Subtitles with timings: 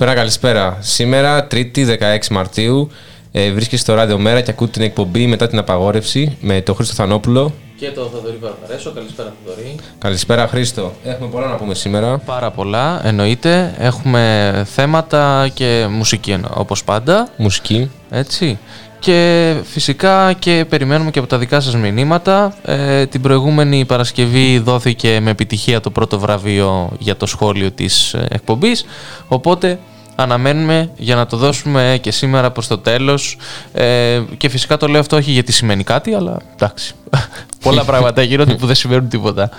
[0.00, 0.76] Καλησπέρα, καλησπέρα.
[0.80, 2.90] Σήμερα, 3η 16 Μαρτίου,
[3.32, 6.94] ε, βρίσκεσαι στο ράδιο Μέρα και ακούτε την εκπομπή μετά την απαγόρευση με τον Χρήστο
[6.94, 7.52] Θανόπουλο.
[7.76, 8.90] Και το Θοδωρή Βαρβαρέσο.
[8.92, 9.74] Καλησπέρα, Θοδωρή.
[9.98, 10.92] Καλησπέρα, Χρήστο.
[11.04, 12.18] Έχουμε πολλά να πούμε σήμερα.
[12.18, 13.74] Πάρα πολλά, εννοείται.
[13.78, 17.28] Έχουμε θέματα και μουσική εννο- όπως πάντα.
[17.36, 17.90] Μουσική.
[18.10, 18.58] Έτσι.
[18.98, 22.54] Και φυσικά και περιμένουμε και από τα δικά σας μηνύματα.
[22.64, 28.26] Ε, την προηγούμενη Παρασκευή δόθηκε με επιτυχία το πρώτο βραβείο για το σχόλιο της ε,
[28.30, 28.84] εκπομπής.
[29.28, 29.78] Οπότε
[30.14, 33.36] αναμένουμε για να το δώσουμε και σήμερα προς το τέλος.
[33.72, 36.94] Ε, και φυσικά το λέω αυτό όχι γιατί σημαίνει κάτι, αλλά εντάξει.
[37.62, 39.50] Πολλά πράγματα γίνονται που δεν σημαίνουν τίποτα.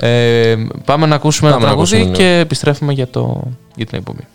[0.00, 2.24] Ε, πάμε να ακούσουμε Πάμε ένα να τραγούδι ακούσουμε, ναι.
[2.24, 3.42] και επιστρέφουμε για, το,
[3.74, 4.26] για την εκπομπή.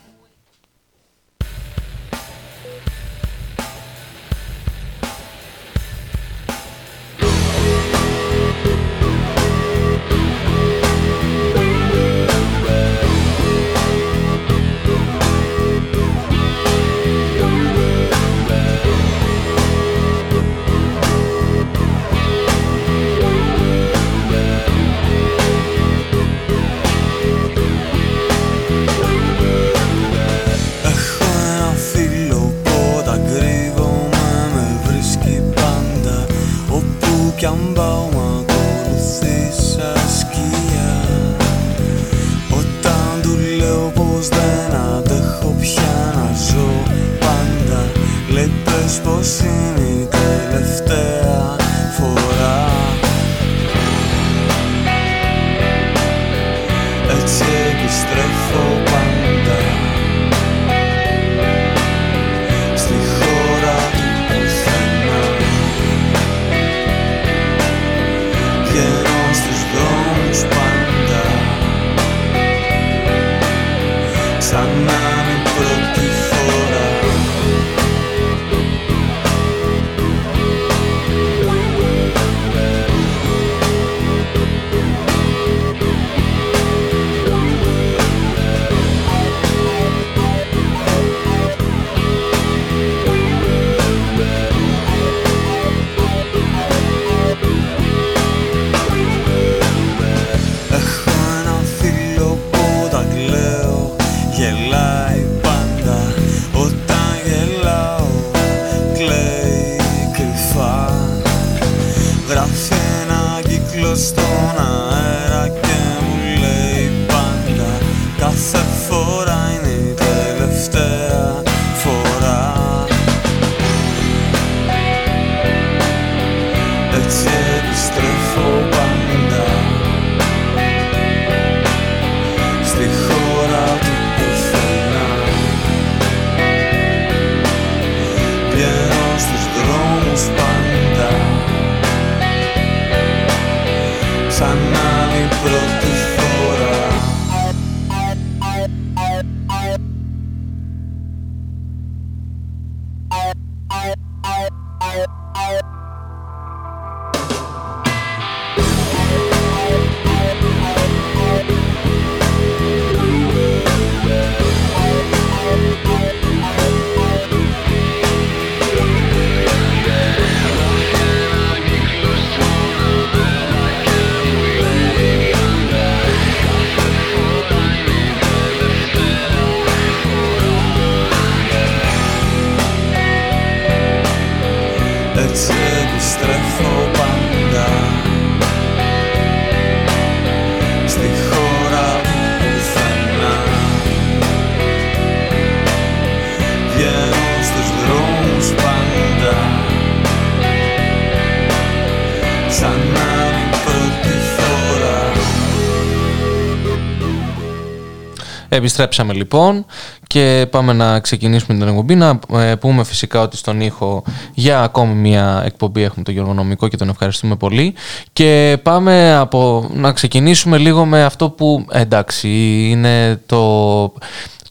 [208.56, 209.66] Επιστρέψαμε λοιπόν
[210.06, 211.94] και πάμε να ξεκινήσουμε την εκπομπή.
[211.94, 214.02] Να ε, πούμε φυσικά ότι στον ήχο
[214.34, 217.74] για ακόμη μια εκπομπή έχουμε τον Γιώργο Νομικό και τον ευχαριστούμε πολύ.
[218.12, 222.28] Και πάμε από, να ξεκινήσουμε λίγο με αυτό που εντάξει
[222.70, 223.92] είναι το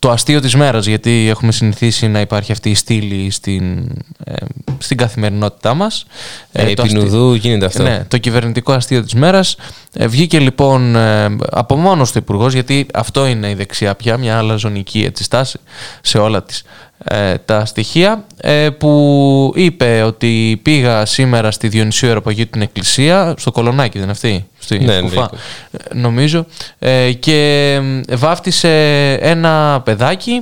[0.03, 3.91] το αστείο της μέρας, γιατί έχουμε συνηθίσει να υπάρχει αυτή η στήλη στην,
[4.23, 4.33] ε,
[4.83, 6.05] στην καθημερινότητά μας.
[6.51, 7.83] Ε, το επί αστείο- νουδού γίνεται αυτό.
[7.83, 9.55] Ναι, το κυβερνητικό αστείο της μέρας.
[9.93, 14.37] Ε, βγήκε λοιπόν ε, από μόνος του υπουργός, γιατί αυτό είναι η δεξιά πια, μια
[14.37, 15.59] αλαζονική έτσι, στάση
[16.01, 16.63] σε όλα τις
[17.05, 23.51] ε, τα στοιχεία, ε, που είπε ότι πήγα σήμερα στη Διονυσίου Αεροπαγίου την Εκκλησία, στο
[23.51, 25.27] Κολονάκι δεν είναι αυτή, στη Ναι, Κουφά, ναι.
[25.71, 26.45] ε, νομίζω,
[26.79, 27.71] ε, και
[28.07, 28.69] ε, βάφτισε
[29.13, 30.41] ένα παιδάκι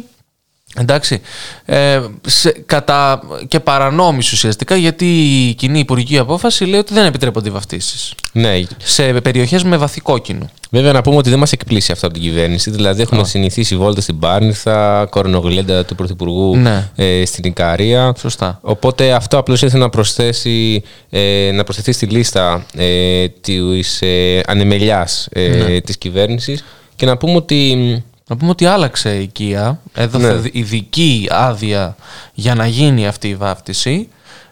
[0.75, 1.21] Εντάξει,
[1.65, 5.05] ε, σε, κατά, και παρανόμηση ουσιαστικά γιατί
[5.49, 8.61] η κοινή υπουργική απόφαση λέει ότι δεν επιτρέπονται οι βαφτίσεις Ναι.
[8.83, 10.49] σε περιοχές με βαθύ κόκκινο.
[10.69, 12.71] Βέβαια να πούμε ότι δεν μας εκπλήσει αυτό από την κυβέρνηση.
[12.71, 16.89] Δηλαδή έχουμε συνηθίσει βόλτα στην Πάρνηθα, κορονογλέντα του Πρωθυπουργού Ναι.
[16.95, 18.13] ε, στην Ικαρία.
[18.19, 18.59] Σωστά.
[18.61, 25.27] Οπότε αυτό απλώς ήρθε να, προσθέσει, ε, να προσθεθεί στη λίστα ε, της ε, ανεμελιάς
[25.31, 25.81] ε, Ναι.
[25.81, 26.63] της κυβέρνησης
[26.95, 30.49] και να πούμε ότι Να πούμε ότι άλλαξε η οικία, έδωσε Ναι.
[30.51, 31.95] ειδική άδεια
[32.33, 34.09] για να γίνει αυτή η βάφτιση.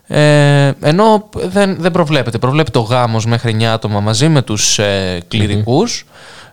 [0.08, 2.38] Ε, ενώ δεν, δεν προβλέπεται.
[2.38, 6.06] Προβλέπεται ο γάμος μέχρι 9 άτομα μαζί με τους ε, κληρικους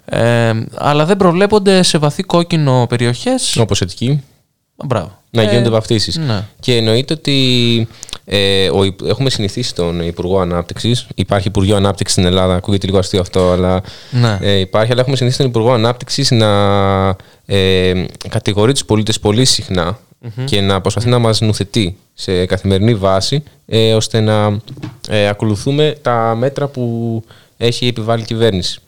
[0.04, 3.56] Ε, αλλά δεν προβλέπονται σε βαθύ κόκκινο περιοχές.
[3.56, 4.22] όπως εκεί
[4.84, 5.18] Μπράβο.
[5.30, 6.16] να Ε, γίνονται βαφτίσεις.
[6.16, 6.44] ναι.
[6.60, 7.88] Και εννοείται ότι
[8.28, 11.06] ε, ο, Υπ- έχουμε συνηθίσει τον Υπουργό Ανάπτυξης.
[11.14, 12.54] Υπάρχει Υπουργείο Ανάπτυξης στην Ελλάδα.
[12.54, 14.38] Ακούγεται λίγο αστείο αυτό, αλλά Ναι.
[14.40, 14.92] ε, υπάρχει.
[14.92, 16.46] Αλλά έχουμε συνηθίσει τον Υπουργό Ανάπτυξης να
[17.46, 19.98] ε, κατηγορεί τους πολίτες πολύ συχνά
[20.44, 24.58] και να προσπαθεί να μας νουθετεί σε καθημερινή βάση, ε, ώστε να
[25.08, 27.22] ε, ακολουθούμε τα μέτρα που
[27.56, 28.80] έχει επιβάλει η κυβέρνηση.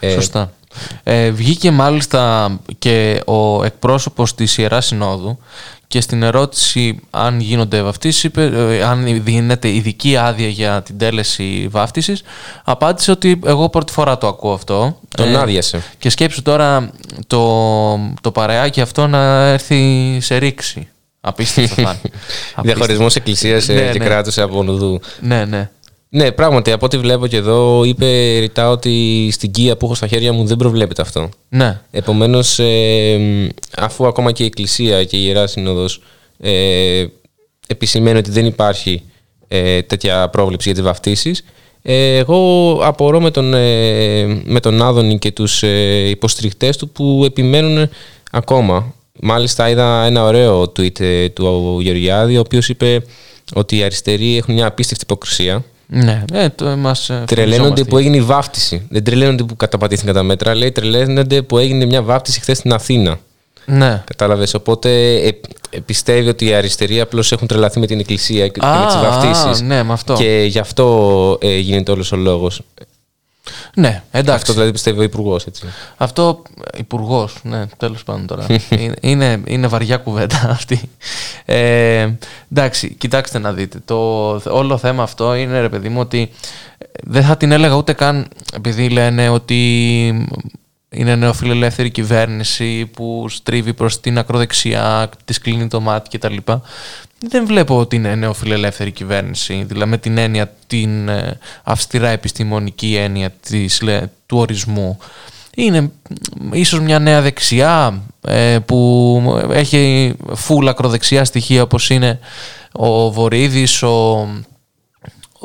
[0.00, 0.52] Ε, Σωστά.
[1.02, 5.38] Ε, βγήκε μάλιστα και ο εκπρόσωπος της Ιεράς Συνόδου
[5.94, 11.68] και στην ερώτηση αν γίνονται βαφτίσεις, είπε, ε, αν δίνεται ειδική άδεια για την τέλεση
[11.70, 12.22] βάφτισης,
[12.64, 14.98] απάντησε ότι εγώ πρώτη φορά το ακούω αυτό.
[15.16, 15.82] Τον άδειασε.
[15.98, 16.90] Και σκέψου τώρα
[17.26, 17.46] το,
[18.20, 20.88] το παρεάκι αυτό να έρθει σε ρήξη.
[21.20, 21.90] Απίστευτο θα είναι.
[22.02, 22.62] Απίστευτο.
[22.62, 24.04] Διαχωρισμό Εκκλησία Ναι, και ναι.
[24.04, 25.00] κράτου από νουδού.
[25.20, 25.70] Ναι, ναι.
[26.16, 30.06] Ναι, πράγματι, από ό,τι βλέπω και εδώ, είπε ρητά ότι στην κία που έχω στα
[30.06, 31.28] χέρια μου δεν προβλέπεται αυτό.
[31.48, 31.80] Ναι.
[31.90, 32.60] Επομένως,
[33.76, 36.02] αφού ακόμα και η Εκκλησία και η Ιερά Σύνοδος
[36.40, 37.04] ε,
[37.66, 39.02] επισημαίνει ότι δεν υπάρχει
[39.48, 41.44] ε, τέτοια πρόβλεψη για τις βαφτίσεις,
[41.82, 47.22] ε, εγώ απορώ με τον, ε, με τον Άδωνη και τους ε, υποστηριχτές του που
[47.24, 47.88] επιμένουν
[48.30, 48.94] ακόμα.
[49.20, 53.04] Μάλιστα είδα ένα ωραίο tweet ε, του Γεωργιάδη, ο οποίος είπε
[53.54, 55.64] ότι οι αριστεροί έχουν μια απίστευτη υποκρισία.
[55.86, 57.84] Ναι, ε, το, μας, ε, Τρελαίνονται φοβιζόμαστε.
[57.84, 58.86] που έγινε η βάφτιση.
[58.90, 60.54] Δεν τρελαίνονται που καταπατήθηκαν τα μέτρα.
[60.54, 63.18] Λέει τρελαίνονται που έγινε μια βάφτιση χθες στην Αθήνα.
[63.66, 64.02] Ναι.
[64.06, 64.54] Κατάλαβες.
[64.54, 65.28] Οπότε ε,
[65.70, 68.94] ε, πιστεύει ότι οι αριστεροί απλώς έχουν τρελαθεί με την εκκλησία και, και με τις
[68.94, 69.60] Α, βαφτίσεις.
[69.60, 70.14] α, ναι, με αυτό.
[70.14, 72.60] Και γι' αυτό ε, γίνεται όλος ο λόγος.
[73.74, 74.34] Ναι, εντάξει.
[74.34, 75.46] Αυτό δηλαδή πιστεύει ο Υπουργός.
[75.96, 76.42] Αυτό
[76.76, 78.46] υπουργός, ναι, τέλος πάντων τώρα.
[78.68, 80.80] είναι, είναι, είναι βαριά κουβέντα αυτή.
[81.44, 82.08] Ε,
[82.52, 83.78] εντάξει, κοιτάξτε να δείτε.
[83.84, 86.30] Το όλο θέμα αυτό είναι ρε παιδί μου ότι
[86.78, 89.60] ε, δεν θα την έλεγα ούτε καν επειδή λένε ότι
[90.94, 96.36] είναι νεοφιλελεύθερη κυβέρνηση που στρίβει προς την ακροδεξιά, της κλείνει το μάτι κτλ.
[97.28, 103.30] Δεν βλέπω ότι είναι νεοφιλελεύθερη κυβέρνηση, δηλαδή με την έννοια, την ε, αυστηρά επιστημονική έννοια
[103.30, 104.98] της, λέ- του ορισμού.
[105.54, 112.18] Είναι μ, ίσως μια νέα δεξιά ε, που έχει φουλ ακροδεξιά στοιχεία όπως είναι
[112.72, 114.28] ο Βορύδης, ο,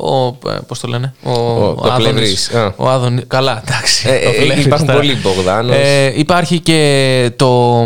[0.02, 2.02] ο, ε, πώς το λένε, ο, το Άδωνης.
[2.02, 2.74] Πλευρής, α.
[2.76, 4.08] Ο Άδωνης, καλά, εντάξει.
[4.08, 4.98] Ε, το ε, Πλευρής υπάρχουν τώρα.
[4.98, 5.76] πολλοί Μπογδάνος.
[5.76, 7.82] Ε, υπάρχει και το,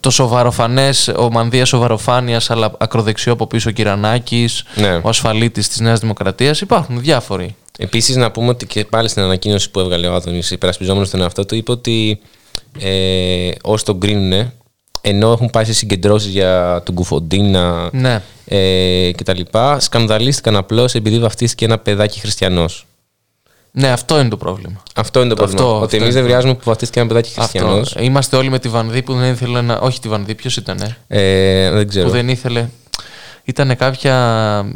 [0.00, 4.94] το σοβαροφανές, ο μανδύας σοβαροφάνειας, αλλά ακροδεξιό από πίσω ο Κυρανάκης, Ναι.
[5.02, 6.60] ο ασφαλίτης της Νέας Δημοκρατίας.
[6.60, 7.54] Υπάρχουν διάφοροι.
[7.78, 11.44] Επίσης, να πούμε ότι και πάλι στην ανακοίνωση που έβγαλε ο Άδωνης, υπερασπιζόμενος τον εαυτό
[11.46, 12.20] του, είπε ότι
[12.80, 14.52] ε, όσοι τον κρίνουν,
[15.06, 18.22] ενώ έχουν πάει σε συγκεντρώσεις για τον Κουφοντίνα Ναι.
[18.44, 19.40] ε, κτλ.,
[19.78, 22.86] σκανδαλίστηκαν απλώς επειδή βαφτίστηκε ένα παιδάκι χριστιανός.
[23.70, 24.82] Ναι, αυτό είναι το πρόβλημα.
[24.94, 25.72] Αυτό είναι το Αυτό- πρόβλημα.
[25.72, 27.88] αυτό ότι εμείς είναι δεν το βρειάζουμε που βαφτίστηκε ένα παιδάκι χριστιανός.
[27.88, 28.02] Αυτό.
[28.02, 29.74] Είμαστε όλοι με τη Βανδί που δεν ήθελε να.
[29.74, 30.96] Όχι τη Βανδί, ποιος ήταν.
[31.08, 32.06] Ε, δεν ξέρω.
[32.06, 32.68] Που δεν ήθελε.
[33.44, 34.14] Ήταν κάποια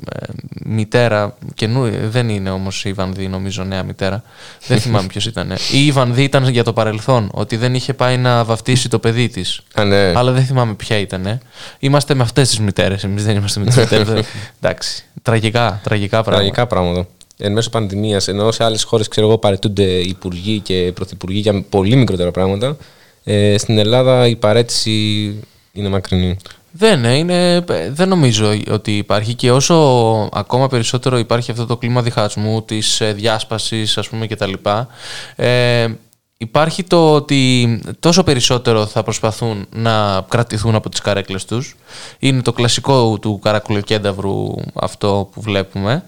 [0.08, 0.26] ε,
[0.64, 4.22] μητέρα, καινού, δεν είναι όμως η Βανδί, νομίζω, νέα μητέρα.
[4.66, 5.50] δεν θυμάμαι ποιος ήταν.
[5.72, 9.28] Ή η Βανδί ήταν για το παρελθόν, ότι δεν είχε πάει να βαφτίσει το παιδί
[9.28, 9.60] της.
[9.74, 10.12] Α, ναι.
[10.16, 11.40] Αλλά δεν θυμάμαι ποια ήταν.
[11.78, 13.04] Είμαστε με αυτές τις μητέρες.
[13.04, 14.26] Εμείς δεν είμαστε με τις μητέρες.
[14.60, 15.04] Εντάξει.
[15.22, 16.36] Τραγικά, τραγικά πράγματα.
[16.36, 17.06] Τραγικά πράγματα.
[17.40, 21.96] Εν μέσω πανδημίας, ενώ σε άλλες χώρες ξέρω εγώ παρετούνται υπουργοί και πρωθυπουργοί για πολύ
[21.96, 22.76] μικρότερα πράγματα.
[23.24, 24.90] Ε, στην Ελλάδα η παρέτηση
[25.72, 26.36] είναι μακρινή.
[26.78, 29.74] Δεν, ε, είναι, δεν νομίζω ότι υπάρχει και όσο
[30.32, 34.88] ακόμα περισσότερο υπάρχει αυτό το κλίμα διχασμού της ε, διάσπασης ας πούμε και τα λοιπά
[35.36, 35.86] ε,
[36.38, 41.76] υπάρχει το ότι τόσο περισσότερο θα προσπαθούν να κρατηθούν από τις καρέκλες τους.
[42.18, 46.04] Είναι το κλασικό του καρακουλοκένταυρου αυτό που βλέπουμε.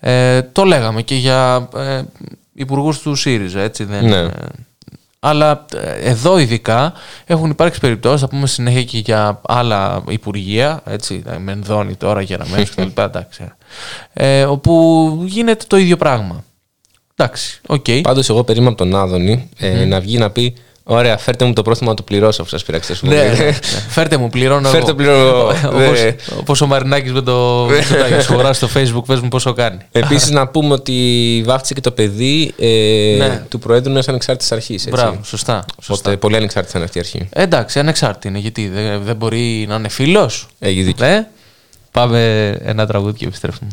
[0.00, 2.02] Ε, το λέγαμε και για ε,
[2.52, 4.28] υπουργούς του ΣΥΡΙΖΑ έτσι δεν Ναι.
[5.20, 6.92] Ε, αλλά ε, εδώ ειδικά
[7.26, 12.70] έχουν υπάρξει περιπτώσεις, θα πούμε συνέχεια και για άλλα υπουργεία, έτσι, ε, Μενδώνη τώρα, Κεραμέως
[12.70, 13.00] κτλ.
[13.00, 13.44] εντάξει,
[14.12, 16.44] ε, όπου γίνεται το ίδιο πράγμα.
[17.16, 17.86] Εντάξει, οκ.
[18.02, 20.54] Πάντως εγώ περίμενα από τον Άδωνη ε, να βγει να πει
[20.92, 22.94] Ωραία, φέρτε μου το πρόστιμο να το πληρώσω αφού σας πείραξε.
[23.00, 23.52] Ναι, ναι, ναι.
[23.88, 24.94] Φέρτε μου, πληρώνω Φέρτε εγώ.
[24.96, 25.48] πληρώνω εγώ.
[25.84, 26.14] Όπως, Ναι.
[26.38, 28.22] όπως ο Μαρινάκης με το Μητσοτάκη.
[28.22, 29.78] Σου αγοράσει στο facebook, πες μου πόσο κάνει.
[29.92, 33.42] Επίσης, να πούμε ότι βάφτισε και το παιδί ε, Ναι.
[33.48, 34.86] του Προέδρου μια ανεξάρτητης αρχής.
[34.90, 35.64] Μπράβο, σωστά.
[35.82, 35.94] σωστά.
[35.94, 37.28] Οπότε πολύ ανεξάρτητη είναι αυτή η αρχή.
[37.32, 40.46] Ε, Εντάξει, ανεξάρτητη είναι, γιατί δεν, δεν μπορεί να είναι φίλος.
[40.58, 41.06] Έχει δίκιο.
[41.06, 41.26] Ναι.
[41.92, 43.70] Πάμε ένα τραγούδι και επιστρέφουμε.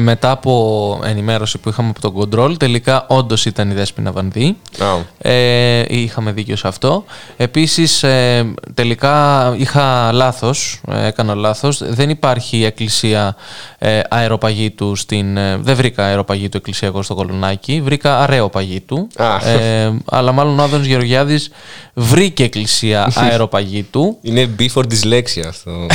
[0.00, 4.56] Μετά από ενημέρωση που είχαμε από τον Control, τελικά όντως ήταν η Δέσποινα Βανδύ.
[4.78, 4.86] Α,
[5.30, 7.04] Ε, είχαμε δίκιο σε αυτό.
[7.36, 11.82] Επίσης, ε, τελικά είχα λάθος, ε, έκανα λάθος.
[11.84, 13.36] Δεν υπάρχει εκκλησία
[13.78, 15.36] ε, αεροπαγήτου στην...
[15.36, 19.08] ε, δεν βρήκα αεροπαγήτου εκκλησία εγώ στο Κολονάκι, βρήκα αραιοπαγήτου.
[19.16, 19.48] Α.
[19.48, 21.50] Ε, αλλά μάλλον ο Άδωνος Γεωργιάδης
[21.94, 24.18] βρήκε εκκλησία αεροπαγήτου.
[24.22, 25.70] είναι B for dyslexia αυτό.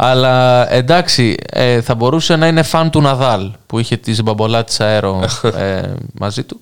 [0.00, 4.80] Αλλά εντάξει, ε, θα μπορούσε να είναι φαν του Ναδάλ που είχε τη μπαμπολά της
[4.80, 5.24] αέρο
[5.58, 6.60] ε, μαζί του.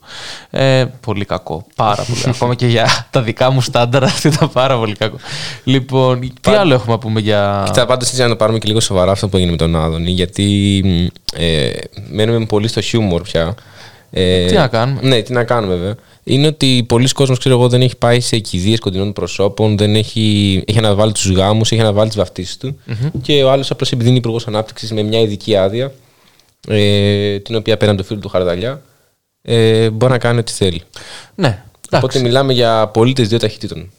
[0.51, 1.67] Ε, πολύ κακό.
[1.75, 2.21] Πάρα πολύ.
[2.35, 5.17] Ακόμα και για τα δικά μου στάνταρ αυτό ήταν πάρα πολύ κακό.
[5.65, 7.63] Λοιπόν, τι άλλο έχουμε να πούμε για.
[7.67, 10.11] Κοίτα, πάντως έτσι να το πάρουμε και λίγο σοβαρά αυτό που έγινε με τον Άδωνη,
[10.11, 11.07] γιατί μ,
[11.41, 11.71] ε,
[12.11, 13.55] μένουμε πολύ στο χιούμορ πια.
[14.11, 15.95] Ε, Τι να κάνουμε; Ναι, τι να κάνουμε βέβαια.
[16.29, 20.63] Είναι ότι πολλοί κόσμος, ξέρω εγώ, δεν έχει πάει σε κηδείες κοντινών προσώπων, δεν έχει,
[20.67, 22.79] έχει αναβάλει τους γάμους, έχει αναβάλει τις βαφτίσεις του
[23.23, 25.93] και ο άλλος απλώς επειδή είναι υπουργός ανάπτυξης με μια ειδική άδεια,
[26.69, 28.83] ε, την οποία πέραν το φίλο του Χαρδαλιά,
[29.43, 30.83] ε, μπορεί να κάνει ό,τι θέλει.
[31.35, 31.65] Ναι, εντάξει.
[31.91, 33.91] Οπότε μιλάμε για πολίτες δύο ταχυτήτων.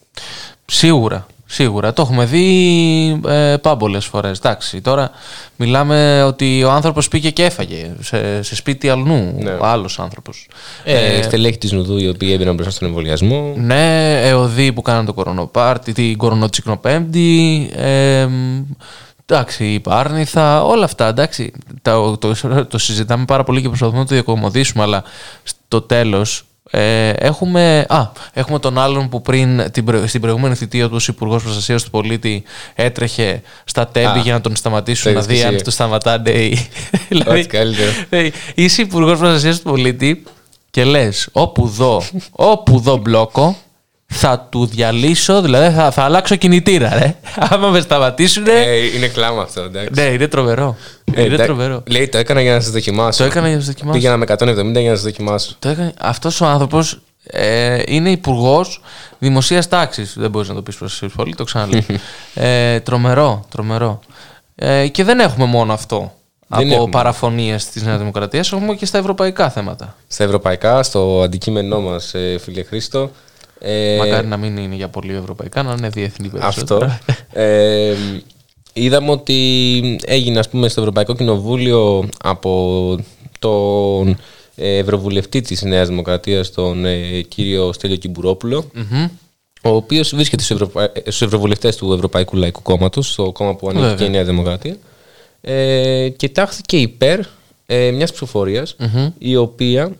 [0.65, 1.27] Σίγουρα.
[1.49, 1.93] Σίγουρα.
[1.93, 4.37] Το έχουμε δει ε, πάμπολες φορές.
[4.37, 5.11] Εντάξει, τώρα
[5.55, 9.35] μιλάμε ότι ο άνθρωπος πήγε και έφαγε σε, σε σπίτι αλλού.
[9.39, 9.51] Ναι.
[9.51, 10.47] Ο άλλος άνθρωπος.
[10.83, 13.53] Ε, στελέχη της Νουδού οι οποίοι έμπαιναν μπροστά στον εμβολιασμό.
[13.57, 17.69] Ναι, ΕΟΔΗ που κάναν το κορονοπάρτι, την κορονοτσικνοπέμπτη.
[17.75, 18.27] Ε,
[19.25, 21.07] εντάξει, η Πάρνηθα, όλα αυτά.
[21.07, 22.35] Εντάξει, το, το,
[22.67, 25.03] το συζητάμε πάρα πολύ και προσπαθούμε να το διακομωδήσουμε, αλλά
[25.43, 30.85] στο τέλος ε, έχουμε, α, έχουμε τον άλλον που πριν την, προ- στην προηγούμενη θητεία
[30.87, 32.43] του ως Υπουργός Προστασίας του Πολίτη
[32.75, 35.63] έτρεχε στα τέμπη Α, για να τον σταματήσουν το να δει είδες αν εσύ.
[35.63, 36.29] το σταματάνε.
[36.29, 36.67] οι-
[37.09, 37.91] δηλαδή, Ό,τι καλύτερο.
[38.09, 40.23] ε, Είσαι υπουργός προστασίας του πολίτη
[40.71, 42.01] και λες: Όπου δω,
[42.31, 43.57] όπου δω μπλόκο,
[44.09, 47.15] θα του διαλύσω, δηλαδή θα, θα αλλάξω κινητήρα, ρε.
[47.49, 48.47] Άμα με σταματήσουν.
[48.47, 49.89] Ε, είναι κλάμα αυτό, εντάξει.
[49.93, 50.77] ναι, είναι τρομερό.
[51.03, 51.45] Ε, είναι εντάξει.
[51.45, 51.83] τρομερό.
[51.87, 53.17] Λέει, το έκανα για να σας δοκιμάσω.
[53.17, 53.99] Το έκανα για να σας δοκιμάσω.
[53.99, 55.55] Πήγαινα με 170 για να σας δοκιμάσω.
[55.59, 55.93] Το έκανε.
[55.99, 58.81] Αυτός ο άνθρωπος ε, είναι υπουργός
[59.19, 60.13] δημοσίας τάξης.
[60.17, 61.81] Δεν μπορείς να το πεις προς πολύ, το ξαναλέω.
[62.33, 63.99] ε, τρομερό, τρομερό.
[64.55, 66.13] Ε, και δεν έχουμε μόνο αυτό
[66.47, 66.89] Δεν από έχουμε.
[66.89, 69.95] παραφωνίες της Νέας Δημοκρατίας, έχουμε και στα ευρωπαϊκά θέματα.
[70.07, 73.11] Στα ευρωπαϊκά, στο αντικείμενό μας, φίλε Χρήστο.
[73.59, 76.85] Ε, Μακάρι να μην είναι για πολύ ευρωπαϊκά, να είναι διεθνή περισσότερα.
[76.85, 77.41] αυτό.
[77.41, 77.95] ε,
[78.73, 82.99] είδαμε ότι έγινε, ας πούμε, στο Ευρωπαϊκό Κοινοβούλιο από
[83.39, 84.17] τον
[84.55, 88.71] ε, Ευρωβουλευτή της Νέας Δημοκρατίας, τον ε, κύριο Στέλιο Κιμπουρόπουλο,
[89.63, 90.83] ο οποίος βρίσκεται στους, Ευρωπα...
[90.83, 93.97] ε, στους Ευρωβουλευτές του Ευρωπαϊκού Λαϊκού Κόμματος, στο κόμμα που ανήκει Βέβαια.
[93.97, 94.77] και η Νέα Δημοκρατία,
[95.41, 97.19] ε, και τάχθηκε υπέρ
[97.65, 98.75] ε, μιας ψηφοφορίας,
[99.17, 99.91] η οποία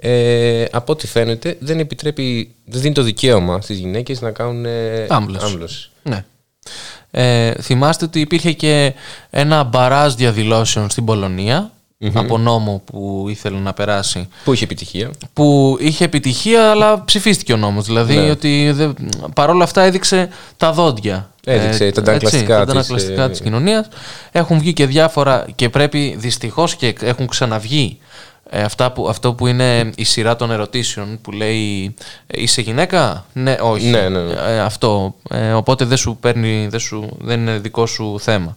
[0.00, 5.06] ε, από ό,τι φαίνεται δεν επιτρέπει, δεν δίνει το δικαίωμα στις γυναίκες να κάνουν ε,
[5.08, 5.46] Άμβλωση.
[5.46, 5.90] άμβλωση.
[6.02, 6.24] Ναι.
[7.10, 8.94] Ε, θυμάστε ότι υπήρχε και
[9.30, 11.70] ένα μπαράζ διαδηλώσεων στην πολωνια
[12.14, 15.10] από νόμο που ήθελε να περάσει Που είχε επιτυχία.
[15.32, 18.30] που είχε επιτυχία αλλά ψηφίστηκε ο νόμος δηλαδή Ναι.
[18.30, 18.88] ότι δε,
[19.34, 23.88] παρόλα αυτά έδειξε τα δόντια Έδειξε τα έτσι, αντανακλαστικά τα της, αντανακλαστικά ε, της κοινωνίας
[24.32, 27.98] έχουν βγει και διάφορα και πρέπει δυστυχώς και έχουν ξαναβγεί
[28.50, 31.94] ε, αυτά που, αυτό που είναι η σειρά των ερωτήσεων που λέει
[32.26, 33.86] ε, είσαι γυναίκα, ναι, όχι.
[33.86, 34.32] Ναι, ναι, ναι.
[34.32, 38.56] Ε, αυτό, ε, οπότε δεν σου παίρνει δεν, σου, δεν είναι δικό σου θέμα.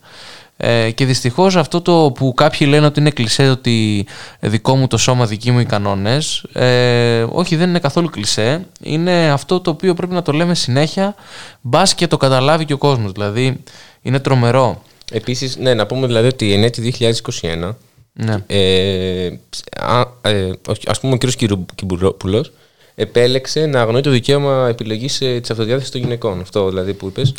[0.63, 4.05] Ε, και δυστυχώς αυτό το που κάποιοι λένε ότι είναι κλισέ ότι
[4.39, 8.65] δικό μου το σώμα, δικοί μου οι κανόνες ε, όχι δεν είναι καθόλου κλισέ.
[8.81, 11.15] Είναι αυτό το οποίο πρέπει να το λέμε συνέχεια
[11.61, 13.11] μπας και το καταλάβει και ο κόσμος.
[13.11, 13.63] Δηλαδή
[14.01, 14.81] είναι τρομερό.
[15.11, 17.75] Επίσης, ναι, να πούμε δηλαδή ότι εν έτη 2021
[18.13, 18.35] ναι.
[18.47, 19.31] ε,
[19.79, 21.25] α, ε, ο- ας πούμε ο κ.
[21.35, 22.51] Κυρου- Κιμπουρόπουλος
[22.95, 26.39] επέλεξε να αγνοεί το δικαίωμα επιλογής ε, της αυτοδιάθεσης των γυναικών.
[26.41, 27.33] Αυτό δηλαδή που είπες.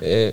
[0.00, 0.30] Ε,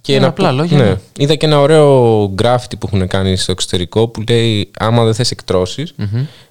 [0.00, 0.84] και Είναι να απλά πω- λόγια, ναι.
[0.84, 0.96] ναι.
[1.18, 5.30] Είδα και ένα ωραίο γκράφιτι που έχουν κάνει στο εξωτερικό που λέει άμα δεν θες
[5.30, 5.94] εκτρώσεις,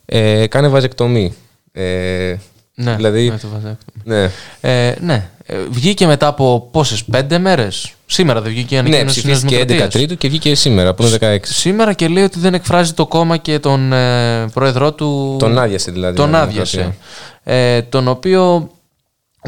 [0.06, 1.34] ε, κάνε βαζεκτομή.
[1.72, 2.36] Ε,
[2.76, 3.78] Ναι, δηλαδή, ναι, το βάζω.
[4.04, 4.30] ναι.
[4.62, 5.30] Ε, ναι.
[5.46, 9.38] Ε, βγήκε μετά από πόσες, πέντε μέρες; Σήμερα δεν βγήκε η Ναι, ανακοίνωση της Νέας
[9.38, 9.94] ψηφίστηκε 11 Δημοκρατίας.
[9.94, 11.38] Τρίτου και βγήκε σήμερα που είναι 16.
[11.44, 15.36] Σήμερα και λέει ότι δεν εκφράζει το κόμμα και τον ε, πρόεδρό του.
[15.40, 16.16] Τον άδειασε δηλαδή.
[16.16, 16.78] Τον η άδειασε.
[16.78, 17.56] Δημοκρατία.
[17.76, 18.70] Ε, τον οποίο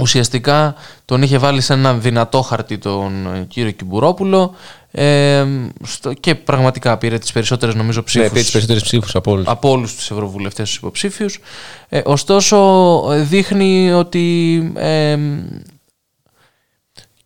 [0.02, 4.56] ουσιαστικά τον είχε βάλει σε ένα δυνατό χαρτί τον ε, κύριο Κιμπουρόπουλο
[4.92, 5.46] ε,
[5.84, 9.48] στο, και πραγματικά πήρε τις περισσότερες νομίζω Ναι, ψήφους πήρε τις περισσότερες ψήφους από όλους.
[9.48, 11.40] από όλους τους ευρωβουλευτές τους υποψήφιους.
[11.90, 12.58] Ε, ωστόσο
[13.12, 15.18] ε, δείχνει ότι ε,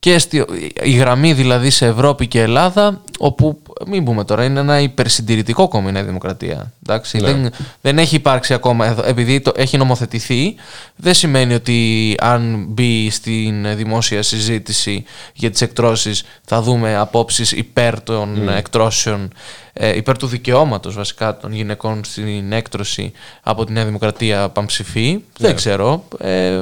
[0.02, 0.46] και στη,
[0.84, 5.90] η γραμμή δηλαδή σε Ευρώπη και Ελλάδα όπου μην πούμε τώρα, είναι ένα υπερσυντηρητικό κόμμα
[5.90, 6.74] η Νέα Δημοκρατία.
[6.84, 7.32] Εντάξει, Ναι.
[7.32, 10.56] δεν, δεν έχει υπάρξει ακόμα, εδώ- επειδή το έχει νομοθετηθεί,
[10.96, 18.02] δεν σημαίνει ότι αν μπει στην δημόσια συζήτηση για τις εκτρώσεις θα δούμε απόψεις υπέρ
[18.04, 19.34] των εκτρώσεων,
[19.74, 23.12] ε, υπέρ του δικαιώματος βασικά των γυναικών στην έκτρωση
[23.42, 25.20] από τη Νέα Δημοκρατία πανψηφί.
[25.38, 26.04] Δεν ξέρω.
[26.20, 26.62] Ε,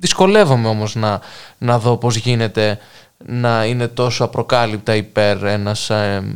[0.00, 1.20] δυσκολεύομαι όμως να,
[1.58, 2.78] να δω πώς γίνεται
[3.26, 6.32] να είναι τόσο απροκάλυπτα υπέρ ένας ε,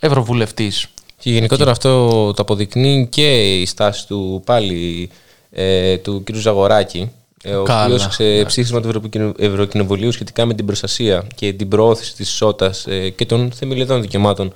[0.00, 0.86] ευρωβουλευτής.
[1.18, 5.10] Και γενικότερα αυτό το αποδεικνύει και η στάση του πάλι
[5.50, 6.34] ε, του κ.
[6.34, 7.10] Ζαγοράκη,
[7.42, 7.84] ε, ο Καλά.
[7.84, 12.86] οποίος σε ψήφισμα του Ευρωκοινο- Ευρωκοινοβουλίου σχετικά με την προστασία και την προώθηση της ισότητας
[12.86, 14.52] ε, και των θεμελιωδών δικαιωμάτων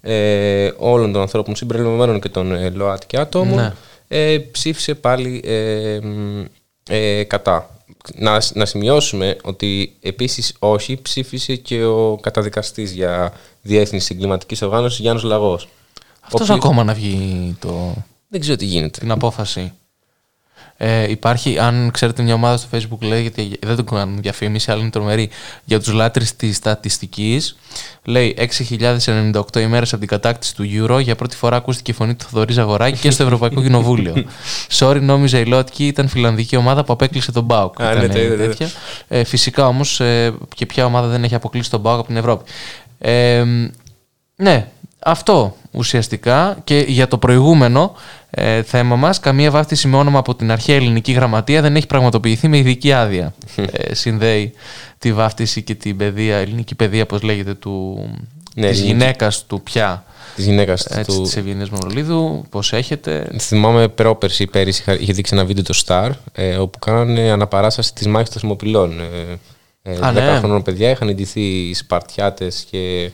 [0.00, 3.72] ε, όλων των ανθρώπων συμπεριλαμβανομένων και των ε, ΛΟΑΤ και άτομων Ναι.
[4.08, 5.44] ε, ψήφισε πάλι
[6.88, 7.70] ε, μ, ε, κατά.
[8.14, 15.22] Να, να σημειώσουμε ότι επίσης όχι ψήφισε και ο καταδικαστής για διεύθυνση εγκληματικής οργάνωσης Γιάννος
[15.22, 15.68] Λαγός.
[16.20, 17.94] Αυτός Ο οποίος- ακόμα να βγει το,
[18.28, 18.98] Δεν ξέρω τι γίνεται.
[19.00, 19.72] την απόφαση.
[20.78, 24.90] Ε, υπάρχει, αν ξέρετε, μια ομάδα στο facebook λέγεται, δεν το κάνουν διαφήμιση, αλλά είναι
[24.90, 25.30] τρομερή,
[25.64, 27.56] για τους λάτρεις της στατιστικής.
[28.04, 32.24] Λέει 6.098 ημέρες από την κατάκτηση του Euro, για πρώτη φορά ακούστηκε η φωνή του
[32.30, 34.24] Θοδωρή Ζαγοράκη και στο Ευρωπαϊκό Κοινοβούλιο.
[34.78, 37.82] Sorry, νόμιζα η Λότκι ήταν φιλανδική ομάδα που απέκλεισε τον Μπάουκ.
[37.82, 38.46] Α, ναι, το είδα, το είδα.
[38.46, 38.70] τέτοια.
[39.08, 42.50] Ε, φυσικά όμως ε, και ποια ομάδα δεν έχει αποκλείσει τον Μπάουκ από την Ευρώπη.
[42.98, 43.44] Ε,
[44.36, 47.94] ναι, αυτό ουσιαστικά και για το προηγούμενο
[48.38, 52.48] ε, θέμα μας καμία βάφτιση με όνομα από την αρχαία ελληνική γραμματεία δεν έχει πραγματοποιηθεί
[52.48, 53.34] με ειδική άδεια.
[53.72, 54.52] ε, συνδέει
[54.98, 57.96] τη βάφτιση και την παιδεία, ελληνική παιδεία όπως λέγεται του,
[58.54, 58.98] Ναι, της ελληνική.
[58.98, 60.04] γυναίκας του πια
[60.36, 61.22] Της γυναίκας έτσι, του.
[61.22, 63.30] της Ευγενίας Μανολίδου, πώς έχετε.
[63.38, 67.94] Θυμάμαι πρόπερση ή πέρυσι είχα- είχε δείξει ένα βίντεο το Star ε, όπου κάνανε αναπαράσταση
[67.94, 69.00] της μάχης των Θερμοπυλών.
[69.00, 69.38] Ε,
[69.82, 70.38] ε, Α, 10 ναι.
[70.38, 73.10] χρονών παιδιά είχαν ντυθεί οι Σπαρτιάτες και.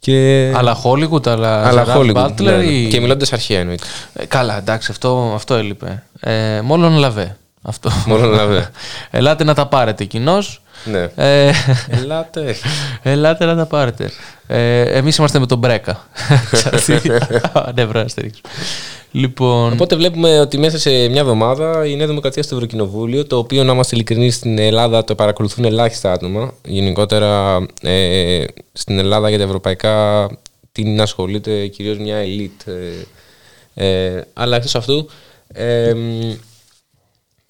[0.00, 0.52] Και...
[0.56, 2.62] Αλλά Hollywood, αλλά, Αλλά Gerard Hollywood, Butler ναι, ναι.
[2.64, 3.86] ή- Και μιλώντας αρχαία εννοείται.
[4.12, 6.02] Ε, καλά, εντάξει, αυτό, αυτό έλειπε.
[6.20, 7.36] Ε, μόλον λαβέ.
[7.62, 7.90] Αυτό.
[8.06, 8.70] Μόνο λαβέ.
[9.10, 10.62] Ελάτε να τα πάρετε κοινώς.
[10.84, 11.08] ναι.
[11.14, 11.50] Ε,
[11.88, 12.54] Ελάτε.
[13.02, 14.10] ελάτε να τα πάρετε.
[14.46, 16.06] Ε, εμείς είμαστε με τον Μπρέκα.
[16.76, 17.18] Ξέρετε.
[17.74, 18.48] ναι, πρέπει να στηρίξουμε.
[19.12, 23.64] Λοιπόν, Οπότε βλέπουμε ότι μέσα σε μια εβδομάδα η Νέα Δημοκρατία στο Ευρωκοινοβούλιο, το οποίο
[23.64, 26.54] να είμαστε ειλικρινείς στην Ελλάδα το παρακολουθούν ελάχιστα άτομα.
[26.64, 30.28] Γενικότερα ε, στην Ελλάδα για τα ευρωπαϊκά
[30.72, 32.60] την ασχολείται κυρίως μια ελίτ.
[32.66, 33.06] Ε,
[33.74, 35.08] ε, αλλά εκτός αυτού,
[35.52, 36.32] ε, μ,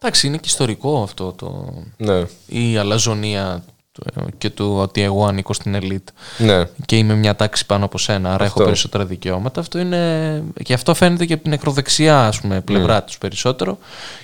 [0.00, 3.72] εντάξει, είναι και ιστορικό αυτό το, ναι, η αλαζονία του-
[4.38, 6.08] και του ότι εγώ ανήκω στην ελίτ
[6.38, 8.64] ναι, και είμαι μια τάξη πάνω από σένα, άρα έχω Αυτό.
[8.64, 9.60] περισσότερα δικαιώματα.
[9.60, 10.42] Αυτό είναι.
[10.62, 13.00] Και αυτό φαίνεται και από την ακροδεξιά ας πούμε, πλευρά Ναι.
[13.00, 13.78] τους περισσότερο.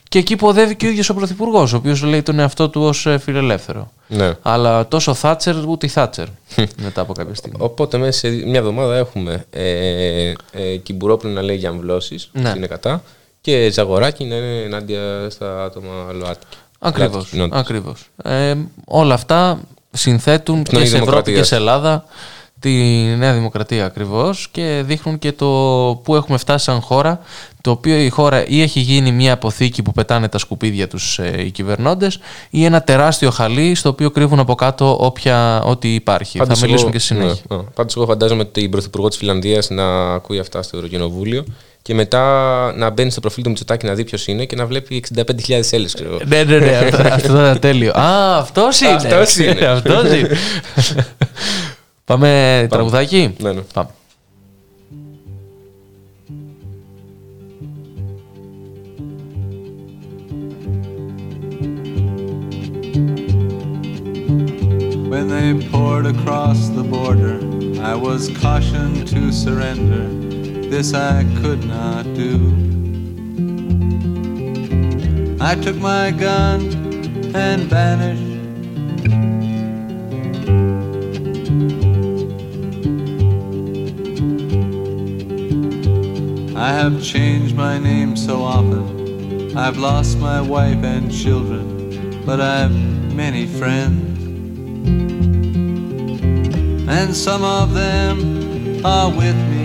[0.08, 2.82] Και εκεί που οδεύει και ο ίδιος ο Πρωθυπουργός, ο οποίος λέει τον εαυτό του
[2.82, 3.92] ως φιλελεύθερο.
[4.08, 4.32] ναι.
[4.42, 6.26] Αλλά τόσο Θάτσερ, ούτε η Θάτσερ
[6.84, 7.56] μετά από κάποια στιγμή.
[7.60, 12.48] Οπότε μέσα σε μια εβδομάδα έχουμε ε, ε, Κυμπουρόπουλο να λέει για αμβλώσεις, Ναι.
[12.48, 13.02] ότι είναι κατά,
[13.40, 16.46] και Ζαγοράκη να είναι ενάντια στα άτομα ΛΟΑΤΚΙ.
[16.78, 17.12] Ακριβώς.
[17.12, 17.60] ΛΟΑΤΚΙ κοινότητας.
[17.60, 18.06] Ακριβώς.
[18.22, 19.60] Ε, όλα αυτά
[19.90, 21.38] συνθέτουν και Νέα σε Ευρώπη Δημοκρατίας.
[21.38, 22.04] και σε Ελλάδα
[22.60, 22.70] τη
[23.16, 25.46] Νέα Δημοκρατία ακριβώς και δείχνουν και το
[26.04, 27.20] που έχουμε φτάσει σαν χώρα
[27.60, 31.42] το οποίο η χώρα ή έχει γίνει μια αποθήκη που πετάνε τα σκουπίδια τους ε,
[31.44, 32.18] οι κυβερνώντες
[32.50, 36.38] ή ένα τεράστιο χαλί στο οποίο κρύβουν από κάτω όποια, ό,τι υπάρχει.
[36.38, 37.42] Πάντως Θα μιλήσουμε εγώ- και στη συνέχεια.
[37.50, 37.62] Ναι, ναι.
[37.74, 41.44] Πάντως εγώ φαντάζομαι την Πρωθυπουργό της Φιλανδίας να ακούει αυτά στο Ευρωκοινοβούλιο
[41.86, 45.04] και μετά να μπαίνει στο προφίλ του Μητσοτάκη να δει ποιος είναι και να βλέπει
[45.14, 45.24] 65.000
[45.70, 46.18] Έλληνες, ξέρω εγώ.
[46.26, 47.92] Ναι, ναι, ναι, αυτό, αυτό θα ήταν τέλειο.
[47.92, 48.92] Α, αυτός είναι.
[48.92, 49.66] Αυτός είναι.
[49.76, 50.36] αυτός είναι.
[52.04, 53.34] Πάμε τραγουδάκι.
[53.38, 53.60] Ναι, ναι.
[53.72, 53.88] Πάμε.
[65.10, 67.36] When they poured across the border,
[67.92, 70.26] I was cautioned to surrender.
[70.68, 72.36] This I could not do.
[75.40, 76.60] I took my gun
[77.34, 78.22] and vanished.
[86.56, 89.56] I have changed my name so often.
[89.56, 92.74] I've lost my wife and children, but I've
[93.14, 94.18] many friends.
[96.88, 99.55] And some of them are with me.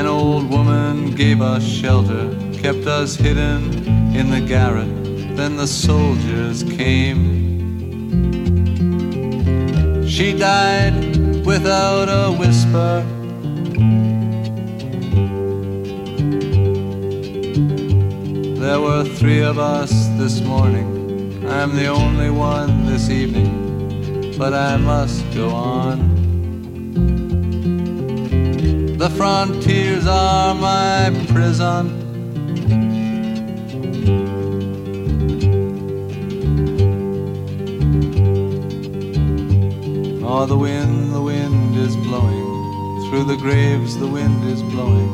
[0.00, 3.70] An old woman gave us shelter, kept us hidden
[4.16, 4.88] in the garret.
[5.36, 7.20] Then the soldiers came.
[10.08, 13.04] She died without a whisper.
[18.58, 24.78] There were three of us this morning, I'm the only one this evening, but I
[24.78, 26.19] must go on.
[29.00, 31.88] The frontiers are my prison.
[40.22, 43.08] Oh, the wind, the wind is blowing.
[43.08, 45.10] Through the graves, the wind is blowing.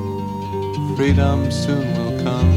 [0.96, 2.50] Freedom soon will come.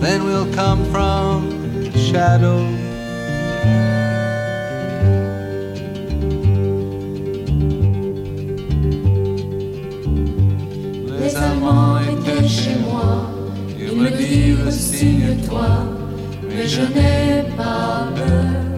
[0.00, 2.80] Then we'll come from shadow.
[15.00, 15.68] Dirent signe-toi,
[16.48, 18.69] mais je n'ai pas peur.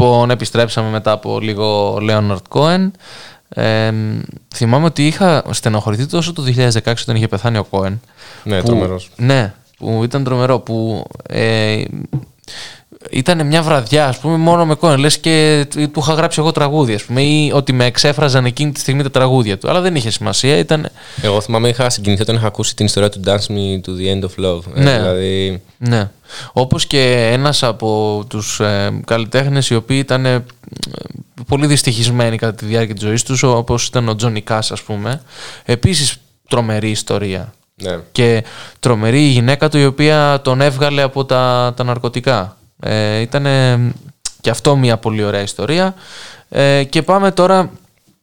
[0.00, 2.92] Λοιπόν, επιστρέψαμε μετά από λίγο Λέοναρτ Κόεν.
[3.48, 3.92] Ε,
[4.54, 8.00] θυμάμαι ότι είχα στενοχωρηθεί τόσο το 2016 όταν είχε πεθάνει ο Κόεν.
[8.44, 9.10] Ναι, που- τρομερός.
[9.16, 10.58] Ναι, που ήταν τρομερό.
[10.58, 11.82] Που ε,
[13.10, 14.98] ήταν μια βραδιά, ας πούμε, μόνο με Κόεν.
[14.98, 18.80] Λες και του είχα γράψει εγώ τραγούδια, ας πούμε, ή ότι με εξέφραζαν εκείνη τη
[18.80, 19.68] στιγμή τα τραγούδια του.
[19.70, 20.56] Αλλά δεν είχε σημασία.
[20.56, 20.88] Ήταν.
[21.22, 24.24] Εγώ θυμάμαι είχα συγκινηθεί όταν είχα ακούσει την ιστορία του Dance Me to the End
[24.24, 24.60] of Love.
[24.74, 24.98] Ε, Ναι.
[24.98, 26.10] δηλαδή, Ναι.
[26.52, 30.44] Όπως και ένας από τους ε, καλλιτέχνες οι οποίοι ήταν ε,
[31.46, 35.22] πολύ δυστυχισμένοι κατά τη διάρκεια της ζωής τους, όπως ήταν ο Τζόνι Κάς ας πούμε.
[35.64, 36.16] Επίσης
[36.48, 37.52] τρομερή ιστορία.
[37.74, 37.98] ναι.
[38.12, 38.44] Και
[38.80, 42.54] τρομερή η γυναίκα του η οποία τον έβγαλε από τα, τα ναρκωτικά.
[42.80, 43.44] Ε, ήταν
[44.40, 45.94] και αυτό μια πολύ ωραία ιστορία.
[46.48, 47.70] Ε, και πάμε τώρα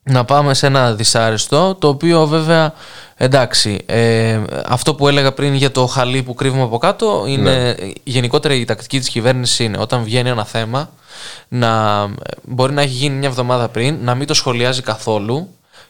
[0.03, 2.73] να πάμε σε ένα δυσάρεστο, το οποίο βέβαια,
[3.15, 8.53] εντάξει, ε, αυτό που έλεγα πριν για το χαλί που κρύβουμε από κάτω, είναι γενικότερα
[8.53, 10.89] η τακτική της κυβέρνησης είναι όταν βγαίνει ένα θέμα,
[11.47, 12.05] να
[12.43, 15.47] μπορεί να έχει γίνει μια εβδομάδα πριν, να μην το σχολιάζει καθόλου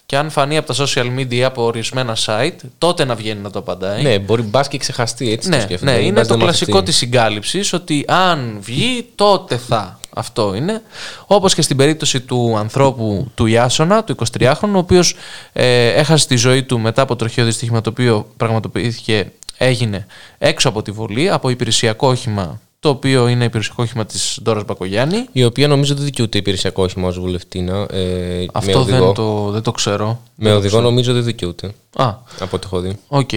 [0.09, 3.59] και αν φανεί από τα social media από ορισμένα site, τότε να βγαίνει να το
[3.59, 4.01] απαντάει.
[4.01, 5.49] ναι, μπορεί μπας και ξεχαστεί έτσι.
[5.49, 5.91] το Ναι, σκέφτομαι.
[5.91, 6.43] ναι, Μπας είναι να το μαθευτεί.
[6.65, 9.99] κλασικό της συγκάλυψης ότι αν βγει τότε θα.
[10.15, 10.81] Αυτό είναι.
[11.27, 15.15] Όπως και στην περίπτωση του ανθρώπου του Ιάσονα, του 23χρονου, ο οποίος
[15.53, 20.05] ε, έχασε τη ζωή του μετά από τροχαίο δυστύχημα το οποίο πραγματοποιήθηκε, έγινε
[20.37, 25.25] έξω από τη Βουλή, από υπηρεσιακό όχημα, το οποίο είναι υπηρεσιακό όχημα της Ντόρας Μπακογιάννη.
[25.31, 27.87] Η οποία νομίζω δεν δικαιούται υπηρεσιακό όχημα ως βουλευτίνα.
[27.91, 29.05] Ε, με Αυτό οδηγό.
[29.05, 30.21] δεν το, δεν το ξέρω.
[30.35, 31.67] Με οδηγό νομίζω δεν δικαιούται.
[31.95, 32.97] Α, Από ό,τι έχω δει.
[33.07, 33.29] OK.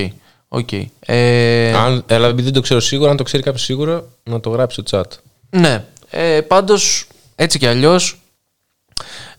[0.48, 0.68] OK.
[1.00, 4.50] Ε, Αν, αλλά επειδή δεν το ξέρω σίγουρα, αν το ξέρει κάποιος σίγουρα, να το
[4.50, 5.10] γράψει στο chat.
[5.50, 5.84] Ναι.
[6.10, 8.20] Ε, πάντως, έτσι κι αλλιώς,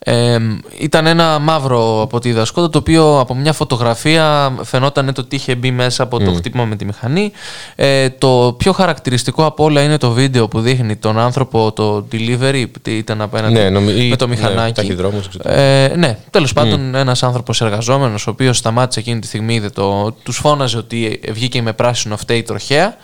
[0.05, 0.37] ε,
[0.79, 5.55] ήταν ένα μαύρο από τη δασκότα το οποίο από μια φωτογραφία φαινόταν το τι είχε
[5.55, 7.31] μπει μέσα από το χτύπημα με τη μηχανή.
[7.75, 12.65] Ε, το πιο χαρακτηριστικό από όλα είναι το βίντεο που δείχνει τον άνθρωπο, το delivery,
[12.81, 14.73] τι ήταν απέναντι Ναι, νομι- με το ναι, μηχανάκι.
[14.73, 15.55] ταχυδρόμους, ξέρω.
[15.55, 20.11] Ε, ναι, τέλος πάντων, ένας άνθρωπος εργαζόμενος, ο οποίος σταμάτησε εκείνη τη στιγμή, είδε το,
[20.23, 22.95] τους φώναζε ότι βγήκε με πράσινο φταίει τροχέα.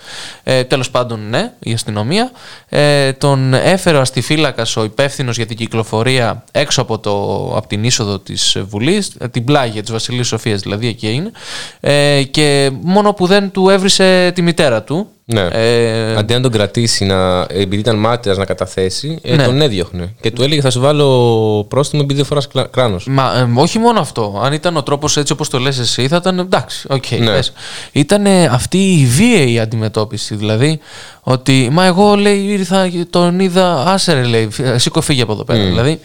[0.44, 2.32] Ε, τέλος πάντων, ναι, η αστυνομία.
[2.70, 7.12] Ε, τον έφερε ο αστυφύλακας, ο υπεύθυνος για την κυκλοφορία, έξω από, το,
[7.58, 11.32] από την είσοδο της Βουλής, την πλάγια τη Βασιλίσσης Σοφίας δηλαδή, εκεί είναι.
[11.80, 15.08] Ε, και μόνο που δεν του έβρισε τη μητέρα του.
[15.30, 15.48] Ναι.
[15.52, 19.44] Ε, Αντί να τον κρατήσει, να, επειδή ήταν μάρτυρας να καταθέσει, ε, Ναι.
[19.46, 20.14] τον έδιωχνε.
[20.22, 23.06] Και του έλεγε θα σου βάλω πρόστιμο επειδή δεν φοράς κράνος.
[23.08, 24.42] Μα ε, όχι μόνο αυτό.
[24.44, 26.88] Αν ήταν ο τρόπος έτσι όπως το λες εσύ, θα ήταν εντάξει.
[26.90, 27.26] οκ, Ναι.
[27.32, 27.54] πες.
[27.92, 30.36] Ήταν αυτή η βίαιη αντιμετώπιση.
[30.36, 30.80] Δηλαδή,
[31.22, 35.44] ότι μα εγώ λέει ήρθα, και τον είδα, άσε ρε λέει, σήκω φύγε από εδώ
[35.44, 35.64] πέρα.
[35.64, 36.00] Δηλαδή,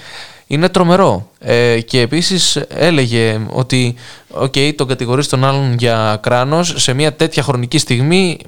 [0.52, 1.30] Είναι τρομερό.
[1.38, 3.94] Ε, και επίσης έλεγε ότι
[4.28, 8.38] οκ, τον κατηγορείς τον άλλον για κράνος σε μια τέτοια χρονική στιγμή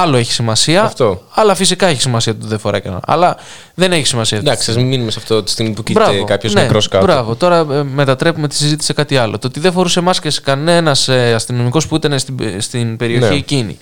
[0.00, 0.82] άλλο έχει σημασία.
[0.82, 1.22] Αυτό.
[1.34, 3.02] Αλλά φυσικά έχει σημασία ότι δεν φοράει κανένα.
[3.06, 3.36] Αλλά
[3.74, 4.38] δεν έχει σημασία.
[4.38, 7.04] Εντάξει, ας μην μείνουμε σε αυτό τη στιγμή που Μπράβο, κείται κάποιος ναι, νεκρός κάτω.
[7.04, 7.36] Μπράβο.
[7.36, 9.38] Τώρα ε, μετατρέπουμε τη συζήτηση σε κάτι άλλο.
[9.38, 13.34] Το ότι δεν φορούσε μάσκες κανένας ε, αστυνομικός που ήταν στην, στην περιοχή Ναι.
[13.34, 13.78] εκείνη.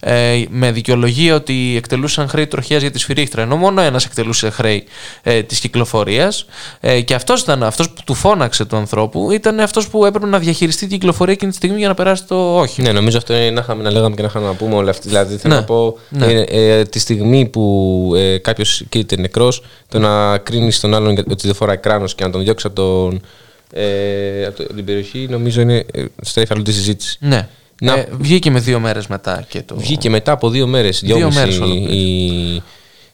[0.00, 3.42] Ε, με δικαιολογία ότι εκτελούσαν χρέη τροχιάς για τη σφυρίχτρα.
[3.42, 4.84] Ενώ μόνο ένας εκτελούσε χρέη
[5.22, 6.44] ε, της κυκλοφορίας.
[6.80, 10.38] Ε, και αυτός ήταν αυτός που του φώναξε του ανθρώπου, ήταν αυτός που έπρεπε να
[10.38, 12.82] διαχειριστεί την κυκλοφορία εκείνη τη στιγμή για να περάσει το όχι.
[12.82, 15.02] Ναι, νομίζω αυτό είναι να είχαμε να λέγαμε και να είχαμε να πούμε όλα αυτά.
[15.06, 15.55] Δηλαδή, θέλω Ναι.
[15.58, 16.26] Να πω, Ναι.
[16.26, 21.24] ε, ε, τη στιγμή που ε, κάποιος κοίταται νεκρός, το να κρίνεις τον άλλον για-
[21.30, 23.20] ότι δεν φοράει κράνος και να τον διώξεις από, τον,
[23.72, 27.16] ε, από το- την περιοχή, νομίζω είναι ε, στρέφει άλλο της συζήτησης.
[27.20, 27.48] Ναι.
[27.80, 29.76] Να- Ε, βγήκε με δύο μέρες μετά και το.
[29.76, 32.62] Βγήκε μετά από δύο μέρες, Δύο δυόμιση, μέρες η, ολόκληρες.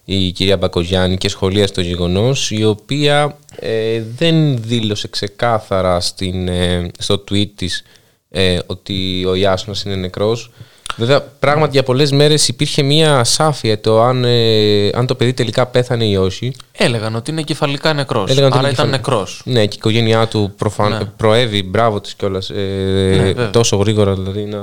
[0.04, 6.90] η, κυρία Μπακογιάννη και σχολίασε το γεγονός, η οποία ε, δεν δήλωσε ξεκάθαρα στην, ε,
[6.98, 7.82] στο tweet της
[8.30, 10.50] ε, ότι ο Ιάσονας είναι νεκρός.
[10.96, 15.66] Βέβαια, πράγματι για πολλές μέρες υπήρχε μία σάφια το αν, ε, αν το παιδί τελικά
[15.66, 16.52] πέθανε ή όχι.
[16.72, 18.30] Έλεγαν ότι είναι κεφαλικά νεκρός.
[18.30, 19.42] Έλεγαν ότι Άρα είναι ήταν κεφαλ- νεκρός.
[19.44, 20.90] Ναι, και η οικογένειά του προφαν...
[20.92, 21.04] Ναι.
[21.16, 23.50] προέβη, μπράβο της κιόλας, ε, βέβαια.
[23.50, 24.58] τόσο γρήγορα δηλαδή να,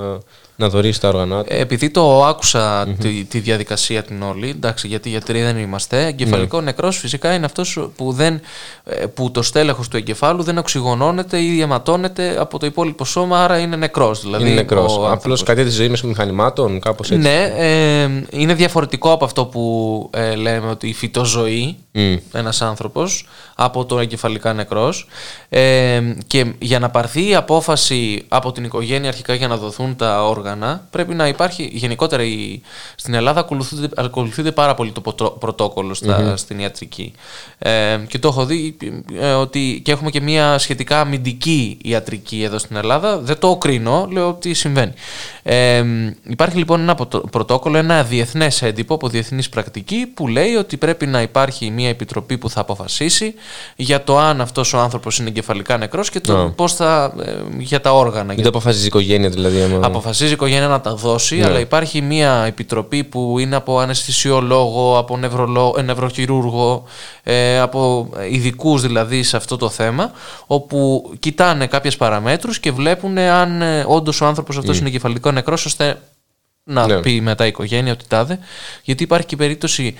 [0.59, 1.53] να δωρήσει τα όργανα του.
[1.53, 6.57] Ε, Επειδή το άκουσα τη, τη διαδικασία την όλη, εντάξει, γιατί γιατροί δεν είμαστε, εγκεφαλικό
[6.57, 6.63] Ναι.
[6.63, 8.39] νεκρός φυσικά είναι αυτός που, δεν,
[8.83, 13.57] ε, που το στέλεχος του εγκεφάλου δεν οξυγονώνεται ή αιματώνεται από το υπόλοιπο σώμα, άρα
[13.59, 14.21] είναι νεκρός.
[14.21, 14.91] Δηλαδή, είναι νεκρός.
[14.91, 15.43] ο Απλώς άνθρωπος.
[15.43, 17.27] κατά τη ζωή μέσω μηχανημάτων, κάπως έτσι.
[17.27, 22.15] Ναι, ε, είναι διαφορετικό από αυτό που ε, λέμε ότι η φυτοζωή, Μμ.
[22.33, 25.07] ένας άνθρωπος, από το εγκεφαλικά νεκρός.
[25.49, 30.25] Ε, και για να πάρθει η απόφαση από την οικογένεια αρχικά για να δοθούν τα
[30.27, 32.61] όργανα πρέπει να υπάρχει, γενικότερα η,
[32.95, 37.13] στην Ελλάδα ακολουθείται, ακολουθείται πάρα πολύ το ποτρο- πρωτόκολλο στα, στην ιατρική.
[37.59, 38.77] Ε, και το έχω δει
[39.19, 43.17] ε, ότι και έχουμε και μια σχετικά αμυντική ιατρική εδώ στην Ελλάδα.
[43.19, 44.93] Δεν το κρίνω, λέω ότι συμβαίνει.
[45.43, 45.83] Ε,
[46.23, 51.05] υπάρχει λοιπόν ένα ποτο- πρωτόκολλο, ένα διεθνές έντυπο από διεθνής πρακτική που λέει ότι πρέπει
[51.07, 53.33] να υπάρχει μια επιτροπή που θα αποφασίσει
[53.75, 56.49] για το αν αυτός ο άνθρωπος είναι εγκεφαλικά νεκρός και το Ναι.
[56.49, 58.25] πώς θα, ε, για τα όργανα.
[58.25, 59.61] Δεν για το αποφασίζει η οικογένεια δηλαδή.
[59.61, 61.45] άμα- Αποφασίζει η οικογένεια να τα δώσει, Ναι.
[61.45, 66.83] αλλά υπάρχει μια επιτροπή που είναι από αναισθησιολόγο, από νευρολό, ε, νευροχειρούργο,
[67.23, 70.11] ε, από ειδικούς δηλαδή σε αυτό το θέμα,
[70.47, 75.65] όπου κοιτάνε κάποιες παραμέτρους και βλέπουν αν ε, όντως ο άνθρωπος αυτός είναι κεφαλικό νεκρός,
[75.65, 76.01] ώστε
[76.63, 76.99] να Ναι.
[76.99, 78.39] πει μετά η οικογένεια ότι τάδε.
[78.83, 79.95] Γιατί υπάρχει και η περίπτωση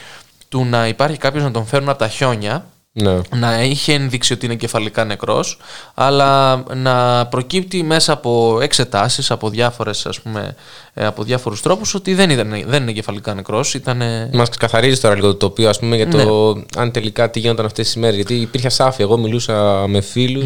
[0.50, 3.20] του να υπάρχει κάποιος να τον φέρουν από τα χιόνια, Ναι.
[3.36, 5.58] να είχε ενδείξει ότι είναι κεφαλικά νεκρός,
[5.94, 10.56] αλλά να προκύπτει μέσα από εξετάσεις, από, διάφορες, ας πούμε,
[10.94, 14.02] ε, από διάφορους τρόπους, ότι δεν, ήταν, δεν είναι κεφαλικά νεκρός, ήταν...
[14.34, 17.86] Μας καθαρίζει τώρα λίγο το τοπίο, ας πούμε, για το αν τελικά τι γίνονταν αυτές
[17.86, 18.16] τις μέρες.
[18.16, 19.06] Γιατί υπήρχε ασάφεια.
[19.06, 20.44] Εγώ μιλούσα με φιλου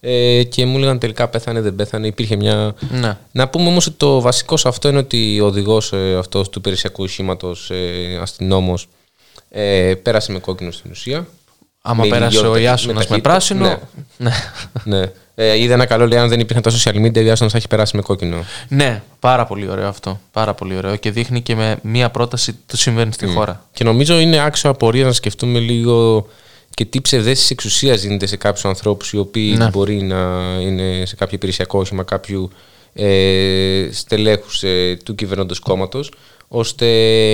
[0.00, 2.06] ε, και μου έλεγαν τελικά πέθανε, δεν πέθανε.
[2.06, 2.74] Υπήρχε μια.
[2.90, 3.16] Ναι.
[3.32, 6.58] Να πούμε όμως ότι το βασικό σε αυτό είναι ότι ο οδηγός ε, αυτός του
[6.58, 8.88] υπηρεσιακού οχήματο ε, αστυνόμος
[9.56, 11.26] ε, πέρασε με κόκκινο στην ουσία.
[11.82, 13.28] Άμα Με πέρασε ηλικιότητα ο και- Ιάσονας με, ταχύτητα.
[13.28, 13.66] πράσινο...
[13.66, 13.78] Ναι.
[14.84, 14.98] ναι.
[14.98, 15.10] ναι.
[15.34, 17.68] Ε, είδα ένα καλό λέει: Αν δεν υπήρχαν τα social media, ο Ιάσονας θα έχει
[17.68, 18.44] περάσει με κόκκινο.
[18.68, 20.20] Ναι, πάρα πολύ ωραίο αυτό.
[20.32, 23.66] Πάρα πολύ ωραίο και δείχνει και με μία πρόταση τι συμβαίνει στη χώρα.
[23.72, 26.26] Και νομίζω είναι άξιο απορία να σκεφτούμε λίγο
[26.74, 29.68] και τι ψευδέστηση εξουσίας γίνεται σε κάποιους ανθρώπους οι οποίοι Ναι.
[29.68, 30.16] μπορεί να
[30.60, 32.50] είναι σε κάποιο υπηρεσιακό όχημα κάποιου
[32.94, 36.12] ε, στελέχους ε, του κυβερνώντος κόμματος,
[36.48, 36.86] ώστε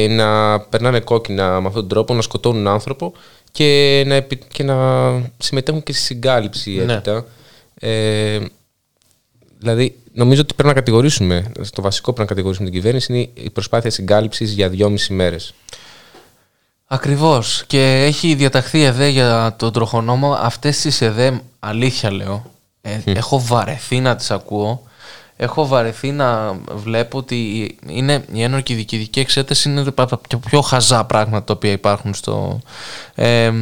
[0.09, 3.13] να περνάνε κόκκινα με αυτόν τον τρόπο, να σκοτώνουν άνθρωπο
[3.53, 4.77] και να, επι- και να
[5.39, 6.93] συμμετέχουν και στη συγκάλυψη Ναι.
[6.93, 7.25] έπειτα.
[7.75, 8.39] Ε,
[9.59, 13.29] δηλαδή, νομίζω ότι πρέπει να κατηγορήσουμε, το βασικό που πρέπει να κατηγορήσουμε την κυβέρνηση είναι
[13.35, 15.55] η προσπάθεια συγκάλυψης για δυόμιση μέρες.
[16.87, 17.65] Ακριβώς.
[17.67, 20.33] Και έχει διαταχθεί η ΕΔΕ για τον τροχονόμο.
[20.33, 22.51] Αυτές τις ΕΔΕ, αλήθεια λέω,
[22.81, 24.83] ε, έχω βαρεθεί να τις ακούω.
[25.43, 30.61] Έχω βαρεθεί να βλέπω ότι είναι, η ένορκη διοικητική εξέταση είναι από τα πιο, πιο
[30.61, 32.61] χαζά πράγματα τα οποία υπάρχουν στο...
[33.15, 33.53] Ε,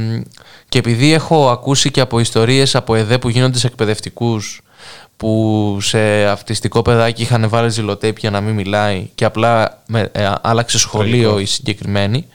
[0.69, 4.63] και επειδή έχω ακούσει και από ιστορίες από ΕΔΕ που γίνονται σε εκπαιδευτικούς
[5.17, 10.33] που σε αυτιστικό παιδάκι είχαν βάλει ζηλοτέπ για να μην μιλάει και απλά με, ε,
[10.41, 12.27] άλλαξε σχολείο η συγκεκριμένη.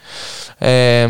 [0.58, 1.08] Ε,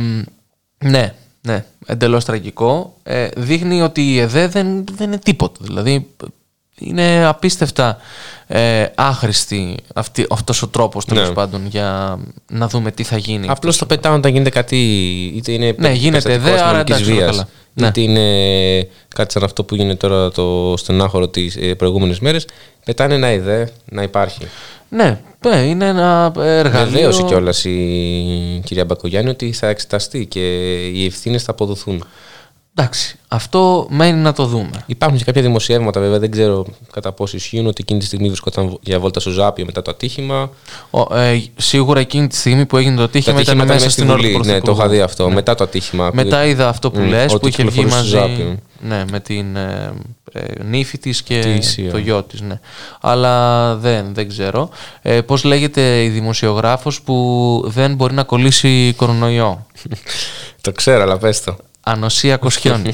[0.77, 2.97] ναι, ναι, εντελώς τραγικό.
[3.03, 5.59] Ε, δείχνει ότι η ΕΔΕ δεν, δεν είναι τίποτα.
[5.61, 6.07] Δηλαδή
[6.83, 7.97] είναι απίστευτα
[8.47, 11.33] ε, άχρηστη αυτή, αυτός ο τρόπος τέλος Ναι.
[11.33, 12.19] πάντων για
[12.51, 13.47] να δούμε τι θα γίνει.
[13.49, 14.75] Απλώς το πετάνε όταν γίνεται κάτι.
[15.35, 17.47] είτε είναι Ναι, γίνεται περιστατικό δε, άρα αστυνομικής εντάξει, όλα βίας, καλά.
[17.73, 17.87] Ναι.
[17.87, 22.47] είτε είναι κάτι σαν αυτό που γίνεται τώρα το στενάχωρο τι προηγούμενες μέρες.
[22.85, 24.47] Πετάνε ένα ιδέα να υπάρχει.
[24.89, 26.91] Ναι, ναι, είναι ένα εργαλείο.
[26.91, 30.39] Βεβαίωσε κιόλας η κυρία Μπακογιάννη ότι θα εξεταστεί και
[30.87, 32.05] οι ευθύνες θα αποδοθούν.
[32.75, 34.83] Εντάξει, αυτό μένει να το δούμε.
[34.85, 38.77] Υπάρχουν και κάποια δημοσιεύματα, βέβαια, δεν ξέρω κατά πόσο ισχύουν, ότι εκείνη τη στιγμή βρισκόταν
[38.81, 40.49] για βόλτα στο Ζάπιο μετά το ατύχημα.
[40.89, 44.09] Ο, ε, σίγουρα εκείνη τη στιγμή που έγινε το Το ατύχημα ήταν ατύχημα μέσα στην
[44.09, 44.71] ώρα του Ναι, το Πρωθυπουργού.
[44.79, 45.27] είχα δει αυτό.
[45.27, 45.33] Ναι.
[45.33, 46.09] Μετά το ατύχημα.
[46.13, 48.57] Μετά είδα αυτό που Μμ, λες, ότι που είχε βγει κυκλοφορούσε μαζί στο Ζάπιο.
[48.79, 49.93] ναι, με την ε,
[50.31, 51.91] ε, νύφη της και Τη Ισία.
[51.91, 52.41] το γιο της.
[52.41, 52.59] Ναι.
[53.01, 54.69] Αλλά δεν, δεν ξέρω.
[55.01, 59.65] Ε, πώς λέγεται η δημοσιογράφος που δεν μπορεί να κολλήσει κορονοϊό;
[60.61, 61.55] Το ξέρω, αλλά πες το.
[61.83, 62.93] Ανοσία Κοσιόνι.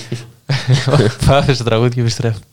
[1.25, 2.43] Πάμε στο τραγούδι και επιστρέφουμε.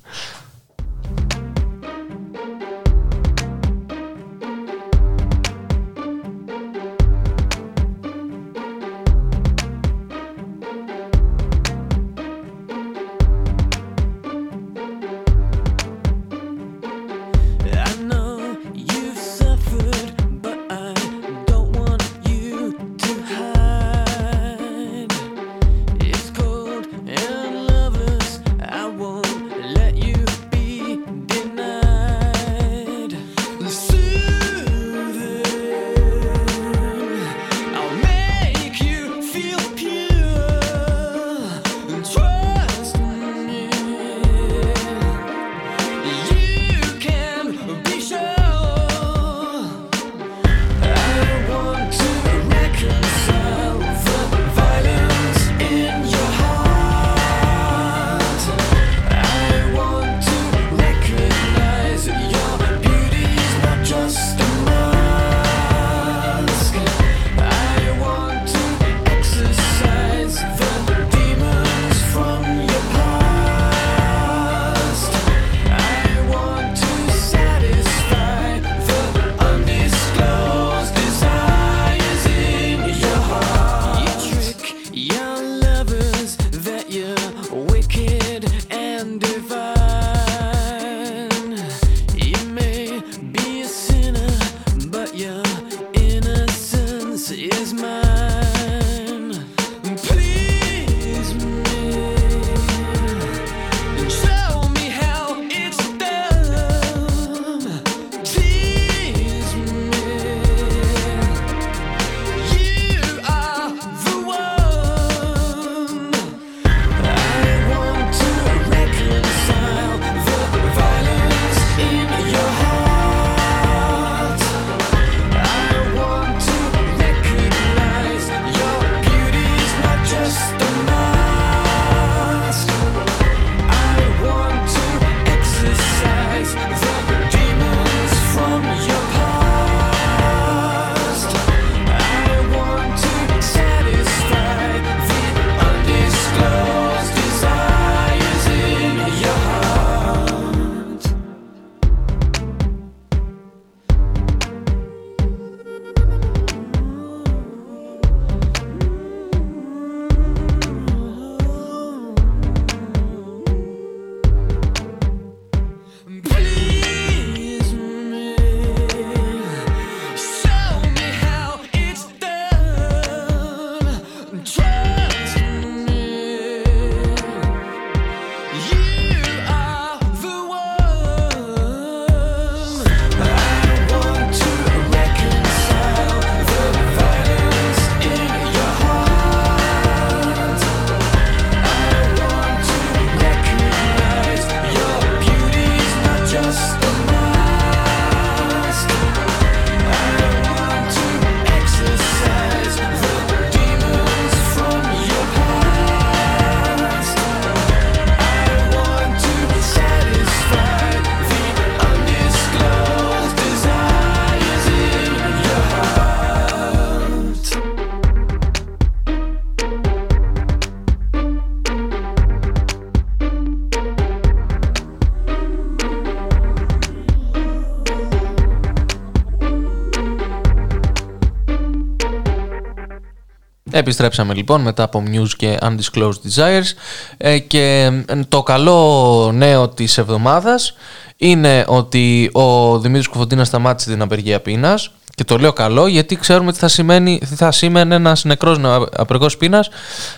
[233.77, 236.73] Επιστρέψαμε λοιπόν μετά από News και Undisclosed Desires.
[237.17, 240.75] Ε, και ε, το καλό νέο της εβδομάδας
[241.17, 244.91] είναι ότι ο Δημήτρης Κουφοντίνας σταμάτησε την απεργία πείνας.
[245.15, 248.89] Και το λέω καλό γιατί ξέρουμε τι θα, σημαίνει, τι θα σήμαινε ένας νεκρός νεο-
[248.97, 249.69] απεργός πείνας.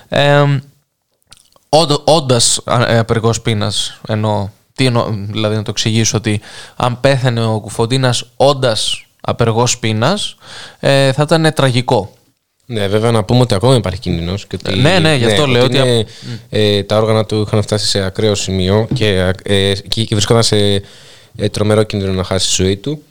[0.08, 0.44] Ε,
[1.68, 6.40] όντα- όντας α- ε, απεργός πείνας εννοώ τι εννοώ, δηλαδή να το εξηγήσω ότι
[6.76, 10.36] αν πέθανε ο Κουφοντίνας όντας απεργός πείνας
[10.80, 12.12] ε, θα ήταν τραγικό
[12.70, 14.46] Ναι, βέβαια να πούμε ότι ακόμα υπάρχει κίνδυνος.
[14.76, 16.06] Ναι, ναι, γι' αυτό λέω ότι είναι,
[16.48, 20.56] ε, τα όργανα του είχαν φτάσει σε ακραίο σημείο και, ε, και και βρισκόταν σε
[21.36, 23.02] ε, τρομερό κίνδυνο να χάσει τη ζωή του.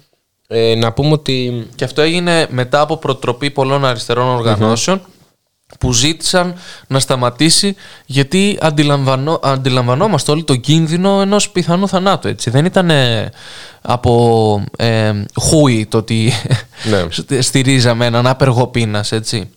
[0.47, 1.67] Ε, να πούμε ότι.
[1.75, 5.01] Και αυτό έγινε μετά από προτροπή πολλών αριστερών οργανώσεων
[5.79, 6.53] που ζήτησαν
[6.87, 12.27] να σταματήσει γιατί αντιλαμβανό, αντιλαμβανόμαστε όλοι τον κίνδυνο ενός πιθανού θανάτου.
[12.27, 12.49] Έτσι.
[12.49, 13.29] Δεν ήταν ε,
[13.81, 16.31] από ε, χούι το ότι
[17.29, 17.41] Ναι.
[17.41, 19.49] στηρίζαμε έναν άπεργο πείνας, έτσι.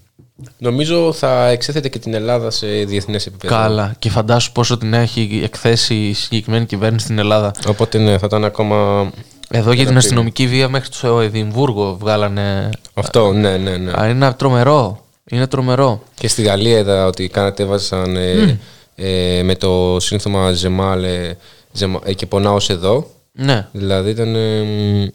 [0.59, 3.55] Νομίζω θα εξέθετε και την Ελλάδα σε διεθνές επίπεδο.
[3.55, 3.95] Καλά.
[3.99, 7.53] Και φαντάσου πόσο την έχει εκθέσει η συγκεκριμένη κυβέρνηση στην Ελλάδα.
[7.67, 9.11] Οπότε ναι, θα ήταν ακόμα.
[9.51, 12.71] Εδώ για την Ένα αστυνομική βία μέχρι το Εδιμβούργο βγάλανε.
[12.95, 13.93] Αυτό, ναι, ναι, ναι.
[14.01, 15.05] Α, είναι τρομερό.
[15.31, 16.03] Είναι τρομερό.
[16.15, 18.59] Και στη Γαλλία είδα ότι κατέβαζαν ε,
[18.95, 21.37] ε, με το σύνθημα Ζεμάλ ε,
[21.73, 23.11] Ζεμα- ε, και πονάω ως εδώ.
[23.33, 23.69] Ναι.
[23.73, 24.35] Δηλαδή ήταν.
[24.35, 25.07] ε, μ,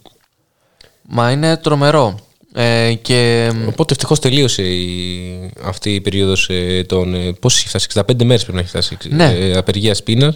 [1.08, 2.20] Μα είναι τρομερό.
[2.54, 7.14] Ε, και οπότε ευτυχώς τελείωσε η, αυτή η περίοδος ε, των.
[7.14, 8.98] Ε, Πώς έχει φτάσει, 65 μέρες πρέπει να έχει φτάσει.
[9.10, 9.32] Ναι.
[9.34, 10.36] Ε, απεργία πείνα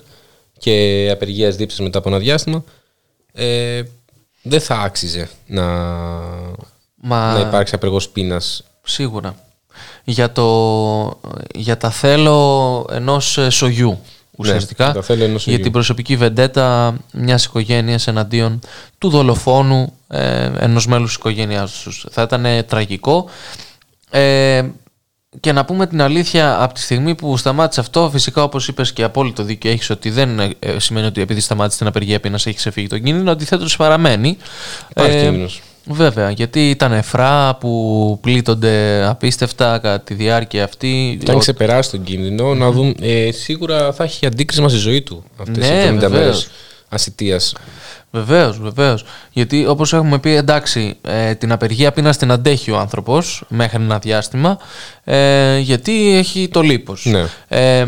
[0.58, 2.64] και απεργίας δίψα μετά από ένα διάστημα.
[3.34, 3.82] Ε,
[4.42, 5.64] δεν θα άξιζε να,
[6.96, 8.42] μα, να υπάρξει απεργός πείνα.
[8.84, 9.36] σίγουρα.
[10.04, 11.20] Για, το,
[11.56, 14.00] για τα θέλω ενός ε, σογιού
[14.36, 14.84] ουσιαστικά.
[14.84, 15.64] για τα θέλω ενός για σογιού.
[15.64, 18.60] την προσωπική βεντέτα μιας οικογένειας εναντίον
[18.98, 22.06] του δολοφόνου ε, ενός μέλους της οικογένειάς τους.
[22.12, 23.30] Θα ήταν ε, τραγικό.
[24.10, 24.64] Ε,
[25.40, 29.04] και να πούμε την αλήθεια, από τη στιγμή που σταμάτησε αυτό, φυσικά όπως είπες και
[29.04, 32.58] απόλυτο δίκιο έχεις ότι δεν ε, ε, σημαίνει ότι επειδή σταμάτησε την απεργία πείνας έχεις
[32.60, 34.38] ξεφύγει τον κίνδυνο, αντιθέτως παραμένει.
[34.90, 35.62] Υπάρχει Ε, κίνδυνος.
[35.92, 41.18] Βέβαια, γιατί ήταν εφρά που πλήττονται απίστευτα κατά τη διάρκεια αυτή.
[41.24, 42.94] Και αν Ο- ξεπεράσει τον κίνδυνο, να δούμε.
[43.02, 46.48] Ε, σίγουρα θα έχει αντίκρισμα στη ζωή του αυτές Ναι, οι 70 μέρες βεβαίως.
[46.90, 47.54] ασυτείας.
[48.12, 49.06] Βεβαίως, βεβαίως.
[49.32, 54.00] Γιατί όπως έχουμε πει, εντάξει, ε, την απεργία πείνα την αντέχει ο άνθρωπος μέχρι ένα
[54.00, 54.58] διάστημα,
[55.04, 57.06] ε, γιατί έχει το λίπος.
[57.06, 57.26] Ναι.
[57.48, 57.86] Ε,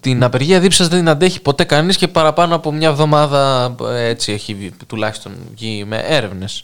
[0.00, 4.32] την απεργία δίψα δεν την αντέχει ποτέ κανείς και παραπάνω από μια εβδομάδα ε, έτσι
[4.32, 6.62] έχει βγει- τουλάχιστον βγει με έρευνες.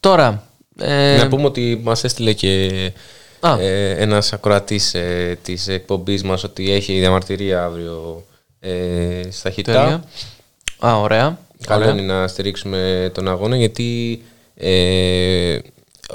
[0.00, 0.46] Τώρα.
[0.78, 2.70] Ε, Να πούμε ότι μας έστειλε και
[3.40, 3.60] Α.
[3.60, 8.24] ε, ένας ακροατής ε, της εκπομπής μας ότι έχει διαμαρτυρία αύριο
[8.60, 9.72] ε, στα χιτά.
[9.72, 10.04] τέλεια.
[10.86, 11.38] Α, ωραία.
[11.66, 11.94] Καλό Ωραία.
[12.02, 14.22] είναι να στηρίξουμε τον αγώνα γιατί
[14.54, 15.58] ε,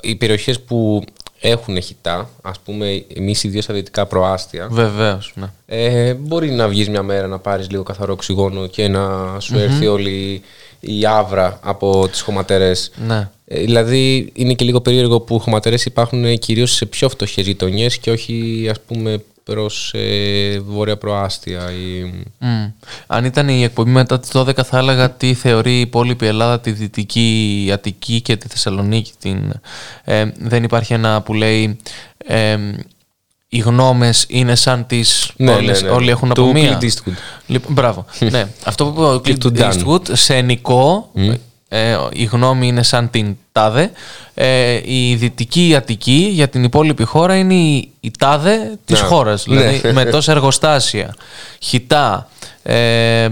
[0.01, 1.03] οι περιοχές που
[1.39, 5.33] έχουν χιτά, ας πούμε, εμείς ιδίω στα δυτικά προάστια, Βεβαίως.
[5.35, 5.47] Ναι.
[5.65, 9.87] Ε, μπορεί να βγεις μια μέρα να πάρεις λίγο καθαρό οξυγόνο και να σου έρθει
[9.87, 10.41] όλη
[10.79, 12.91] η άβρα από τις χωματερές.
[13.07, 13.29] Ναι.
[13.45, 17.97] Ε, δηλαδή είναι και λίγο περίεργο που οι χωματερές υπάρχουν κυρίως σε πιο φτωχές γειτονιές
[17.97, 21.71] και όχι ας πούμε προς ε, βόρεια προάστια.
[21.71, 22.03] Ή...
[22.37, 22.65] Μμ.
[23.07, 26.71] Αν ήταν η εκπομπή μετά τις 12 θα έλεγα τι θεωρεί η υπόλοιπη Ελλάδα, τη
[26.71, 29.11] Δυτική Αττική και τη Θεσσαλονίκη.
[29.19, 29.53] Την,
[30.03, 31.77] ε, δεν υπάρχει ένα που λέει
[32.17, 32.57] ε,
[33.49, 35.93] οι γνώμες είναι σαν τις Ναι, όλες, ναι, ναι.
[35.95, 36.79] όλοι έχουν Του από μία.
[36.81, 37.13] Clint Eastwood.
[37.47, 38.05] Λοιπόν, μπράβο.
[38.31, 38.47] ναι.
[38.63, 39.71] Αυτό που είπε ο Και του Clint Dan.
[39.73, 41.11] Eastwood σε ενικό,
[41.69, 43.91] ε, η γνώμη είναι σαν την τάδε.
[44.33, 49.07] Ε, η δυτική Αττική για την υπόλοιπη χώρα είναι η, η τάδε της Ναι.
[49.07, 49.45] χώρας.
[49.47, 49.55] Ναι.
[49.61, 51.15] Δηλαδή με τόσα εργοστάσια,
[51.59, 52.29] χιτά,
[52.63, 53.29] ε,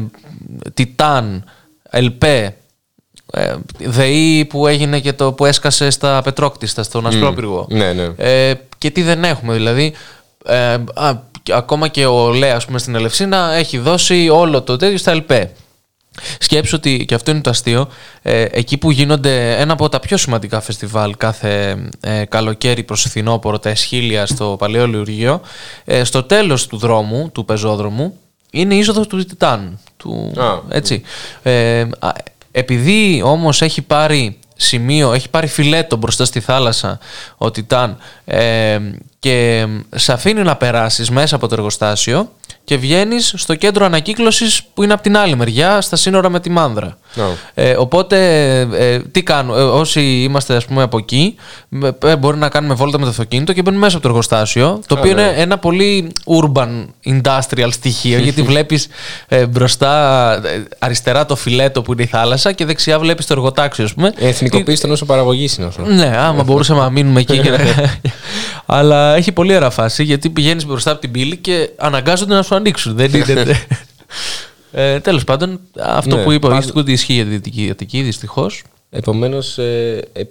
[0.74, 1.44] τιτάν,
[1.90, 2.56] ελπέ,
[3.36, 7.68] ε, ΔΕΗ που έγινε και το που έσκασε στα πετρόκτιστα, στον Ασπρόπυργο.
[7.70, 8.10] Ναι, ναι.
[8.18, 9.94] Ε, και τι δεν έχουμε, δηλαδή.
[10.46, 11.14] Ε, α,
[11.44, 15.12] και ακόμα και ο Λέα, ας πούμε, στην Ελευσίνα έχει δώσει όλο το τέτοιο στα
[15.12, 15.52] ΕΛΠΕ.
[16.40, 17.88] Σκέψου ότι, και αυτό είναι το αστείο,
[18.22, 23.60] ε, εκεί που γίνονται ένα από τα πιο σημαντικά φεστιβάλ κάθε ε, καλοκαίρι προς φθινόπωρο,
[23.60, 25.42] τα Εσχύλια στο Παλαιό Λεωργείο,
[25.86, 28.18] ε, στο τέλος του δρόμου, του πεζόδρομου,
[28.52, 29.80] είναι η είσοδος του Τιτάν.
[29.98, 30.60] Του, Α.
[30.70, 31.02] έτσι.
[31.44, 32.10] Ε, α,
[32.58, 37.00] επειδή όμως έχει πάρει σημείο, έχει πάρει φιλέτο μπροστά στη θάλασσα
[37.38, 38.80] ο Τιτάν ε,
[39.20, 42.32] και σε αφήνει να περάσεις μέσα από το εργοστάσιο
[42.64, 46.50] και βγαίνεις στο κέντρο ανακύκλωσης που είναι από την άλλη μεριά, στα σύνορα με τη
[46.50, 46.98] Μάνδρα.
[47.22, 47.24] Α.
[47.54, 48.18] Ε, οπότε,
[48.60, 51.36] ε, τι κάνουμε, ε, όσοι είμαστε ας πούμε από εκεί,
[52.04, 54.96] ε, μπορεί να κάνουμε βόλτα με το αυτοκίνητο και μπαίνουμε μέσα από το εργοστάσιο, το
[54.98, 55.22] οποίο ναι.
[55.22, 58.88] είναι ένα πολύ urban industrial στοιχείο, γιατί βλέπεις
[59.28, 63.84] ε, μπροστά ε, αριστερά το φιλέτο που είναι η θάλασσα και δεξιά βλέπεις το εργοτάξιο,
[63.84, 64.14] ας πούμε.
[64.18, 65.86] Εθνικοποίηση των όσο παραγωγής είναι αυτό.
[65.86, 67.40] Ναι, άμα μπορούσαμε να μείνουμε εκεί.
[67.40, 67.58] Και να...
[68.78, 72.56] Αλλά έχει πολύ ωραία φάση γιατί πηγαίνεις μπροστά από την πύλη και αναγκάζονται να σου
[72.56, 72.96] ανοίξουν.
[72.96, 73.46] Δεν είναι.
[74.78, 78.02] ε, Τέλος πάντων, αυτό Ναι, που είπε ο πάντως- Ιστικούτη ισχύει για τη Δυτική Αττική,
[78.02, 78.64] δυστυχώς.
[78.90, 80.26] Επομένως, ε, ε, ε,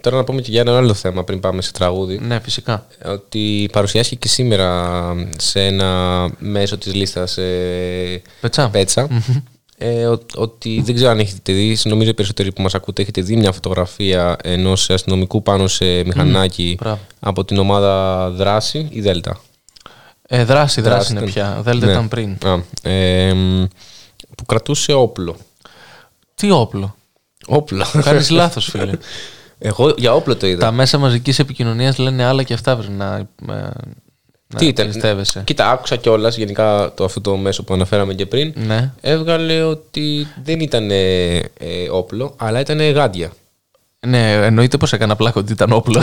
[0.00, 2.18] τώρα να πούμε και για ένα άλλο θέμα πριν πάμε σε τραγούδι.
[2.22, 2.86] Ναι, φυσικά.
[3.04, 4.94] Ότι παρουσιάστηκε και σήμερα
[5.38, 8.68] σε ένα μέσο της λίστας ε, Πετσά.
[8.68, 9.08] Πέτσα
[9.80, 13.20] Ε, ο- ότι δεν ξέρω αν έχετε δει, νομίζω οι περισσότεροι που μας ακούτε έχετε
[13.20, 16.98] δει μια φωτογραφία ενός αστυνομικού πάνω σε μηχανάκι μπράβο.
[17.20, 19.40] από την ομάδα Δράση ή Δέλτα;
[20.28, 21.32] Ε, δράση, δράση είναι ήταν.
[21.32, 21.60] πια.
[21.62, 21.92] Δέλτα Ναι.
[21.92, 22.36] ήταν πριν.
[22.44, 22.58] Α,
[22.90, 23.64] ε, μ,
[24.38, 25.36] που κρατούσε όπλο.
[26.34, 26.94] Τι όπλο;
[27.46, 27.84] Όπλο.
[28.02, 28.92] Κάνεις λάθος, φίλε.
[29.58, 30.60] Εγώ για όπλο το είδα.
[30.60, 33.16] Τα μέσα μαζικής επικοινωνίας λένε άλλα και αυτά πρέπει να.
[33.16, 33.70] ε,
[34.56, 35.42] Τι να ήταν; πιστεύεσαι.
[35.44, 38.52] Κοίτα, άκουσα κιόλας γενικά το, αυτό το μέσο που αναφέραμε και πριν.
[38.56, 38.92] Ναι.
[39.00, 43.32] Έβγαλε ότι δεν ήταν ε, ε, όπλο, αλλά ήταν γάντια.
[44.06, 46.02] Ναι, εννοείται πως έκανα πλάκα ότι ήταν όπλο.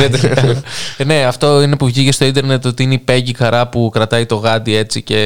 [0.98, 4.26] Ε, ναι, αυτό είναι που βγήκε στο ίντερνετ ότι είναι η Πέγγι Καρά που κρατάει
[4.26, 5.18] το γάντι έτσι και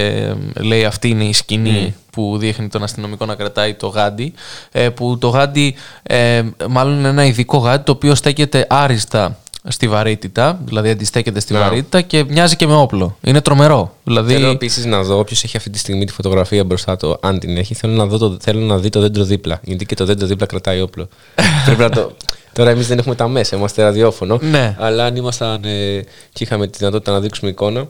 [0.55, 4.33] ε, λέει αυτή είναι η σκηνή που δείχνει τον αστυνομικό να κρατάει το γάντι.
[4.71, 9.87] Ε, που το γάντι, ε, μάλλον είναι ένα ειδικό γάντι το οποίο στέκεται άριστα στη
[9.87, 11.59] βαρύτητα, δηλαδή αντιστέκεται στη Να.
[11.59, 13.17] βαρύτητα και μοιάζει και με όπλο.
[13.21, 13.95] Είναι τρομερό.
[14.03, 17.39] Δηλαδή, Θέλω επίσης να δω όποιος έχει αυτή τη στιγμή τη φωτογραφία μπροστά του, αν
[17.39, 17.73] την έχει.
[17.73, 19.59] Θέλω να, δω το, θέλω να δει το δέντρο δίπλα.
[19.63, 21.07] Γιατί και το δέντρο δίπλα κρατάει όπλο.
[21.65, 22.11] Πρέπει να το.
[22.59, 24.39] Τώρα εμείς δεν έχουμε τα μέσα, είμαστε ραδιόφωνο.
[24.41, 24.75] Ναι.
[24.79, 26.03] Αλλά αν ήμασταν ε,
[26.33, 27.87] και είχαμε τη δυνατότητα να δείξουμε εικόνα.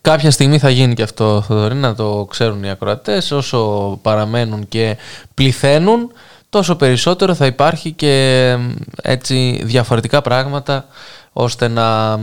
[0.00, 3.30] Κάποια στιγμή θα γίνει και αυτό, Θοδωρή, να το ξέρουν οι ακροατές.
[3.30, 3.58] Όσο
[4.02, 4.96] παραμένουν και
[5.34, 6.12] πληθαίνουν,
[6.50, 8.70] τόσο περισσότερο θα υπάρχει και μ,
[9.02, 10.86] έτσι διαφορετικά πράγματα,
[11.32, 12.18] ώστε να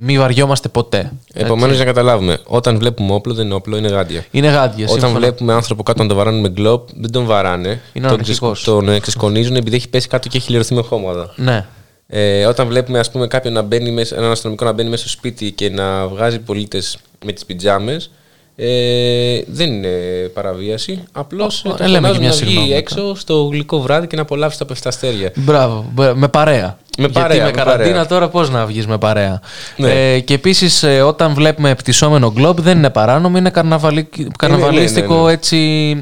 [0.00, 1.12] μ, μην βαριόμαστε ποτέ.
[1.32, 1.76] Επομένως, Έτσι.
[1.76, 4.24] για να καταλάβουμε, όταν βλέπουμε όπλο, δεν είναι όπλο, είναι γάντια.
[4.30, 5.18] Είναι γάντια, Όταν σύμφωνα.
[5.20, 7.68] βλέπουμε άνθρωπο κάτω να τον βαράνε με γκλόπ, δεν τον βαράνε.
[7.92, 8.60] Είναι τον, αναρχικός.
[8.60, 11.32] ξεσ- τον ε, ξεσκονίζουν επειδή έχει πέσει κάτω και έχει λιρωθεί με χώματα.
[11.36, 11.66] Ναι.
[12.12, 15.10] Ε, όταν βλέπουμε ας πούμε, κάποιον να μπαίνει μέσα, έναν αστυνομικό να μπαίνει μέσα στο
[15.10, 18.10] σπίτι και να βγάζει πολίτες με τις πιτζάμες,
[18.56, 19.88] ε, δεν είναι
[20.34, 21.02] παραβίαση.
[21.12, 24.22] Απλώς Ω, ε, λέμε και μια να βγει συγγνώμη έξω στο γλυκό βράδυ και να
[24.22, 25.32] απολαύσει τα πεφταστέρια.
[25.36, 26.78] Μπράβο, μπρ- με παρέα.
[26.98, 28.06] Με παρέα, Γιατί με με καραντίνα παρέα.
[28.06, 29.40] τώρα πώς να βγεις με παρέα;
[29.76, 30.12] Ναι.
[30.12, 35.32] Ε, και επίσης, όταν βλέπουμε πτυσσόμενο γκλόμπ, δεν είναι παράνομο, είναι καρναβαλι- καρναβαλίστικο ναι, ναι.
[35.32, 35.58] έτσι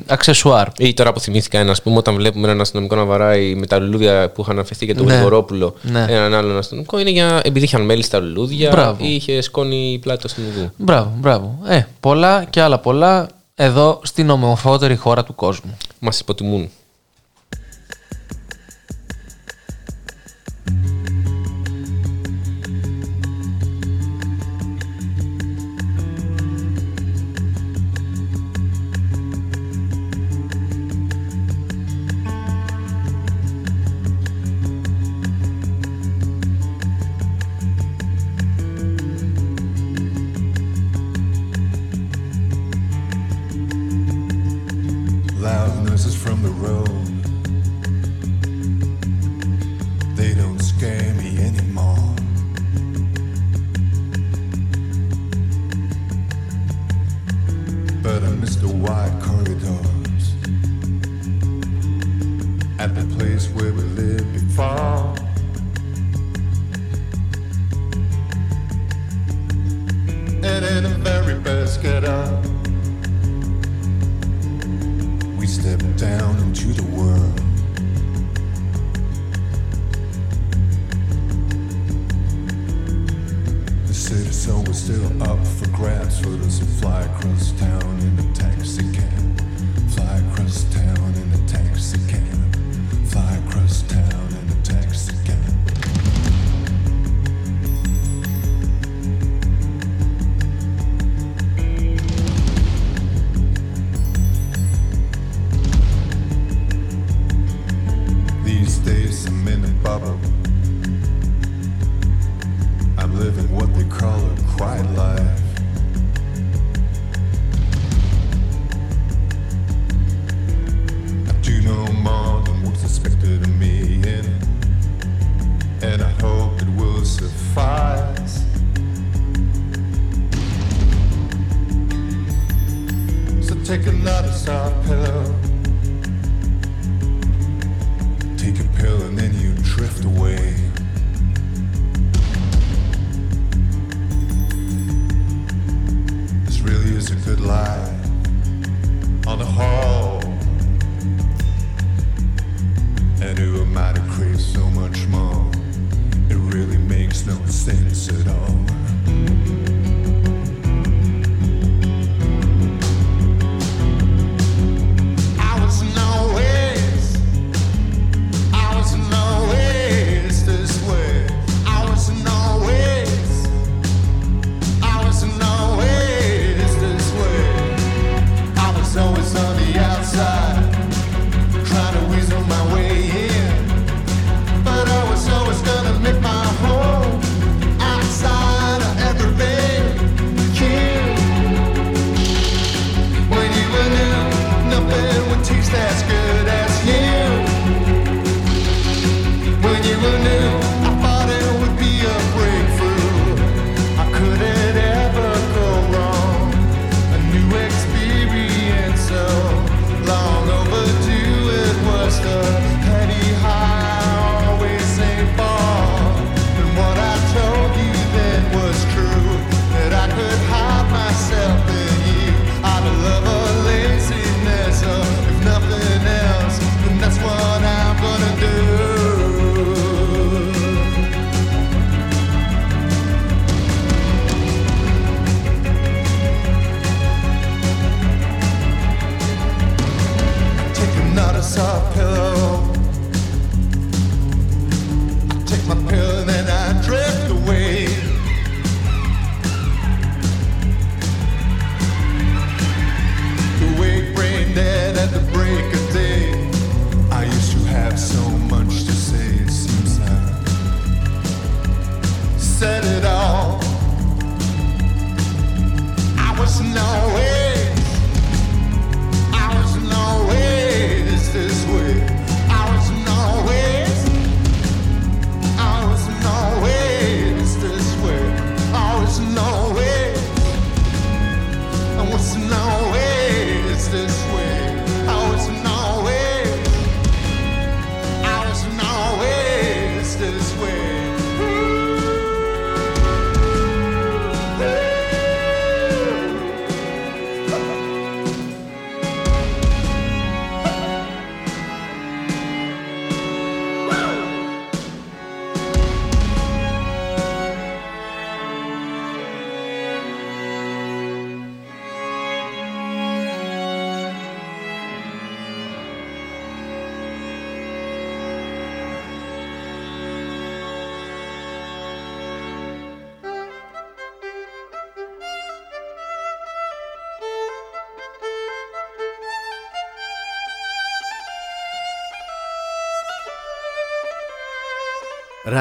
[0.06, 0.66] αξεσουάρ.
[0.78, 3.78] Ή τώρα που θυμήθηκα ένα, ας πούμε, όταν βλέπουμε έναν αστυνομικό να βαράει με τα
[3.78, 5.12] λουλούδια που είχαν αφαιθεί για τον Ναι.
[5.12, 6.06] Γρηγορόπουλο Ναι.
[6.08, 8.96] έναν άλλον αστυνομικό, είναι για, επειδή είχαν μέλη στα λουλούδια Μπράβο.
[9.04, 10.70] ή είχε σκόνη πλάτη του αστυνομικού.
[10.76, 11.58] Μπράβο, μπράβο.
[11.68, 15.76] Ε, πολλά και άλλα πολλά εδώ στην ομορφότερη χώρα του κόσμου.
[15.98, 16.70] Μας υποτιμούν.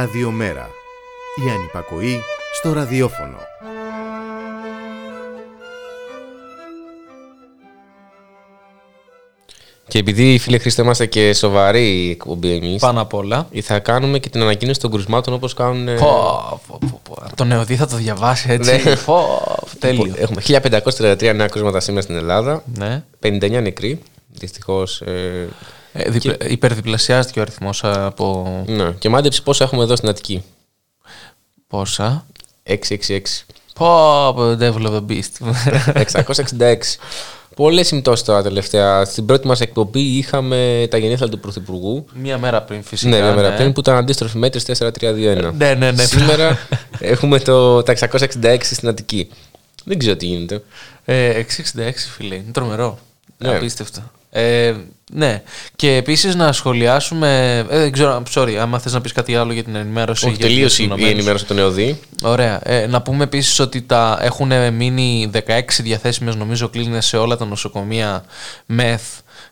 [0.02, 0.70] Ραδιομέρα.
[1.48, 2.22] Η ανυπακοή
[2.54, 3.38] στο ραδιόφωνο.
[9.88, 13.48] Και επειδή φίλε Χρήστε είμαστε και σοβαροί εκπομπή εμείς, Πάνω απ' όλα.
[13.64, 15.88] θα κάνουμε και την ανακοίνωση των κρουσμάτων όπως κάνουν.
[15.88, 17.16] ε, Πω, πω, πω, πω.
[17.36, 18.72] Το νεοδί θα το διαβάσει έτσι.
[18.84, 18.96] Ναι.
[19.06, 19.42] Πω,
[19.80, 20.14] τέλειο.
[20.18, 22.64] Έχουμε 1533 νέα κρούσματα σήμερα στην Ελλάδα.
[22.78, 23.04] Ναι.
[23.24, 24.00] 59 νεκροί.
[24.34, 25.02] Δυστυχώς.
[25.98, 28.92] Ε, Ε, διπλα- Υπερδιπλασιάστηκε ο αριθμός από ναι.
[28.92, 30.44] Και μάντεψε πόσα έχουμε εδώ στην Αττική.
[31.68, 32.26] πόσα;
[32.64, 33.46] 666.
[33.74, 33.86] Πω,
[34.36, 35.54] πω, Devil of the Beast.
[36.60, 36.76] 666.
[37.56, 39.06] Πολλές συμπτώσεις τώρα τελευταία.
[39.06, 42.06] Στην πρώτη μας εκπομπή είχαμε τα γενέθλια του Πρωθυπουργού.
[42.14, 43.10] Μία μέρα πριν φυσικά.
[43.10, 45.52] Ναι, μια μέρα πριν που ήταν αντίστροφη μέτρηση 4-3-2-1.
[45.58, 46.04] Ναι, ναι, ναι.
[46.04, 46.58] Σήμερα
[47.00, 49.30] έχουμε το, τα 666 στην Αττική.
[49.84, 50.64] Δεν ξέρω τι γίνεται.
[51.06, 51.44] Ε,
[51.76, 53.00] 666 φίλε, είναι τρομερό.
[53.38, 53.56] Ναι.
[53.56, 54.02] Απίστευτο.
[54.30, 54.74] Ε,
[55.12, 55.42] ναι.
[55.76, 57.58] Και επίσης να σχολιάσουμε.
[57.70, 60.26] Ε, δεν ξέρω, sorry, άμα θες να πεις κάτι άλλο για την ενημέρωση.
[60.26, 61.14] Όχι, για τους τελείωσε η συνομμένους.
[61.14, 62.00] ενημέρωση του ΝΕΟΔΗ.
[62.24, 62.60] Ωραία.
[62.64, 67.46] Ε, να πούμε επίσης ότι τα έχουν μείνει 16 διαθέσιμες, νομίζω, κλίνες σε όλα τα
[67.46, 68.24] νοσοκομεία
[68.66, 69.02] ΜΕΘ,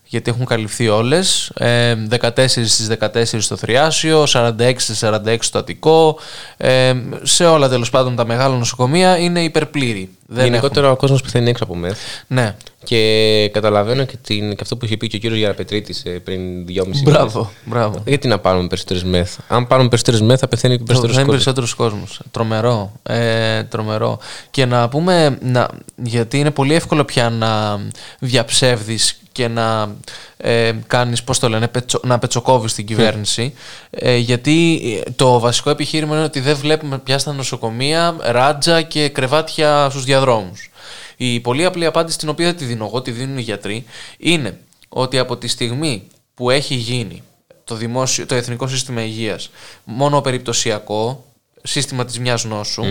[0.08, 1.52] γιατί έχουν καλυφθεί όλες.
[1.56, 6.20] Ε, 14 στις 14 στο Θριάσιο, 46 στις 46 στο Αττικό.
[6.58, 10.10] Ε, σε όλα τέλος πάντων τα μεγάλα νοσοκομεία είναι υπερπλήρη.
[10.28, 11.92] Δεν Γενικότερα ο κόσμος πεθαίνει έξω από ΜΕΘ.
[11.92, 12.04] έχουν.
[12.28, 12.56] Ναι.
[12.86, 16.74] Και καταλαβαίνω και, την, και αυτό που είχε πει και ο κύριος Γιαραπετρίτη πριν 2,5
[17.04, 18.04] Μπράβο, μπράβο.
[18.06, 21.26] Γιατί να πάρουμε περισσότερες ΜΕΘ; Αν πάρουμε περισσότερες ΜΕΘ, θα πεθαίνει και Θα είναι περισσότερο
[21.26, 21.44] κόσμος.
[21.44, 22.22] περισσότερος κόσμος.
[22.32, 22.92] Τρομερό.
[23.04, 24.20] Ε, τρομερό.
[24.52, 27.80] Και να πούμε, να, γιατί είναι πολύ εύκολο πια να
[28.20, 29.96] διαψεύδεις και να
[30.38, 33.54] ε, κάνεις, πώς το λένε, πετσο, να πετσοκόβεις την κυβέρνηση.
[33.90, 34.80] Ε, γιατί
[35.16, 40.70] το βασικό επιχείρημα είναι ότι δεν βλέπουμε πια στα νοσοκομεία ράτζα και κρεβάτια στους διαδρόμους.
[41.18, 43.86] Η πολύ απλή απάντηση, την οποία δεν τη δίνω εγώ, τη δίνουν οι γιατροί,
[44.18, 44.60] είναι
[44.90, 46.04] ότι από τη στιγμή
[46.34, 47.24] που έχει γίνει
[47.64, 49.50] το, δημόσιο, το Εθνικό Σύστημα Υγείας
[49.84, 51.26] μόνο περιπτωσιακό,
[51.64, 52.84] σύστημα της μιας νοσου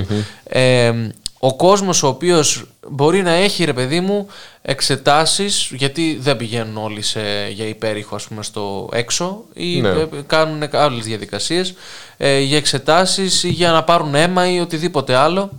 [0.44, 0.92] ε,
[1.38, 4.26] ο κόσμος ο οποίος μπορεί να έχει ρε παιδί μου
[4.62, 7.20] εξετάσεις γιατί δεν πηγαίνουν όλοι σε,
[7.52, 9.88] για υπέρηχο ας πούμε στο έξω ή Ναι.
[9.88, 11.74] ε, κάνουν άλλες διαδικασίες
[12.16, 15.50] ε, για εξετάσεις ή για να πάρουν αίμα ή οτιδήποτε άλλο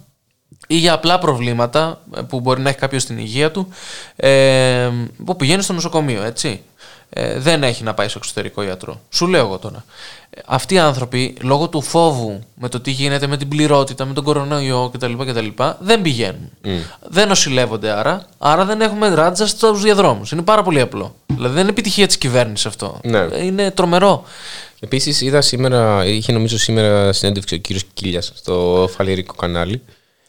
[0.67, 3.67] ή για απλά προβλήματα ε, που μπορεί να έχει κάποιος στην υγεία του
[4.15, 4.89] ε,
[5.25, 6.61] που πηγαίνει στο νοσοκομείο, έτσι.
[7.09, 9.01] Ε, δεν έχει να πάει στο εξωτερικό ιατρό.
[9.09, 9.85] Σου λέω εγώ τώρα.
[10.29, 14.13] Ε, Αυτοί οι άνθρωποι, λόγω του φόβου με το τι γίνεται με την πληρότητα, με
[14.13, 15.13] τον κορονοϊό κτλ.
[15.13, 15.47] κτλ
[15.79, 16.49] δεν πηγαίνουν.
[17.09, 20.31] Δεν νοσηλεύονται άρα, άρα δεν έχουμε ράτζα στους διαδρόμους.
[20.31, 21.15] Είναι πάρα πολύ απλό.
[21.25, 22.99] Δηλαδή δεν είναι επιτυχία της κυβέρνησης αυτό.
[23.03, 23.19] Ναι.
[23.19, 24.23] Ε, Είναι τρομερό.
[24.79, 29.81] Επίσης, είδα σήμερα, είχε νομίζω σήμερα συνέντευξη ο κύριος Κίλιας στο φαλιρικό κανάλι.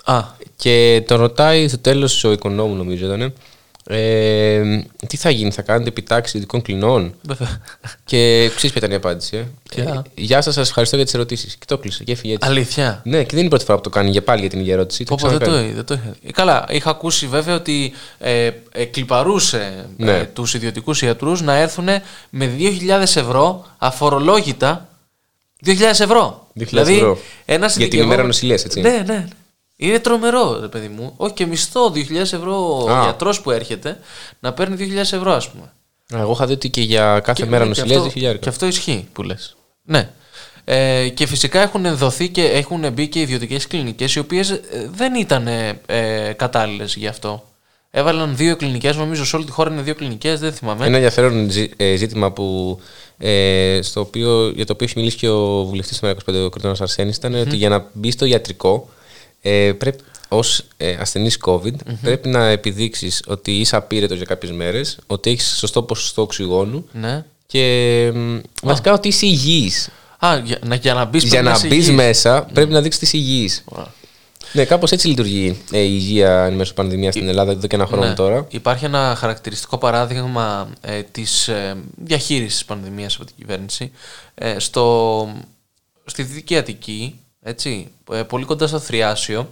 [0.08, 0.24] Α,
[0.56, 3.32] Και τον ρωτάει στο τέλος ο οικονόμου, νομίζω ήταν.
[3.88, 7.60] Ε, τι θα γίνει, θα κάνετε επιτάξη ειδικών κλινών; βέβαια.
[8.04, 9.36] και ξέρεις ποια ήταν η απάντηση.
[9.36, 9.84] Ε; Ποια;
[10.16, 11.54] Ε, Γεια σας, σας ευχαριστώ για τις ερωτήσεις.
[11.56, 12.48] Και το κλείσε και έφυγε έτσι.
[12.48, 14.60] Αλήθεια; Ναι, και δεν είναι η πρώτη φορά που το κάνει για πάλι για την
[14.60, 15.04] ίδια ερώτηση.
[15.04, 15.72] Πω, πω, δεν, το, ξανακάνει.
[15.72, 16.14] δεν το είχα.
[16.26, 20.12] Ε, Καλά, είχα ακούσει βέβαια ότι ε, ε, κλιπαρούσε Ναι.
[20.18, 21.88] ε, τους ιδιωτικούς ιατρούς να έρθουν
[22.30, 24.88] με 2.000 ευρώ αφορολόγητα.
[25.66, 26.46] 2.000 ευρώ.
[26.58, 27.18] 2.000 δηλαδή, ευρώ.
[27.44, 28.80] ένας Για την ειδικευόμενος- ημέρα νοσηλείας, έτσι.
[28.80, 29.26] Ναι, ναι.
[29.76, 29.86] Ναι.
[29.88, 31.12] Είναι τρομερό, ρε παιδί μου.
[31.16, 33.02] Όχι και μισθό 2.000 ευρώ ο Α.
[33.02, 33.98] γιατρός που έρχεται
[34.40, 35.72] να παίρνει 2.000 ευρώ, ας πούμε.
[36.14, 38.38] Α, Εγώ είχα δει ότι και για κάθε Και- μέρα ναι, και νοσηλεία αυτό- 2.000.
[38.40, 39.56] Και αυτό ισχύει που λες.
[39.84, 40.10] Ναι.
[40.64, 44.60] Ε, και φυσικά έχουν δοθεί και έχουν μπει και ιδιωτικές κλινικές οι οποίες ε,
[44.94, 47.44] δεν ήταν ε, ε, κατάλληλες γι' αυτό.
[47.90, 50.86] Έβαλαν δύο κλινικές, νομίζω σε όλη τη χώρα είναι δύο κλινικές, δεν θυμάμαι.
[50.86, 52.78] Ένα ενδιαφέρον ζη- ε, ζήτημα που,
[53.18, 56.76] ε, στο οποίο, για το οποίο έχει μιλήσει και ο βουλευτής του ΜΕΡΑ25, ο Κρήτονα
[56.80, 58.88] Αρσένης, ήταν ότι για να μπει στο ιατρικό,
[59.42, 64.98] ε, πρέπει, ως ε, ασθενής COVID, πρέπει να επιδείξεις ότι είσαι απείρετο για κάποιες μέρες,
[65.06, 67.24] ότι έχεις σωστό ποσοστό οξυγόνου Ναι.
[67.46, 69.88] και μ, βασικά ότι είσαι υγιής.
[70.18, 73.26] Α, για, να, για να μπεις Για να μπεις μέσα, πρέπει να δείξεις ότι είσαι
[73.30, 73.64] υγιής.
[74.52, 77.86] Ναι, κάπως έτσι λειτουργεί ε, η υγεία εν μέσω πανδημίας στην Ελλάδα εδώ και ένα
[77.86, 78.14] χρόνο Ναι.
[78.14, 78.46] τώρα.
[78.50, 83.90] Υπάρχει ένα χαρακτηριστικό παράδειγμα ε, της ε, διαχείρισης της πανδημίας από την κυβέρνηση.
[84.34, 85.28] Ε, στο,
[86.04, 89.48] στη Δυτική Αττική, έτσι, ε, πολύ κοντά στο Θριάσιο,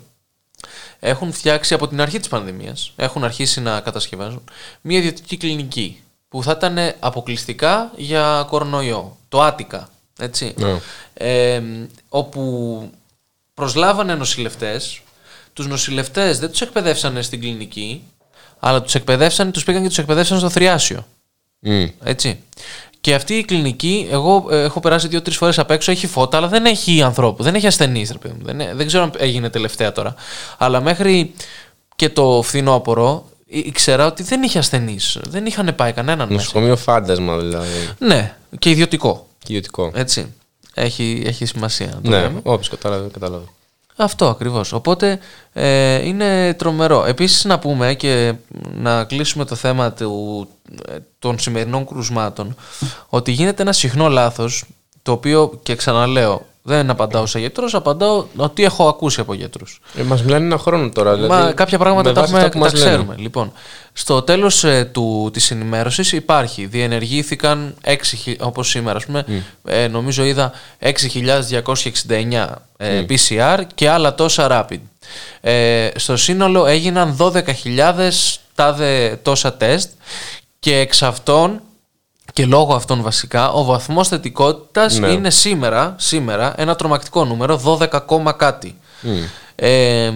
[1.01, 4.43] έχουν φτιάξει από την αρχή της πανδημίας, έχουν αρχίσει να κατασκευάζουν,
[4.81, 9.89] μια ιδιωτική κλινική που θα ήταν αποκλειστικά για κορονοϊό, το Άτικα,
[10.19, 10.81] έτσι, Ναι.
[11.15, 11.63] ε,
[12.09, 12.91] όπου
[13.55, 15.03] προσλάβανε νοσηλευτές,
[15.53, 18.03] τους νοσηλευτές δεν τους εκπαιδεύσανε στην κλινική,
[18.59, 21.07] αλλά τους εκπαιδεύσανε, τους πήγαν και τους εκπαιδεύσαν στο Θριάσιο.
[21.59, 21.87] Μμ.
[22.03, 22.43] Έτσι.
[23.05, 26.49] Και αυτή η κλινική, εγώ ε, έχω περάσει δύο-τρεις φορές απ' έξω, έχει φώτα, αλλά
[26.49, 28.13] δεν έχει ανθρώπου, δεν έχει ασθενείς.
[28.43, 30.15] Δεν, ε- δεν ξέρω αν έγινε τελευταία τώρα.
[30.59, 31.35] Αλλά μέχρι
[31.97, 35.19] και το φθινόπωρο ή- ήξερα ότι δεν είχε ασθενείς.
[35.29, 36.41] Δεν είχαν πάει κανέναν μέσα.
[36.41, 37.89] Νοσοκομείο φάντασμα δηλαδή.
[37.99, 39.27] Ναι, και ιδιωτικό.
[39.39, 39.91] Και ιδιωτικό.
[39.95, 40.33] Έτσι.
[40.75, 41.87] έχει, έχει σημασία.
[41.87, 42.41] να το Ναι, λέμε.
[42.43, 43.45] όποιος κατάλαβε, κατάλαβε.
[43.97, 44.73] Αυτό ακριβώς.
[44.73, 45.19] Οπότε
[45.53, 47.05] ε, είναι τρομερό.
[47.05, 48.35] Επίσης να πούμε και
[48.75, 50.49] να κλείσουμε το θέμα του,
[50.89, 52.57] ε, των σημερινών κρουσμάτων
[53.09, 54.65] ότι γίνεται ένα συχνό λάθος
[55.03, 59.81] το οποίο και ξαναλέω δεν απαντάω σε γιατρός, απαντάω ότι έχω ακούσει από γιατρούς.
[59.99, 61.15] Ε, μας μιλάνε ένα χρόνο τώρα.
[61.15, 62.91] Δηλαδή, Μα κάποια πράγματα με τα, βάση έχουμε, αυτά που τα μας λένε.
[62.97, 63.15] ξέρουμε.
[63.19, 63.53] Λοιπόν,
[63.93, 69.25] στο τέλος ε, του, της ενημέρωσης υπάρχει, διενεργήθηκαν 6, χι- όπως σήμερα, ας πούμε,
[69.65, 72.47] ε, νομίζω είδα 6.269
[72.77, 74.81] ε, PCR και άλλα τόσα rapid.
[75.41, 78.11] Ε, στο σύνολο έγιναν 12.000
[78.55, 79.91] τάδε τόσα τεστ
[80.59, 81.61] και εξ αυτών
[82.35, 85.09] και λόγω αυτών βασικά, ο βαθμός θετικότητας Ναι.
[85.09, 88.79] είναι σήμερα, σήμερα ένα τρομακτικό νούμερο, 12, κόμμα κάτι.
[89.55, 90.13] Ε,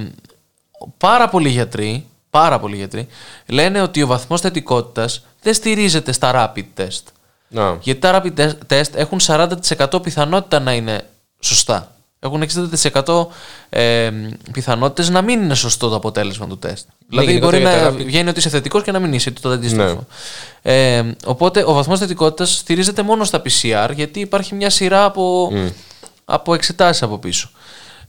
[0.98, 3.06] πάρα πολλοί γιατροί, πάρα πολλοί γιατροί,
[3.46, 7.02] λένε ότι ο βαθμός θετικότητας δεν στηρίζεται στα rapid test.
[7.48, 7.78] Να.
[7.80, 11.08] Γιατί τα rapid test- test έχουν 40% πιθανότητα να είναι
[11.40, 11.92] σωστά.
[12.20, 12.42] Έχουν
[13.04, 13.26] 60%
[13.68, 14.10] ε,
[14.52, 16.86] πιθανότητες να μην είναι σωστό το αποτέλεσμα του τεστ.
[17.08, 19.30] δηλαδή μπορεί γενικότερα να για τα rapid- βγαίνει ότι είσαι θετικός και να μην είσαι
[19.30, 20.06] το αντίστροφο.
[20.62, 25.52] Ε, οπότε ο βαθμός θετικότητας στηρίζεται μόνο στα PCR γιατί υπάρχει μια σειρά από,
[26.24, 27.50] από εξετάσεις από πίσω.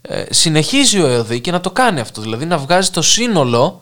[0.01, 3.81] Ε, συνεχίζει ο ΕΟΔΗ και να το κάνει αυτό, δηλαδή να βγάζει το σύνολο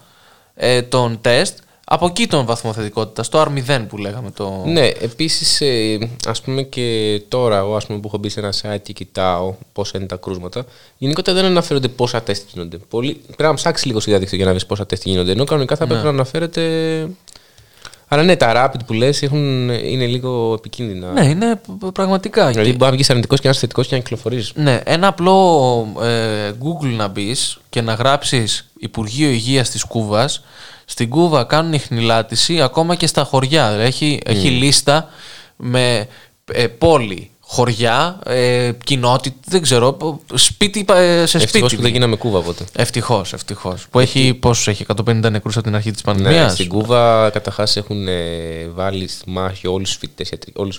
[0.55, 1.57] ε, των τεστ
[1.89, 4.31] από εκεί τον βαθμό θετικότητας, το R0 που λέγαμε.
[4.31, 4.63] Το...
[4.65, 8.53] Ναι, επίσης, ε, ας πούμε και τώρα, εγώ ας πούμε, που έχω μπει σε ένα
[8.61, 10.65] site και κοιτάω πόσα είναι τα κρούσματα,
[10.97, 12.77] γενικότερα δεν αναφέρονται πόσα τεστ γίνονται.
[12.89, 15.31] Πολύ, πρέπει να ψάξεις λίγο στη διαδίκτυο για να βρει πόσα τεστ γίνονται.
[15.31, 16.61] Ενώ κανονικά θα πρέπει να αναφέρεται.
[18.07, 21.11] Αλλά ναι, τα rapid που λες είναι λίγο επικίνδυνα.
[21.11, 22.47] Ναι, είναι π- πραγματικά.
[22.47, 24.51] Δηλαδή, Και- μπορεί να βγεις αρνητικός και να είσαι θετικός και να κυκλοφορείς.
[24.55, 30.43] Ναι, ένα απλό ε, Google να μπεις και να γράψεις Υπουργείο Υγείας της Κούβας.
[30.89, 33.67] Στην Κούβα κάνουν ιχνηλάτηση ακόμα και στα χωριά.
[33.67, 35.09] Έχει, έχει λίστα
[35.55, 36.07] με
[36.53, 39.97] ε, πόλη, χωριά, ε, κοινότητα, δεν ξέρω,
[40.33, 41.75] σπίτι ε, σε Ευτυχώς σπίτι.
[41.75, 42.63] που δεν γίναμε κούβα ποτέ.
[42.75, 43.87] Ευτυχώς, ευτυχώς.
[43.91, 47.77] Που έχει πόσους έχει, 150 νεκρούς από την αρχή της πανδημίας; Ναι, στην Κούβα καταρχάς
[47.77, 48.13] έχουν ε,
[48.73, 49.97] βάλει στη μάχη όλους τους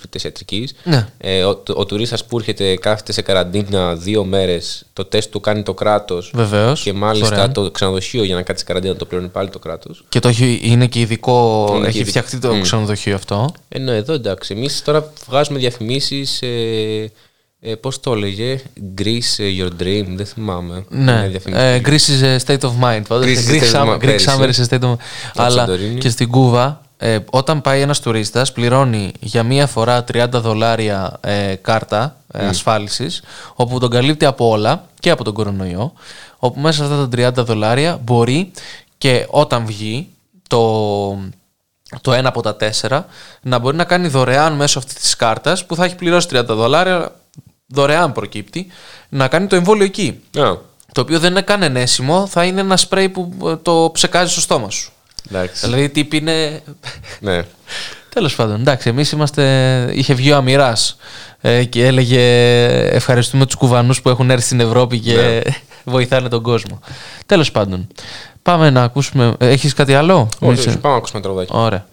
[0.01, 0.75] φοιτητές ιατρικής.
[0.85, 1.07] Ναι.
[1.19, 5.62] Ε, ο ο τουρίστας που έρχεται κάθεται σε καραντίνα δύο μέρες, το τεστ του κάνει
[5.62, 6.31] το κράτος.
[6.35, 6.83] Βεβαίως.
[6.83, 10.05] Και μάλιστα το ξενοδοχείο για να κάτσει καραντίνα το πληρώνει πάλι το κράτος.
[10.09, 11.66] Και το έχει, είναι και ειδικό.
[11.71, 12.11] Είναι και έχει ειδικό.
[12.11, 12.61] φτιαχτεί το Μμ.
[12.61, 16.43] ξενοδοχείο αυτό; Ενώ εδώ εντάξει, εμείς τώρα βγάζουμε διαφημίσεις.
[16.43, 16.58] Ε,
[17.61, 18.61] ε, Πώς το έλεγε,
[18.99, 20.85] Greece ε, Your Dream, δεν θυμάμαι.
[20.89, 21.13] Ναι.
[21.13, 21.65] Είναι διαφημίσεις.
[21.65, 23.03] Ε, Greece is a state of mind.
[23.09, 24.63] Πάντως, Greece is Greek state of summer- mind, Greek summer πέρυσι.
[24.71, 24.97] is a state of mind.
[25.37, 25.99] Αλλά Σαντορίνη.
[26.01, 31.55] και στην Κούβα, ε, όταν πάει ένας τουρίστας, πληρώνει για μία φορά 30 δολάρια ε,
[31.63, 33.23] κάρτα ε, ασφάλισης,
[33.55, 35.93] όπου τον καλύπτει από όλα και από τον κορονοϊό,
[36.39, 38.51] όπου μέσα σε αυτά τα 30 δολάρια μπορεί
[38.99, 40.09] και όταν βγει
[40.49, 40.61] το,
[42.01, 43.07] το ένα από τα τέσσερα
[43.43, 47.12] να μπορεί να κάνει δωρεάν μέσω αυτής της κάρτας που θα έχει πληρώσει 30 δολάρια,
[47.66, 48.66] δωρεάν προκύπτει,
[49.09, 50.20] να κάνει το εμβόλιο εκεί.
[50.39, 50.53] Α,
[50.93, 54.41] Το οποίο δεν είναι καν ενέσιμο, θα είναι ένα σπρέι που ε, το ψεκάζει στο
[54.41, 54.93] στόμα σου.
[55.30, 55.64] εντάξει.
[55.66, 56.62] Δηλαδή, η τύπη είναι.
[57.20, 57.43] ναι.
[58.14, 59.43] Τέλος πάντων, εντάξει, εμείς είμαστε.
[59.93, 60.97] Είχε βγει ο Αμυράς
[61.41, 62.20] ε, και έλεγε
[62.91, 65.41] Ευχαριστούμε τους κουβανούς που έχουν έρθει στην Ευρώπη και Ναι.
[65.89, 66.80] βοηθάνε τον κόσμο.
[67.26, 67.86] Τέλος πάντων,
[68.43, 69.34] πάμε να ακούσουμε.
[69.39, 71.53] Έχεις κάτι άλλο, Όχι, Μίτσελ; όχι, πάμε να ακούσουμε τραγουδάκι.
[71.55, 71.86] Ωραία.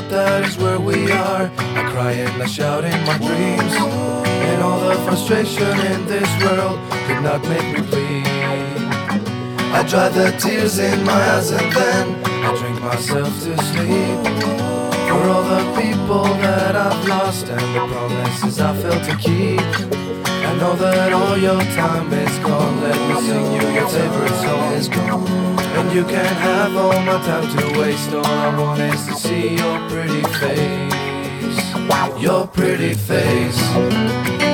[0.00, 1.50] That is where we are.
[1.58, 3.74] I cry and I shout in my dreams.
[4.48, 8.26] And all the frustration in this world could not make me bleed.
[9.72, 14.55] I dry the tears in my eyes and then I drink myself to sleep.
[15.16, 19.60] For all the people that I've lost and the promises I failed to keep.
[20.48, 22.82] I know that all your time is gone.
[22.82, 25.26] Let me sing you your favorite song is gone.
[25.78, 28.12] And you can't have all my time to waste.
[28.12, 32.22] All I want is to see your pretty face.
[32.22, 34.45] Your pretty face.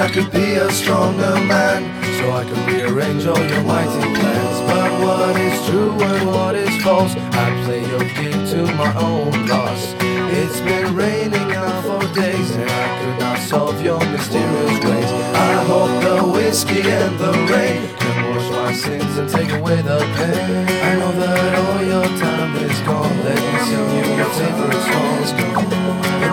[0.00, 1.84] I could be a stronger man
[2.18, 6.74] So I could rearrange all your mighty plans But what is true and what is
[6.82, 9.94] false I play your game to my own loss
[10.40, 15.64] It's been raining now for days And I could not solve your mysterious ways I
[15.68, 20.66] hope the whiskey and the rain can wash my sins and take away the pain.
[20.88, 23.16] I know that all your time is gone.
[23.24, 25.30] Let me sing you your favorite songs.
[25.32, 25.79] And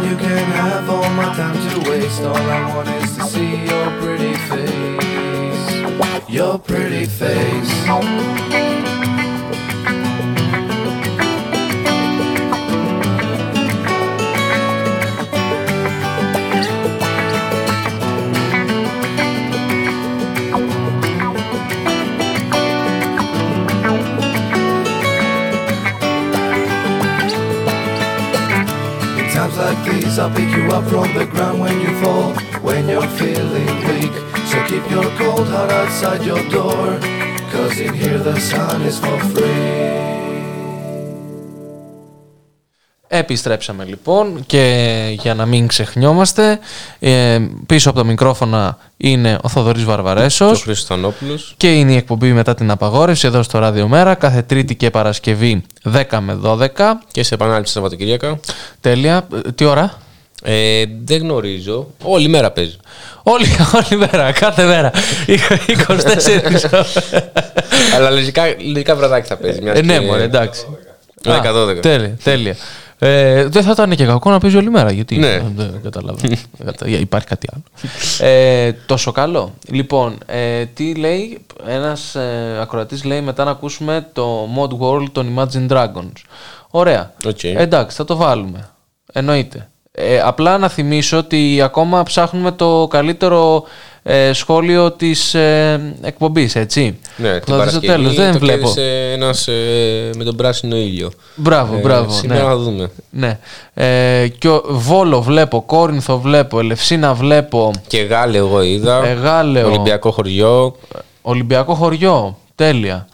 [0.10, 2.22] you can have all my time to waste.
[2.22, 5.74] All I want is to see your pretty face.
[6.30, 8.86] Your pretty face.
[30.18, 32.30] Like these, I'll pick you up from the ground when you fall,
[32.68, 34.13] when you're feeling weak.
[34.49, 36.88] So keep your cold heart outside your door,
[37.51, 39.86] cause in here the sun is for free.
[43.09, 46.59] Επιστρέψαμε λοιπόν και για να μην ξεχνιόμαστε
[46.99, 51.53] ε, πίσω από τα μικρόφωνα είναι ο Θοδωρής Και ο Βαρβαρέσος Χρήστος Θανόπουλος.
[51.57, 55.61] και είναι η εκπομπή μετά την απαγόρευση εδώ στο Ράδιο Μέρα κάθε Τρίτη και Παρασκευή
[56.09, 56.68] 10 με 12
[57.11, 58.39] Και σε επανάληψη Σαββατοκυριακά.
[58.82, 59.93] τέλεια, Ε, τι ώρα;
[60.43, 61.88] Ε, δεν γνωρίζω.
[62.03, 62.77] Όλη μέρα παίζει.
[63.23, 63.45] Όλη,
[63.91, 64.91] όλη μέρα, κάθε μέρα
[65.27, 66.67] 24 ώρες.
[67.95, 69.61] Αλλά λογικά, λογικά βραδάκι θα παίζει.
[69.61, 70.65] μιας ε, ναι και- μωρέ εντάξει
[71.23, 71.77] 10-12.
[71.81, 72.55] Τέλεια, τέλεια.
[72.99, 74.91] Ε, δεν θα ήταν και κακό να παίζει όλη μέρα.
[74.91, 75.27] Γιατί Ναι.
[75.27, 76.35] ε, δεν καταλαβαίνω.
[76.57, 77.63] Δεν κατα- Υπάρχει κάτι άλλο.
[78.31, 79.53] Ε, τόσο καλό.
[79.69, 85.35] Λοιπόν, ε, τι λέει ένας ε, ακροατής λέει μετά να ακούσουμε το Mad World των
[85.35, 86.11] Imagine Dragons.
[86.69, 87.13] Ωραία.
[87.25, 87.43] Οκ.
[87.43, 88.69] Εντάξει, θα το βάλουμε.
[89.13, 89.69] Εννοείται.
[89.99, 93.63] Ε, απλά να θυμίσω ότι ακόμα ψάχνουμε το καλύτερο
[94.03, 96.99] ε, σχόλιο της ε, εκπομπής, έτσι.
[97.17, 98.15] Ναι, Που την θα δεις στο Παρασκευή τέλος.
[98.15, 98.57] Δεν το βλέπω.
[98.59, 101.11] κέρδισε ένας ε, με τον πράσινο ήλιο.
[101.35, 102.11] Μπράβο, Ε, μπράβο.
[102.11, 102.47] Σήμερα ναι.
[102.49, 102.91] θα δούμε.
[103.09, 103.39] Ναι.
[103.73, 109.05] Ε, και ο- Βόλο βλέπω, Κόρινθο βλέπω, Ελευσίνα βλέπω, Και Αιγάλεω είδα.
[109.05, 110.75] ε, Αιγάλεω, Ολυμπιακό χωριό.
[111.21, 112.37] Ολυμπιακό χωριό.
[112.55, 113.07] Τέλεια.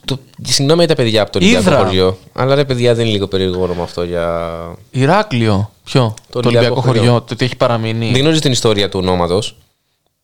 [0.00, 0.18] Ε, Το...
[0.42, 1.84] Συγγνώμη για τα παιδιά από το Ολυμπιακό Ήδρα.
[1.84, 2.18] χωριό.
[2.32, 4.50] Αλλά ρε παιδιά δεν είναι λίγο περίεργο όνομα αυτό για.
[4.90, 5.70] Ηράκλειο.
[5.84, 7.02] Ποιο; Το, Ολυμπιακό Ολυμπιακό χωριό.
[7.02, 7.20] χωριό.
[7.20, 8.06] Το ότι έχει παραμείνει.
[8.10, 9.56] Δεν γνωρίζεις την ιστορία του ονόματος;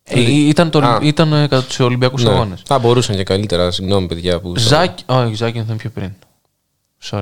[0.05, 0.99] Ε, ήταν το, Α.
[1.03, 2.31] ήταν ε, κατά τους Ολυμπιακούς Ναι.
[2.31, 2.63] Αγώνες.
[2.67, 3.71] Θα μπορούσαν και καλύτερα.
[3.71, 4.57] Συγγνώμη, παιδιά που.
[4.57, 5.03] Ζάκη.
[5.07, 6.13] Όχι, Ζάκη ήταν πιο πριν.
[7.11, 7.21] Sorry.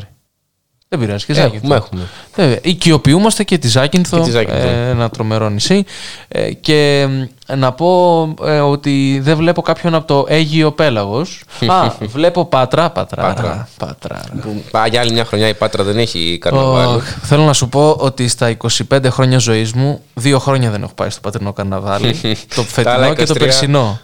[0.96, 1.24] Δεν πειράζει.
[1.24, 1.56] Και Ε, Ζάκυνθο.
[1.56, 2.02] έχουμε, έχουμε.
[2.34, 2.58] Βέβαια.
[2.62, 4.68] Οικειοποιούμαστε και τη Ζάκυνθο, Και τη Ζάκυνθο.
[4.68, 5.84] ε, ένα τρομερό νησί.
[6.28, 7.22] Ε, και μ,
[7.56, 11.42] να πω ε, ότι δεν βλέπω κάποιον από το Αίγυο Πέλαγος.
[11.66, 12.90] Α, βλέπω Πάτρα.
[12.90, 13.22] Πάτρα.
[13.22, 13.68] Πάτρα.
[13.78, 14.20] Πάτρα.
[14.42, 16.94] Που, πά, για άλλη μια χρονιά η Πάτρα δεν έχει καρναβάλι.
[16.96, 18.56] Ωχ, θέλω να σου πω ότι στα
[18.90, 22.14] 25 χρόνια ζωής μου, δύο χρόνια δεν έχω πάει στο πατρινό καρναβάλι.
[22.54, 23.38] το φετινό άλλα και το 23.
[23.38, 24.00] περσινό.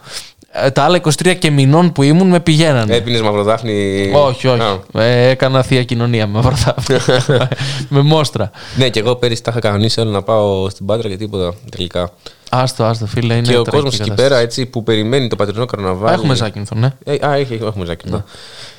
[0.53, 2.96] Ε, τα άλλα 23 και μηνών που ήμουν με πηγαίνανε.
[2.96, 4.11] Έπινες μαυροδάφνη.
[4.14, 4.61] όχι, όχι.
[4.61, 5.03] Α.
[5.03, 6.74] Ε, έκανα θεία κοινωνία με βορθά.
[7.88, 8.51] με μόστρα.
[8.76, 12.12] Ναι, και εγώ πέρυσι τα είχα κανονίσει όλα να πάω στην Πάτρα και τίποτα τελικά.
[12.51, 13.34] Άστο, άστο, φίλε.
[13.34, 14.28] Είναι και ο τραγική κόσμος εκεί κατάσταση.
[14.28, 16.11] πέρα έτσι, που περιμένει το πατρινό καρναβάλι.
[16.11, 16.92] Α, Έχουμε Ζάκυνθο, ναι.
[17.05, 18.24] Ε, α, έχει, έχουμε Ζάκυνθο.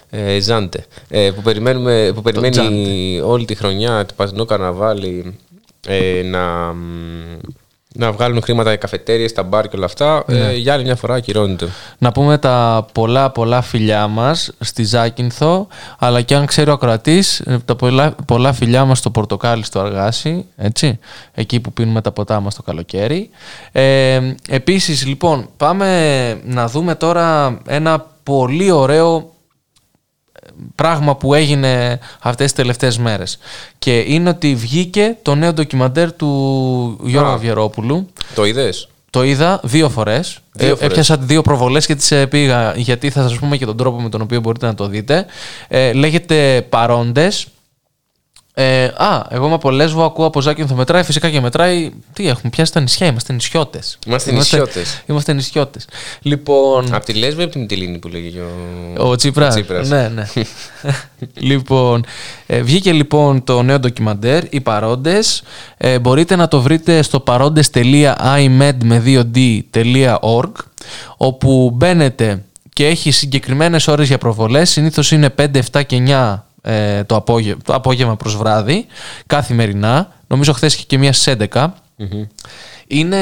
[0.09, 0.85] Ε, Ζάντε.
[1.09, 5.37] Ε, που, περιμένουμε, που περιμένει όλη τη χρονιά το πατρινό καρναβάλι
[5.87, 7.39] ε, να, μ,
[7.93, 10.23] να βγάλουν χρήματα για καφετέρειες, στα μπαρ και όλα αυτά.
[10.27, 10.37] Ναι.
[10.37, 11.67] Ε, για άλλη μια φορά ακυρώνεται.
[11.97, 15.67] Να πούμε τα πολλά πολλά φιλιά μας στη Ζάκυνθο,
[15.99, 19.79] αλλά και αν ξέρει ο ακροατής, ε, τα πολλά, πολλά φιλιά μας στο Πορτοκάλι στο
[19.79, 20.99] Αργάσι, έτσι,
[21.33, 23.29] εκεί που πίνουμε τα ποτά μας το καλοκαίρι.
[23.71, 24.19] Ε,
[24.49, 29.30] επίσης, λοιπόν, πάμε να δούμε τώρα ένα πολύ ωραίο
[30.75, 33.37] πράγμα που έγινε αυτές τις τελευταίες μέρες.
[33.79, 37.33] Και είναι ότι βγήκε το νέο ντοκιμαντέρ του Γιώργου Α.
[37.33, 38.07] Αυγερόπουλου.
[38.35, 40.39] Το είδες; Το είδα δύο φορές.
[40.53, 40.89] Δύο φορές.
[40.89, 44.09] Έπιασα δύο προβολές και τις ε, πήγα γιατί θα σας πούμε και τον τρόπο με
[44.09, 45.25] τον οποίο μπορείτε να το δείτε.
[45.67, 47.47] Ε, λέγεται Παρόντες.
[48.53, 51.03] Ε, α, εγώ είμαι από Λέσβο, ακούω από Ζάκυνθο μετράει.
[51.03, 51.91] Φυσικά και μετράει.
[52.13, 53.97] Τι έχουμε πιάσει τα νησιά, είμαστε νησιώτες.
[54.07, 55.03] Είμαστε νησιώτες.
[55.05, 55.85] Είμαστε νησιώτες.
[56.21, 56.93] Λοιπόν.
[56.93, 58.39] Από τη Λέσβο ή από τη Μυτιλίνη που λέγει και
[58.99, 59.53] ο, Ο Τσίπρας.
[59.53, 59.89] Τσίπρας.
[59.89, 60.25] Ναι, ναι.
[61.51, 62.05] λοιπόν,
[62.45, 65.43] ε, βγήκε λοιπόν το νέο ντοκιμαντέρ, οι παρόντες.
[65.77, 70.51] Ε, μπορείτε να το βρείτε στο παρόντες.imed με 2d.org
[71.17, 72.43] όπου μπαίνετε
[72.73, 74.69] και έχει συγκεκριμένες ώρες για προβολές.
[74.69, 78.85] Συνήθως είναι 5, 7 και 9 ε, το, απόγευμα, το απόγευμα προς βράδυ,
[79.27, 80.11] καθημερινά.
[80.27, 81.67] Νομίζω χθες είχε και μία στις 11.
[82.87, 83.17] Είναι,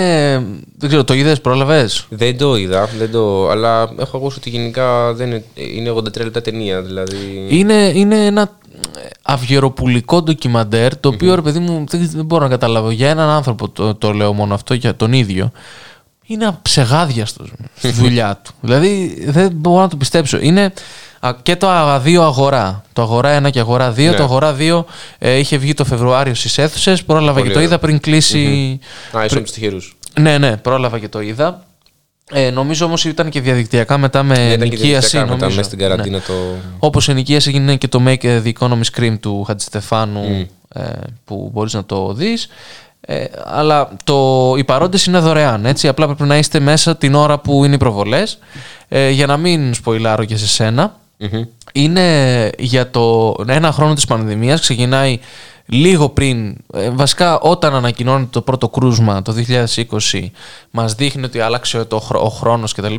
[0.77, 5.13] δεν ξέρω, το είδες, πρόλαβες; Δεν το είδα, δεν το, αλλά έχω ακούσει ότι γενικά
[5.13, 6.81] δεν είναι, είναι 83 λεπτά ταινία.
[6.81, 7.47] Δηλαδή.
[7.49, 8.57] Είναι, είναι ένα
[9.21, 13.69] αυγεροπουλικό ντοκιμαντέρ το οποίο ρε παιδί μου δεν, δεν μπορώ να καταλάβω για έναν άνθρωπο
[13.69, 15.51] το, το λέω μόνο αυτό για τον ίδιο
[16.25, 20.71] είναι αψεγάδιαστος στη δουλειά του δηλαδή δεν μπορώ να το πιστέψω είναι α,
[21.43, 24.11] και το Α2 αγορά το αγορά 1 και αγορά 2 Ναι.
[24.13, 24.83] το αγορά 2
[25.17, 27.67] ε, είχε βγει το Φεβρουάριο στις αίθουσες πρόλαβα Πολύ και το ωραίο.
[27.69, 28.79] είδα πριν κλείσει
[29.17, 29.97] Α, ίσως τους τυχερούς.
[30.19, 31.63] ναι, ναι, πρόλαβα και το είδα.
[32.31, 34.87] Ε, νομίζω όμως ήταν και διαδικτυακά μετά με Ήταν και νοικίαση.
[34.87, 35.55] διαδικτυακά μετά, νομίζω.
[35.57, 36.23] μέσα στην καραντίνα Ναι.
[36.27, 36.33] το.
[36.79, 40.81] Όπως ενοικίαση έγινε και το Make the Economy Scream του Χατζηστεφάνου ε,
[41.25, 42.47] που μπορείς να το δεις.
[43.01, 45.87] Ε, αλλά το, οι παρόντες είναι δωρεάν, έτσι.
[45.87, 48.39] Απλά πρέπει να είστε μέσα την ώρα που είναι οι προβολές.
[48.87, 50.98] Ε, για να μην σποϊλάρω και σε σένα.
[51.73, 55.19] Είναι για το ένα χρόνο της πανδημίας, ξεκινάει
[55.65, 60.31] λίγο πριν, ε, βασικά όταν ανακοινώνεται το πρώτο κρούσμα το 2020
[60.71, 62.95] μας δείχνει ότι άλλαξε το, χρο- ο χρόνος κτλ.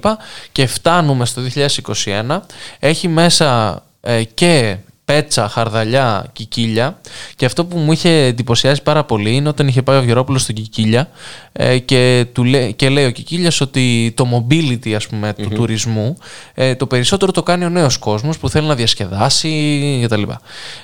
[0.52, 2.40] Και φτάνουμε στο 2021,
[2.78, 4.76] έχει μέσα ε, και
[5.10, 7.00] πέτσα, χαρδαλιά, κικίλια
[7.36, 10.54] και αυτό που μου είχε εντυπωσιάσει πάρα πολύ είναι όταν είχε πάει ο Βιερόπουλος στον
[10.54, 11.10] Κικίλια
[11.52, 16.16] ε, και, του λέ, και λέει ο Κικίλιας ότι το mobility ας πούμε του τουρισμού
[16.54, 20.22] ε, το περισσότερο το κάνει ο νέος κόσμος που θέλει να διασκεδάσει κτλ.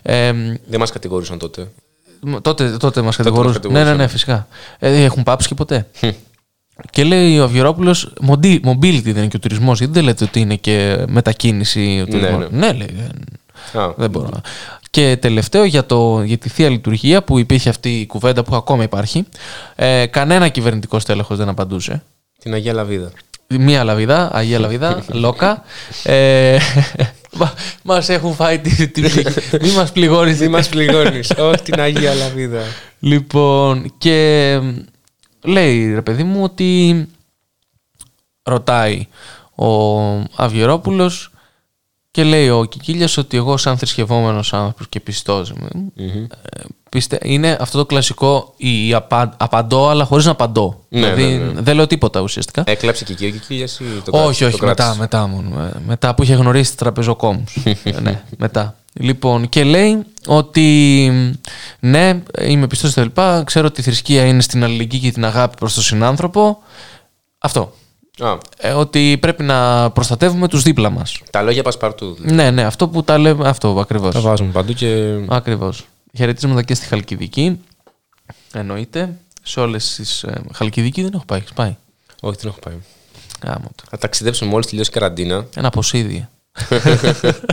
[0.03, 0.32] Ε,
[0.66, 1.69] Δεν μας κατηγορούσαν τότε.
[2.20, 3.61] Μ, Τότε, τότε μας μας κατηγορούσαν.
[3.62, 3.97] Ναι, ναι, κατηγορούσαν.
[3.97, 4.47] ναι, φυσικά.
[4.78, 5.86] Ε, έχουν πάψει και ποτέ.
[6.90, 7.97] και λέει ο Αυγερόπουλο,
[8.65, 12.51] mobility δεν είναι και ο τουρισμός, γιατί δεν λέτε ότι είναι και μετακίνηση ο τουρισμός.
[12.51, 12.59] ναι.
[12.66, 12.97] ναι λέει.
[13.73, 14.41] Δεν- Α, Δεν μπορώ.
[14.91, 18.83] Και τελευταίο για, το, για τη θεία λειτουργία που υπήρχε αυτή η κουβέντα που ακόμα
[18.83, 19.24] υπάρχει.
[19.74, 22.03] Ε, κανένα κυβερνητικό τέλεχο δεν απαντούσε.
[22.39, 23.11] Την Αγία Λαβίδα.
[23.49, 25.62] Μία λαβίδα, Αγία Λαβίδα, Λόκα.
[26.03, 26.59] Ε,
[27.33, 27.53] μα,
[27.83, 29.23] μας έχουν φάει την τη, πληγή.
[29.62, 30.39] Μη μας πληγώνεις.
[30.39, 31.31] Δεν μας πληγώνεις.
[31.39, 32.62] Όχι την Αγία Λαβίδα.
[33.01, 34.61] Λοιπόν, και
[35.45, 37.07] λέει ρε παιδί μου ότι
[38.43, 39.07] ρωτάει
[39.55, 39.99] ο
[40.37, 41.31] Αβιερόπουλος
[42.16, 46.05] και λέει ο Κικίλιας ότι εγώ σαν θρησκευόμενος άνθρωπος και πιστός ε,
[46.88, 50.80] πιστε, είναι αυτό το κλασικό η απα, απαντώ αλλά χωρίς να απαντώ.
[50.88, 51.60] Ναι, δηλαδή ναι, ναι.
[51.60, 52.62] δεν λέω τίποτα ουσιαστικά.
[52.66, 55.62] Έκλαψε και εκεί ο Κικίλιας ή το όχι, κράτησε- όχι, το μετά, κράτησε; μετά μόνο.
[55.62, 57.56] ε, Μετά που είχε γνωρίσει τραπεζοκόμους.
[57.64, 58.74] Ε, ναι, μετά.
[58.93, 61.10] Λοιπόν, και λέει ότι
[61.80, 65.56] ναι, είμαι πιστός στα λοιπά, ξέρω ότι η θρησκεία είναι στην αλληλεγγύη και την αγάπη
[65.59, 66.59] προς τον συνάνθρωπο.
[67.38, 67.72] Αυτό.
[68.20, 71.20] Α, Ε, ότι πρέπει να προστατεύουμε τους δίπλα μας.
[71.30, 72.16] τα λόγια πασπαρτού.
[72.20, 74.14] Ναι, ναι, αυτό που τα λέμε, αυτό ακριβώς.
[74.14, 75.14] Τα βάζουμε παντού και.
[75.28, 75.86] Ακριβώς.
[76.16, 77.60] Χαιρετίσματα και στη Χαλκιδική.
[78.52, 79.16] Εννοείται.
[79.43, 80.22] Σε όλες τις...
[80.22, 81.76] ε, Χαλκιδική δεν έχω πάει, έχεις πάει;
[82.20, 82.74] Όχι, δεν έχω πάει.
[83.44, 83.82] Γάμο το.
[83.90, 85.47] Θα ταξιδέψουμε μόλις τελειώσει η καραντίνα.
[85.56, 86.28] Ένα ποσίδι.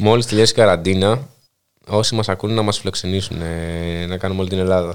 [0.00, 1.28] Μόλις τελειώσει η καραντίνα,
[1.86, 4.94] όσοι μας ακούνε να μας φιλοξενήσουν, ε, να κάνουμε όλη την Ελλάδα.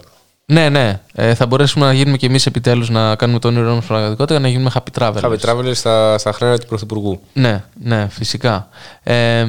[0.52, 1.00] Ναι, ναι.
[1.14, 4.42] Ε, θα μπορέσουμε να γίνουμε κι εμείς επιτέλους να κάνουμε το όνειρό μας πραγματικότητα και
[4.42, 5.22] να γίνουμε happy travelers.
[5.22, 7.22] Happy Travelers στα, στα χρόνια του Πρωθυπουργού.
[7.34, 8.70] Ναι, ναι, φυσικά.
[9.04, 9.46] Ε,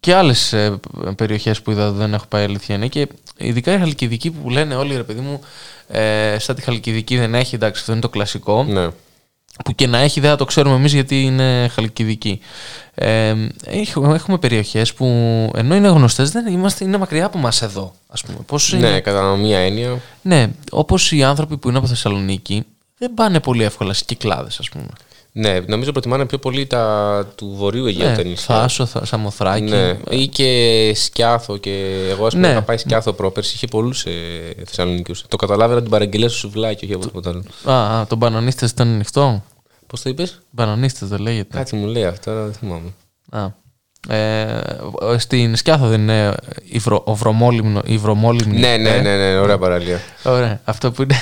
[0.00, 0.80] και άλλες ε,
[1.16, 4.96] περιοχές που είδα δεν έχω πάει αλήθεια είναι και ειδικά η Χαλκιδική που λένε όλοι
[4.96, 5.40] ρε παιδί μου,
[5.88, 8.64] ε, σαν τη Χαλκιδική δεν έχει, εντάξει, αυτό είναι το κλασικό.
[8.64, 8.88] Ναι.
[9.64, 12.40] Που και να έχει δεν θα το ξέρουμε εμείς γιατί είναι Χαλκιδική.
[12.94, 15.04] Ε, έχουμε, έχουμε περιοχές που
[15.54, 17.94] ενώ είναι γνωστές, δεν είμαστε, είναι μακριά από μας εδώ.
[18.08, 18.38] Ας πούμε.
[18.46, 20.00] Πώς είναι, ναι, κατά μία έννοια.
[20.22, 22.64] Ναι, όπως οι άνθρωποι που είναι από Θεσσαλονίκη
[22.98, 24.86] δεν πάνε πολύ εύκολα σε κυκλάδες, ας πούμε.
[25.36, 28.54] Ναι, νομίζω προτιμάνε πιο πολύ τα του βορείου Αιγαίου τα Ναι, νησιά.
[28.54, 29.62] Θάσο, θα, Σαμοθράκη.
[29.70, 31.56] Ναι, ή και Σκιάθο.
[31.56, 32.52] Και εγώ, ας πούμε, Ναι.
[32.52, 34.10] είχα πάει Σκιάθο πρόπερση, είχε πολλούς ε,
[34.64, 35.14] Θεσσαλονίκιου.
[35.28, 37.42] Το καταλάβαινα την παραγγελία στο σουβλάκι, όχι από τίποτα άλλο.
[37.64, 39.42] Α, α, τον Μπανανίστε ήταν ανοιχτό.
[39.86, 41.56] Πώς το είπες, Μπανανίστε δεν λέγεται.
[41.56, 42.92] Κάτι μου λέει αυτό, αλλά δεν θυμάμαι.
[43.30, 43.46] Α.
[44.08, 48.58] Ε, στην Σκιάθο δεν είναι η, βρο, ο βρωμόλυμνο, η βρωμόλυμνη.
[48.58, 50.00] Ναι, ναι, ε; ναι, ναι, ωραία παραλία.
[50.22, 51.14] Ωραία, αυτό που είναι.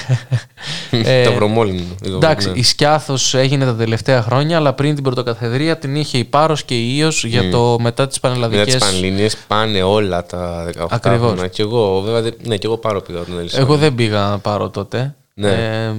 [1.04, 1.94] Ε, το βρωμόλυμνο.
[2.06, 2.58] Εντάξει, ναι.
[2.58, 6.74] η Σκιάθος έγινε τα τελευταία χρόνια, αλλά πριν την πρωτοκαθεδρία την είχε η Πάρος και
[6.74, 8.74] η Ίος για το μετά τις Μετά πανελλαδικές.
[8.74, 11.30] τις Πανελλήνιε πάνε όλα τα 18 Ακριβώς.
[11.30, 11.48] χρόνια.
[11.48, 13.58] Και εγώ, βέβαια, δεν- ναι, και εγώ πάρω πήγα όταν έλυσα.
[13.60, 15.14] Εγώ δεν πήγα να πάρω τότε.
[15.34, 15.48] Ναι.
[15.50, 15.94] Ε,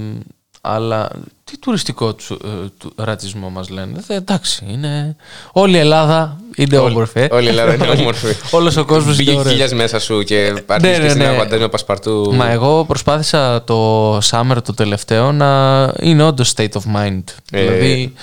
[0.66, 1.10] αλλά
[1.44, 4.04] τι τουριστικό του, ε, του ρατσισμό μας λένε.
[4.08, 5.16] Ε, εντάξει, είναι...
[5.52, 7.20] Όλη η Ελλάδα είναι Όλη- όμορφη.
[7.20, 7.28] ε.
[7.32, 8.28] όλη η Ελλάδα είναι όμορφη.
[8.52, 9.56] Όλος ο κόσμος Πήγε είναι ωραίος.
[9.60, 11.38] χίλια μέσα σου και πάρει Ναι, και ναι, στην ναι.
[11.38, 12.34] παντάζουμε πασπαρτού.
[12.36, 17.24] Μα εγώ προσπάθησα το summer το τελευταίο να είναι όντως state of mind.
[17.52, 18.14] Ε, δηλαδή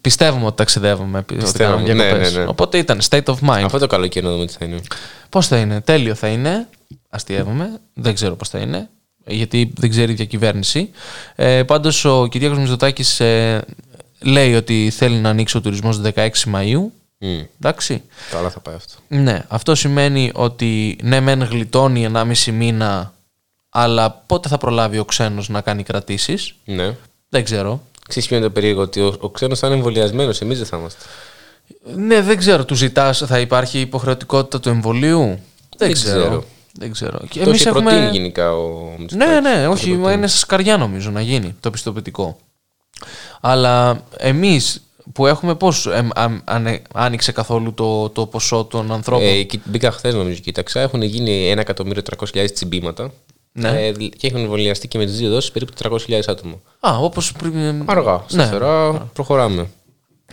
[0.00, 2.32] πιστεύουμε ότι ταξιδεύουμε, ότι πιστεύουμε, κάνουμε ναι, διακοπές.
[2.34, 2.48] ναι, ναι.
[2.48, 3.62] Οπότε ήταν state of mind.
[3.64, 4.80] Αυτό το καλοκαίρι να δούμε τι θα είναι.
[5.28, 6.68] Πώς θα είναι, τέλειο θα είναι.
[7.10, 7.70] Αστείευομαι.
[7.94, 8.88] Δεν ξέρω πώς θα είναι.
[9.26, 10.90] Γιατί δεν ξέρει η διακυβέρνηση.
[11.34, 13.64] Ε, Πάντως ο Κυριάκος Μητσοτάκης ε,
[14.20, 16.92] λέει ότι θέλει να ανοίξει ο τουρισμός 16 Μαου.
[17.18, 17.40] Μμ.
[17.60, 18.02] Εντάξει.
[18.30, 18.94] Καλά θα πάει αυτό.
[19.08, 23.12] Ναι, αυτό σημαίνει ότι ναι, μεν γλιτώνει 1,5 μήνα,
[23.68, 26.94] αλλά πότε θα προλάβει ο ξένος να κάνει κρατήσεις; Ναι.
[27.28, 27.82] Δεν ξέρω.
[28.08, 30.76] Ξέρεις ποιο είναι το περίεργο, ότι ο, ο ξένος θα είναι εμβολιασμένος, εμείς δεν θα
[30.76, 31.04] είμαστε.
[31.96, 32.64] Ναι, δεν ξέρω.
[32.64, 35.38] Του ζητάς, θα υπάρχει υποχρεωτικότητα του εμβολίου; Δεν,
[35.76, 36.20] Δεν ξέρω.
[36.20, 36.44] ξέρω.
[36.78, 37.18] Δεν ξέρω.
[37.28, 39.34] Και το εμείς είχε έχουμε- προτείνει γενικά ο Μητσοτάκης.
[39.34, 40.12] Ναι, ναι, Το όχι, προτείνει.
[40.14, 42.36] είναι στα σκαριά νομίζω να γίνει το πιστοποιητικό.
[43.40, 44.80] Αλλά εμείς
[45.12, 45.88] που έχουμε πώς
[46.92, 50.80] άνοιξε καθόλου το, το ποσό των ανθρώπων; Ε, κοι- μπήκα χθες, νομίζω, κοίταξα.
[50.80, 53.10] Έχουν γίνει 1.300.000 τσιμπήματα.
[53.52, 53.68] Ναι.
[53.86, 56.54] Ε, και έχουν εμβολιαστεί και με τις δύο δόσεις περίπου 400.000 άτομα.
[56.80, 57.82] Α, όπως πριν.
[57.86, 59.66] Αργά, σταθερά, προχωράμε.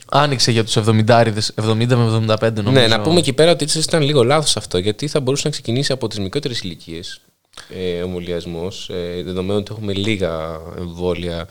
[0.09, 2.71] Άνοιξε για τους 70, 70 με 75 νομίζω.
[2.71, 5.51] Ναι, να πούμε εκεί πέρα ότι ίσως ήταν λίγο λάθος αυτό, γιατί θα μπορούσε να
[5.51, 7.21] ξεκινήσει από τις μικρότερες ηλικίες
[7.69, 11.47] ε, ο εμβολιασμό, ε, δεδομένου ότι έχουμε λίγα εμβόλια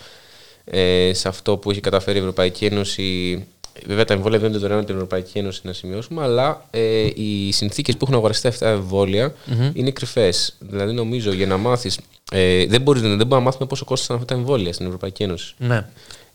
[0.65, 3.47] ε, σε αυτό που έχει καταφέρει η Ευρωπαϊκή Ένωση.
[3.87, 7.53] Βέβαια, τα εμβόλια δεν είναι δωρεάν από την Ευρωπαϊκή Ένωση να σημειώσουμε, αλλά ε, οι
[7.53, 9.35] συνθήκες που έχουν αγοραστεί αυτά τα εμβόλια
[9.73, 10.57] είναι κρυφές.
[10.59, 11.99] Δηλαδή, νομίζω για να μάθεις.
[12.33, 15.55] Ε, δεν, μπορείς, δεν μπορούμε να μάθουμε πόσο κόστησαν αυτά τα εμβόλια στην Ευρωπαϊκή Ένωση.
[15.59, 15.87] Ναι.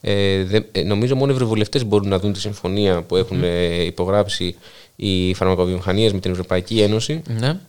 [0.01, 3.83] Ε, δε- ε, νομίζω μόνο οι ευρωβουλευτές μπορούν να δουν τη συμφωνία που έχουν ε,
[3.83, 4.55] υπογράψει
[4.95, 7.59] οι φαρμακοβιομηχανίες με την Ευρωπαϊκή Ένωση ναι.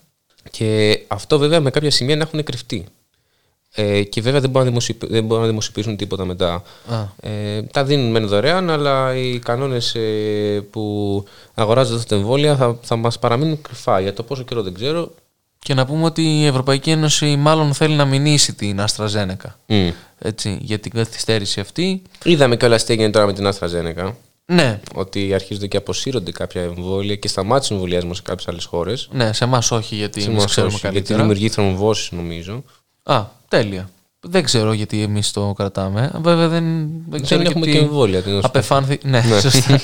[0.50, 2.84] και αυτό βέβαια με κάποια σημεία να έχουν κρυφτεί.
[3.74, 6.62] Ε, και βέβαια δεν μπορούν να, δημοσιοποιη- δεν μπορούν να δημοσιοποιήσουν τίποτα μετά.
[6.88, 7.06] Α.
[7.30, 11.24] Ε, τα δίνουν μεν δωρεάν, αλλά οι κανόνες ε, που
[11.55, 14.00] αγοράζονται αυτά τα εμβόλια θα, θα μας παραμείνουν κρυφά.
[14.00, 15.10] Για το πόσο καιρό δεν ξέρω.
[15.59, 19.51] Και να πούμε ότι η Ευρωπαϊκή Ένωση μάλλον θέλει να μηνύσει την AstraZeneca.
[19.66, 19.89] Μμ.
[20.18, 22.02] Έτσι, για την καθυστέρηση αυτή.
[22.24, 24.12] Είδαμε και όλα τι έγινε τώρα με την AstraZeneca.
[24.52, 29.09] Ναι, Ότι αρχίζονται και αποσύρονται κάποια εμβόλια και σταμάτησε ο εμβολιασμός σε κάποιες άλλες χώρες.
[29.12, 31.18] ναι, σε εμάς όχι, γιατί εμείς ξέρουμε γιατί καλύτερα.
[31.20, 32.64] δημιουργεί θρομβώσει, νομίζω.
[33.02, 33.90] Α, τέλεια.
[34.20, 36.11] Δεν ξέρω γιατί εμείς το κρατάμε.
[36.23, 38.47] Βέβαια δεν, δεν ξέρω έχουμε γιατί και εμβόλια, τι να σου πω.
[38.47, 38.99] Απεφάνθη.
[39.05, 39.81] Ναι, σωστά.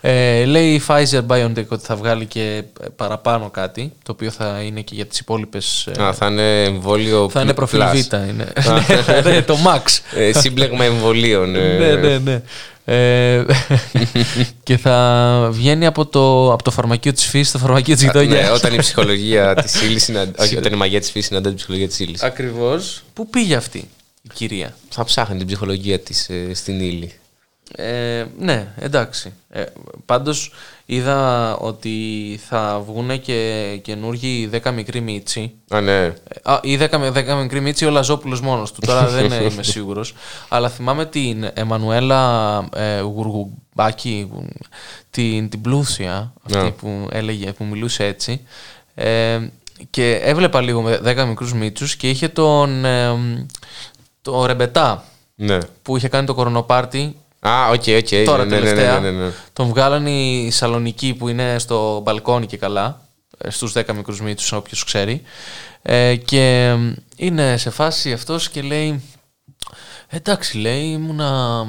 [0.10, 2.62] ε, λέει η Pfizer BioNTech ότι θα βγάλει και
[2.96, 5.88] παραπάνω κάτι, το οποίο θα είναι και για τις υπόλοιπες.
[6.00, 7.28] Α, θα είναι εμβόλιο.
[7.30, 7.54] θα είναι plus.
[7.54, 7.94] προφίλ Β.
[7.94, 8.52] Είναι.
[9.24, 10.00] Ναι, ναι, το Max.
[10.18, 11.56] Ε, σύμπλεγμα εμβολίων.
[11.56, 11.76] ε.
[11.78, 12.42] ναι, ναι, ναι.
[12.84, 13.44] Ε,
[14.62, 18.50] και θα βγαίνει από το, από το φαρμακείο της φύσης στο φαρμακείο της ναι, γειτονιάς.
[18.50, 20.30] όταν η ψυχολογία της ύλης είναι.
[20.38, 22.22] Όχι, όταν η μαγεία της φύσης συναντά την ψυχολογία της ύλης.
[22.22, 23.02] Ακριβώς.
[23.12, 23.78] Πού πήγε αυτή
[24.22, 27.12] η κυρία; Θα ψάχνει την ψυχολογία της στην ύλη.
[27.76, 29.32] Ε, ναι, εντάξει.
[29.50, 29.64] Ε,
[30.06, 30.52] πάντως
[30.86, 31.96] είδα ότι
[32.48, 35.52] θα βγουν και καινούργιοι 10 μικροί μίτσι.
[35.68, 36.04] Α, ναι.
[36.04, 38.80] Ε, Α, ή 10, με 10 μικρή μίτσι ο Λαζόπουλος μόνος του.
[38.86, 40.14] Τώρα δεν είμαι σίγουρος.
[40.48, 44.30] Αλλά θυμάμαι την Εμμανουέλα ε, Γουργουμπάκη,
[45.10, 46.70] την, την πλούσια, αυτή Ναι.
[46.70, 48.40] που έλεγε, που μιλούσε έτσι.
[48.94, 49.38] Ε,
[49.90, 53.16] και έβλεπα λίγο με 10 μικρούς Μήτσους και είχε τον, ε,
[54.22, 55.04] το Ρεμπετά
[55.34, 55.58] ναι.
[55.82, 57.16] που είχε κάνει το κορονοπάρτι
[57.48, 58.24] Α, OK, OK.
[58.24, 59.30] Τώρα ναι, ναι, ναι, τελευταία ναι, ναι, ναι.
[59.52, 63.00] τον βγάλανε οι Σαλονικιοί που είναι στο μπαλκόνι και καλά
[63.38, 65.22] ε, στους 10 μικρούς Μήτσους όποιος ξέρει
[65.82, 69.02] ε, και ε, είναι σε φάση αυτός και λέει
[70.08, 71.66] εντάξει λέει ήμουνα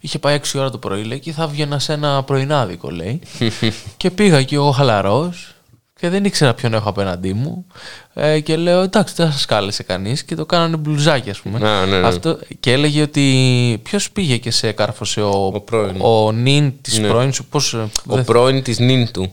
[0.00, 3.20] είχε πάει 6 ώρα το πρωί λέει και θα βγαίνα σε ένα πρωινάδικο λέει
[3.96, 5.55] και πήγα και εγώ χαλαρός
[6.00, 7.66] και δεν ήξερα ποιον έχω απέναντί μου
[8.14, 11.86] ε, και λέω εντάξει δεν σας κάλεσε κανείς και το κάνανε μπλουζάκι ας πούμε Α,
[11.86, 12.06] ναι, ναι.
[12.06, 15.96] Αυτό, και έλεγε ότι ποιος πήγε και σε κάρφωσε ο, Ο πρώην.
[16.00, 17.08] ο νυν της Ναι.
[17.08, 19.32] πρώην σου; Πώς, ε, Ο δεν- πρώην της νυν του.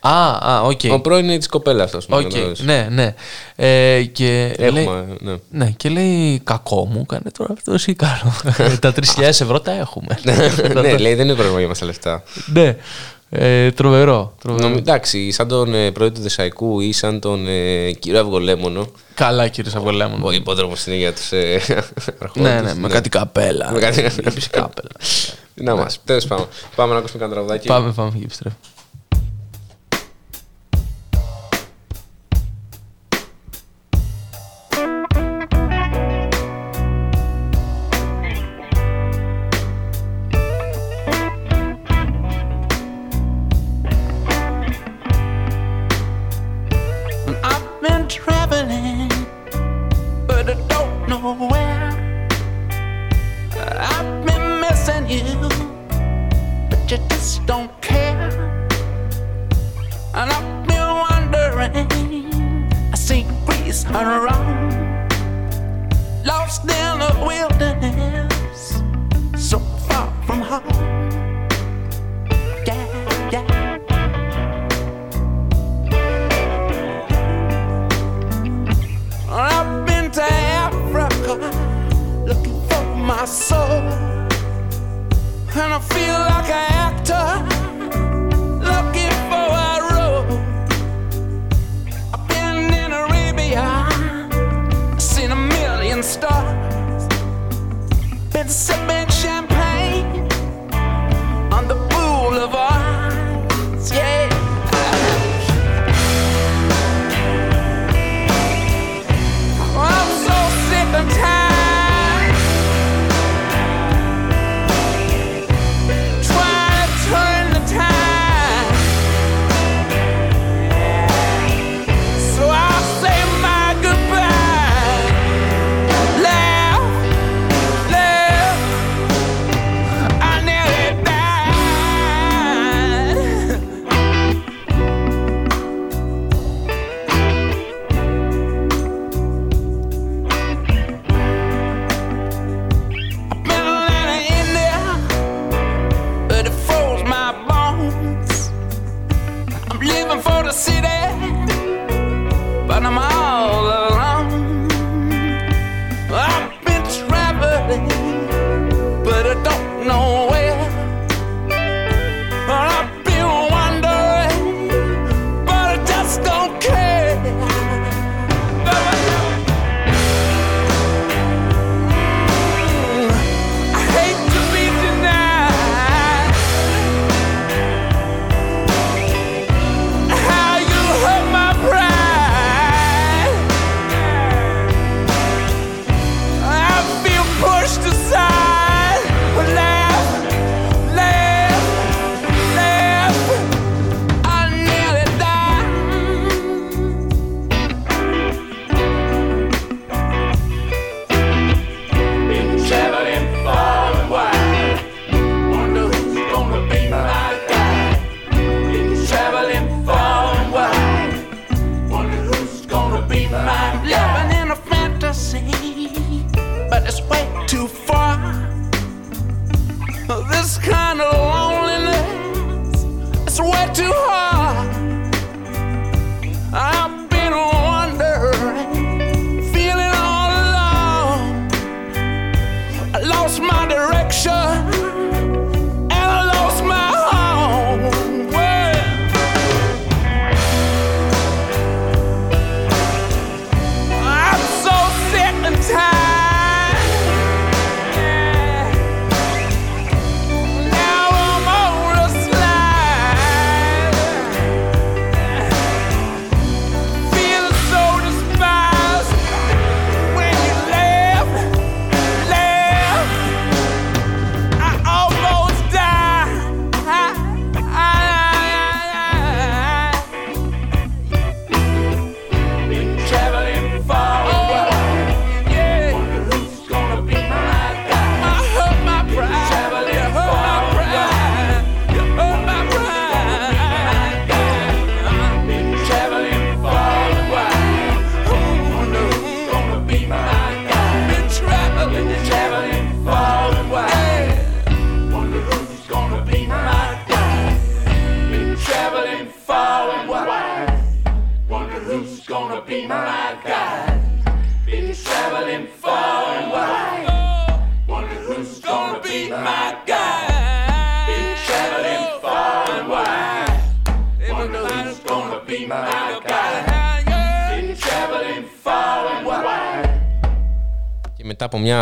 [0.00, 0.80] Α, α, οκ.
[0.90, 2.16] Ο πρώην της κοπέλας αυτό.
[2.16, 2.30] Οκ,
[2.64, 3.14] ναι, ναι.
[3.56, 5.34] Ε, και, λέει, Έχουμε, ναι.
[5.50, 8.34] ναι, και λέει κακό μου, κάνε τώρα αυτό ή κάνω.
[8.80, 10.18] τα 3.000 ευρώ τα έχουμε.
[10.82, 12.22] ναι, λέει δεν είναι πρόβλημα για μας τα λεφτά.
[12.46, 12.76] ναι,
[13.30, 14.34] ε, τρομερό.
[14.42, 14.68] τρομερό.
[14.68, 18.86] Νομι- εντάξει, σαν τον ε, πρώην του Δεσαϊκού ή σαν τον ε, κύριο Αυγολέμονο.
[19.14, 20.22] Καλά κύριε Σαβολέμον.
[20.22, 21.60] Ο υπόδρομος είναι για τους ε,
[22.18, 23.70] αρχόντες, Ναι, ναι, με κάτι καπέλα.
[23.72, 24.90] Με κάτι- Λείπεις κάπελα.
[25.54, 26.00] Να μας.
[26.04, 26.46] Τέλος πάντων.
[26.74, 27.66] Πάμε να ακούσουμε κανένα τραγουδάκι.
[27.68, 28.56] Πάμε, πάμε και επιστρέφω.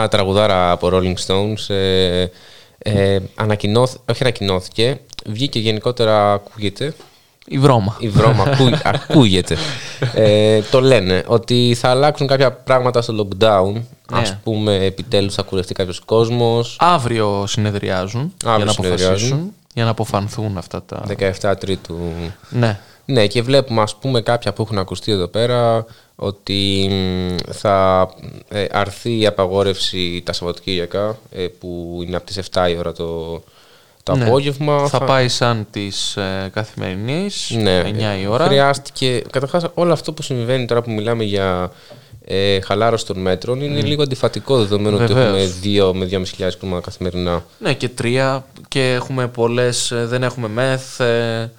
[0.04, 2.26] Μια τραγουδάρα από Rolling Stones ε,
[2.78, 6.94] ε, ανακοινώθ- όχι ανακοινώθηκε, βγήκε γενικότερα ακούγεται
[7.46, 7.96] Η βρώμα.
[7.98, 8.78] η βρώμα ακού-
[9.10, 9.56] ακούγεται.
[10.14, 13.72] Ε, το λένε ότι θα αλλάξουν κάποια πράγματα στο lockdown.
[13.72, 14.18] Ναι.
[14.20, 16.76] Ας πούμε, επιτέλους θα κουρευτεί κάποιος κόσμος.
[16.80, 19.06] Αύριο συνεδριάζουν για να συνεδριάζουν.
[19.08, 21.02] αποφασίσουν, για να αποφανθούν αυτά τα...
[21.42, 21.98] 17 Τρίτου.
[22.50, 22.78] Ναι.
[23.04, 25.84] Ναι, και βλέπουμε ας πούμε κάποια που έχουν ακουστεί εδώ πέρα
[26.16, 28.08] ότι μ, θα
[28.48, 33.42] ε, αρθεί η απαγόρευση τα Σαββατοκύριακα ε, που είναι από τις 7 η ώρα το,
[34.02, 34.24] το Ναι.
[34.24, 34.88] απόγευμα.
[34.88, 38.44] Θα πάει σαν της ε, καθημερινής, Ναι, 9 η ώρα.
[38.46, 39.22] Χρειάστηκε.
[39.30, 41.70] Καταρχάς, όλο αυτό που συμβαίνει τώρα που μιλάμε για
[42.26, 45.50] ε, χαλάρωση των μέτρων είναι λίγο αντιφατικό δεδομένου ότι Βεβαίως.
[45.50, 46.08] έχουμε 2 με
[46.38, 47.44] 2.500 κρούσματα καθημερινά.
[47.58, 51.50] Ναι, και τρία και έχουμε πολλές, ε, δεν έχουμε μεθ, ε,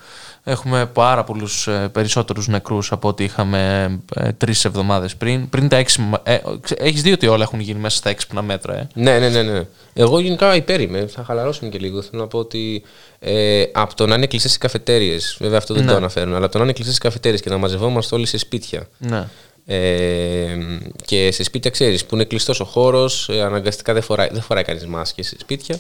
[0.48, 5.50] έχουμε πάρα πολλούς ε, περισσότερους νεκρούς από ό,τι είχαμε ε, τρεις εβδομάδες πριν.
[5.50, 8.42] Πριν τα έξι, μα- ε, ξε- έχεις δει ότι όλα έχουν γίνει μέσα στα έξυπνα
[8.42, 9.66] μέτρα, ε; Ναι, ναι, ναι, ναι.
[9.94, 11.08] Εγώ γενικά υπέρ είμαι.
[11.08, 12.02] Θα χαλαρώσουμε και λίγο.
[12.02, 12.84] Θέλω να πω ότι
[13.20, 15.92] ε, από το να είναι κλειστές οι καφετέρειε, βέβαια αυτό δεν Ναι.
[15.92, 18.38] το αναφέρουν, αλλά από το να είναι κλειστές οι καφετέρειε και να μαζευόμαστε όλοι σε
[18.38, 18.88] σπίτια.
[18.98, 19.28] Ναι.
[19.68, 20.58] Ε,
[21.06, 24.64] και σε σπίτια, ξέρεις, που είναι κλειστός ο χώρος, ε, αναγκαστικά δεν φοράει, δεν φοράει
[24.64, 25.80] κανείς μάσκες σε σπίτια.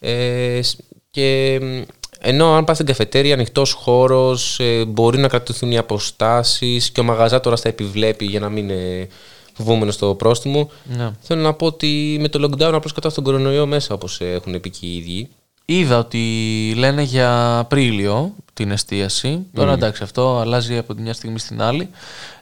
[0.00, 0.78] Ε, σ-
[1.10, 1.80] και μ,
[2.22, 7.02] ενώ αν πας στην καφετέρια, ανοιχτός χώρος, ε, μπορεί να κρατηθούν οι αποστάσεις και ο
[7.02, 9.08] μαγαζάτορα τα επιβλέπει για να μην είναι
[9.52, 10.70] φοβούμενος στο πρόστιμο.
[10.84, 11.10] Ναι.
[11.20, 14.70] Θέλω να πω ότι με το lockdown απλώς κατά τον κορονοϊό μέσα, όπως έχουν πει
[14.70, 15.28] και οι ίδιοι.
[15.64, 16.18] Είδα ότι
[16.76, 19.46] λένε για Απρίλιο την εστίαση.
[19.54, 19.76] Τώρα Μμμ.
[19.76, 21.88] εντάξει, αυτό αλλάζει από τη μια στιγμή στην άλλη.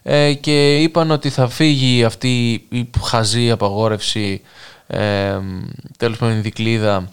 [0.02, 4.40] Ε, και είπαν ότι θα φύγει αυτή η χαζή απαγόρευση,
[4.86, 5.38] ε,
[5.96, 7.12] τέλος πάντων η δικλίδα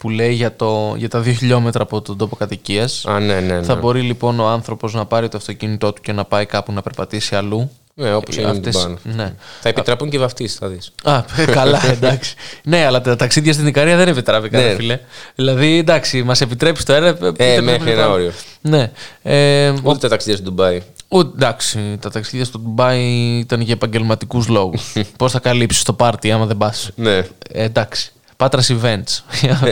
[0.00, 3.04] που λέει για, το, για τα δύο χιλιόμετρα από τον τόπο κατοικίας.
[3.06, 3.62] Α, ναι, ναι, ναι.
[3.62, 6.82] Θα μπορεί λοιπόν ο άνθρωπος να πάρει το αυτοκίνητό του και να πάει κάπου να
[6.82, 7.70] περπατήσει αλλού.
[7.94, 8.98] Ναι, όπως Ε, είναι αυτές- την πάνω.
[9.16, 9.34] ναι.
[9.60, 10.92] Θα επιτραπούν και βαφτίσεις, θα δεις.
[11.02, 11.22] Α,
[11.52, 12.34] καλά, εντάξει.
[12.64, 14.74] ναι, αλλά τα ταξίδια στην Ικαρία δεν επιτράπηκαν, Ναι.
[14.74, 14.98] φίλε.
[15.34, 17.06] Δηλαδή, εντάξει, μας επιτρέπει το ένα.
[17.06, 18.12] επιτρέπει μέχρι το ένα άλλο.
[18.12, 18.32] όριο.
[18.60, 18.90] Ναι.
[19.22, 20.82] Ε, Ούτε τα ταξίδια στο Ντουμπάι.
[21.08, 23.02] ο, εντάξει, τα ταξίδια στο Ντουμπάι
[23.38, 24.92] ήταν για επαγγελματικούς λόγους.
[25.18, 27.16] Πώς θα καλύψεις το πάρτι άμα δεν πας; Ναι.
[27.16, 28.12] Ε, εντάξει.
[28.40, 29.18] Πάτρα events.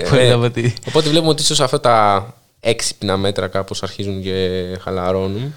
[0.09, 2.27] Που Ε, είδαμε τι- Οπότε βλέπουμε ότι ίσως αυτά τα
[2.61, 5.55] έξυπνα μέτρα κάπως αρχίζουν και χαλαρώνουν.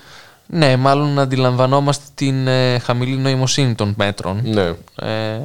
[0.53, 4.41] Ναι, μάλλον αντιλαμβανόμαστε την ε, χαμηλή νοημοσύνη των μέτρων.
[4.43, 4.73] Ναι.
[5.07, 5.39] Ε,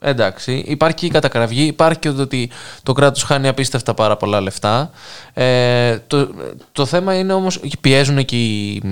[0.00, 2.50] εντάξει, υπάρχει και η κατακραυγή, υπάρχει και το ότι
[2.82, 4.90] το κράτος χάνει απίστευτα πάρα πολλά λεφτά.
[5.34, 6.28] Ε, το,
[6.72, 8.82] το θέμα είναι όμως, πιέζουν και οι,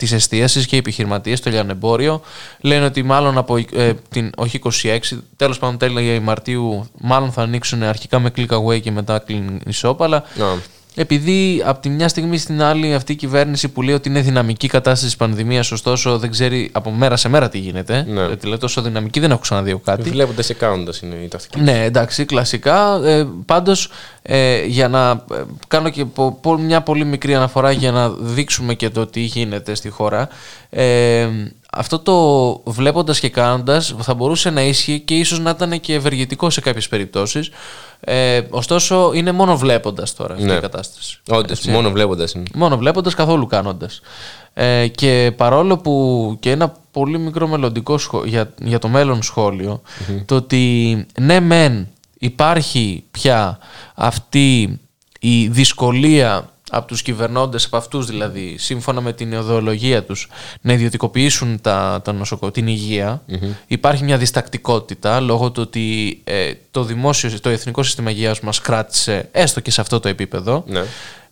[0.00, 2.20] τις εστίασεις και οι επιχειρηματίες, το λιανεμπόριο.
[2.60, 4.98] Λένε ότι μάλλον από ε, την, όχι 26,
[5.36, 9.96] τέλος πάντων τέλη Μαρτίου, μάλλον θα ανοίξουν αρχικά με click away και μετά clean shop,
[9.98, 10.58] αλλά Να.
[10.94, 14.68] Επειδή από τη μια στιγμή στην άλλη αυτή η κυβέρνηση που λέει ότι είναι δυναμική
[14.68, 18.04] κατάσταση της πανδημίας, ωστόσο δεν ξέρει από μέρα σε μέρα τι γίνεται.
[18.08, 18.26] Ναι.
[18.26, 20.10] Γιατί λέει τόσο δυναμική δεν έχω ξαναδεί εγώ κάτι.
[20.10, 21.60] Βλέποντα και κάνοντας είναι η τακτική.
[21.60, 23.00] Ναι, εντάξει, κλασικά.
[23.04, 23.88] Ε, πάντως,
[24.22, 28.74] ε, για να ε, κάνω και πο- πο- μια πολύ μικρή αναφορά για να δείξουμε
[28.74, 30.28] και το τι γίνεται στη χώρα.
[30.70, 31.28] Ε,
[31.72, 36.50] αυτό το βλέποντας και κάνοντας θα μπορούσε να ίσχυε και ίσως να ήταν και ευεργετικό
[36.50, 37.50] σε κάποιες περιπτώσεις.
[38.00, 40.52] Ε, ωστόσο, είναι μόνο βλέποντας τώρα αυτή Ναι.
[40.54, 41.18] η κατάσταση.
[41.30, 41.70] Όντως, Έτσι.
[41.70, 42.44] μόνο βλέποντας είναι.
[42.54, 44.00] Μόνο βλέποντας, καθόλου κάνοντας.
[44.54, 49.82] Ε, και παρόλο που και ένα πολύ μικρό μελλοντικό σχό- για, για το μέλλον σχόλιο,
[50.26, 53.58] το ότι ναι, μεν υπάρχει πια
[53.94, 54.78] αυτή
[55.20, 60.28] η δυσκολία από τους κυβερνώντες, από αυτούς δηλαδή, σύμφωνα με την ιδεολογία τους,
[60.60, 63.22] να ιδιωτικοποιήσουν τα, τα νοσοκο- την υγεια
[63.66, 69.28] Υπάρχει μια διστακτικότητα λόγω του ότι ε, το δημόσιο, το εθνικό σύστημα υγείας μας κράτησε
[69.32, 70.82] έστω και σε αυτό το επίπεδο Ναι.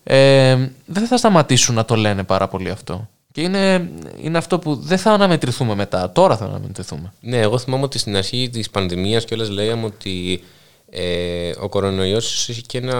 [0.03, 3.07] ε, δεν θα σταματήσουν να το λένε πάρα πολύ αυτό.
[3.31, 3.89] Και είναι,
[4.21, 6.11] είναι αυτό που δεν θα αναμετρηθούμε μετά.
[6.11, 7.13] Τώρα θα αναμετρηθούμε.
[7.21, 10.43] Ναι, εγώ θυμάμαι ότι στην αρχή της πανδημίας κιόλας λέγαμε ότι
[10.89, 12.95] ε, ο κορονοϊός έχει και ένα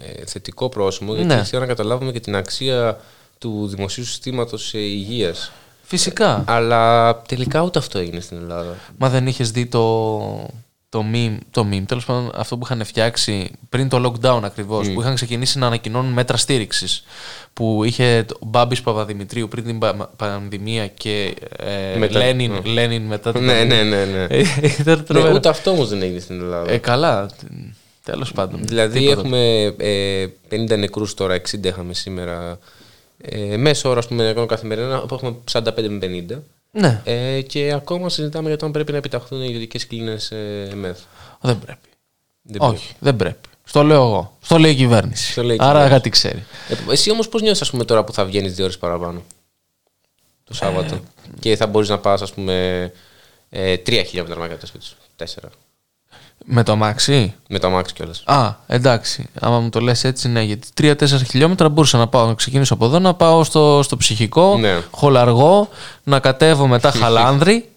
[0.00, 1.40] ε, θετικό πρόσημο γιατί Ναι.
[1.40, 3.00] ήθελα να καταλάβουμε και την αξία
[3.38, 5.52] του δημοσίου συστήματος ε, υγείας.
[5.82, 6.44] Φυσικά.
[6.46, 8.76] Αλλά τελικά ούτε αυτό έγινε στην Ελλάδα.
[8.98, 10.18] Μα δεν είχες δει το,
[10.88, 15.00] το meme, το meme, τέλος πάντων αυτό που είχαν φτιάξει πριν το lockdown ακριβώς, που
[15.00, 17.04] είχαν ξεκινήσει να ανακοινώνουν μέτρα στήριξης.
[17.54, 22.18] Που είχε ο Μπάμπης Παπαδημητρίου πριν την πα- πανδημία και ε, Μετά.
[22.18, 22.72] Λένιν, Ναι.
[22.72, 23.84] Λένιν μετά την Ναι, πανδημία.
[23.84, 24.24] ναι, ναι, ναι.
[24.24, 24.38] Ε,
[24.80, 25.34] ήταν Ναι, τρομερό.
[25.34, 26.70] ούτε αυτό όμως δεν έγινε στην Ελλάδα.
[26.70, 27.30] Ε, καλά.
[28.04, 28.60] Τέλος πάντων.
[28.64, 29.18] Δηλαδή Τίποτα.
[29.20, 32.58] έχουμε ε, 50 νεκρούς τώρα, 60 είχαμε σήμερα.
[33.22, 36.42] Ε, μέσο όρο, ας πούμε, νεκρών καθημερινά, που έχουμε 45 με 50.
[36.70, 40.68] Ναι, Ε, και ακόμα συζητάμε για το αν πρέπει να επιταχθούν οι ιδιωτικέ κλίνες ε,
[40.74, 40.96] ΜΕΘ.
[41.40, 41.88] δεν πρέπει.
[42.42, 43.48] Δεν Όχι, δεν πρέπει.
[43.64, 44.36] Στο λέω εγώ.
[44.42, 45.32] Στο λέει η κυβέρνηση.
[45.32, 45.94] Στο λέει η Άρα κυβέρνηση.
[45.94, 46.44] κάτι ξέρει.
[46.68, 49.22] Ε, εσύ όμως πώς νιώθεις, πούμε, τώρα που θα βγαίνεις δύο ώρες παραπάνω;
[50.44, 51.00] Το Σάββατο
[51.40, 52.92] και θα μπορείς να πας, ας πούμε,
[53.50, 54.94] ε, τρία χιλιόμετρα μακριά από το σπίτι σου.
[55.16, 55.48] Τέσσερα.
[56.46, 58.22] Με το αμάξι; Με το αμάξι κιόλας.
[58.26, 59.28] Α, εντάξει.
[59.40, 60.42] Άμα μου το λες έτσι, ναι.
[60.42, 64.56] Γιατί 3-4 χιλιόμετρα μπορούσα να πάω, να ξεκινήσω από εδώ, να πάω στο, στο ψυχικό,
[64.58, 64.80] Ναι.
[64.90, 65.68] χολαργό,
[66.02, 67.68] να κατέβω μετά χαλάνδρη,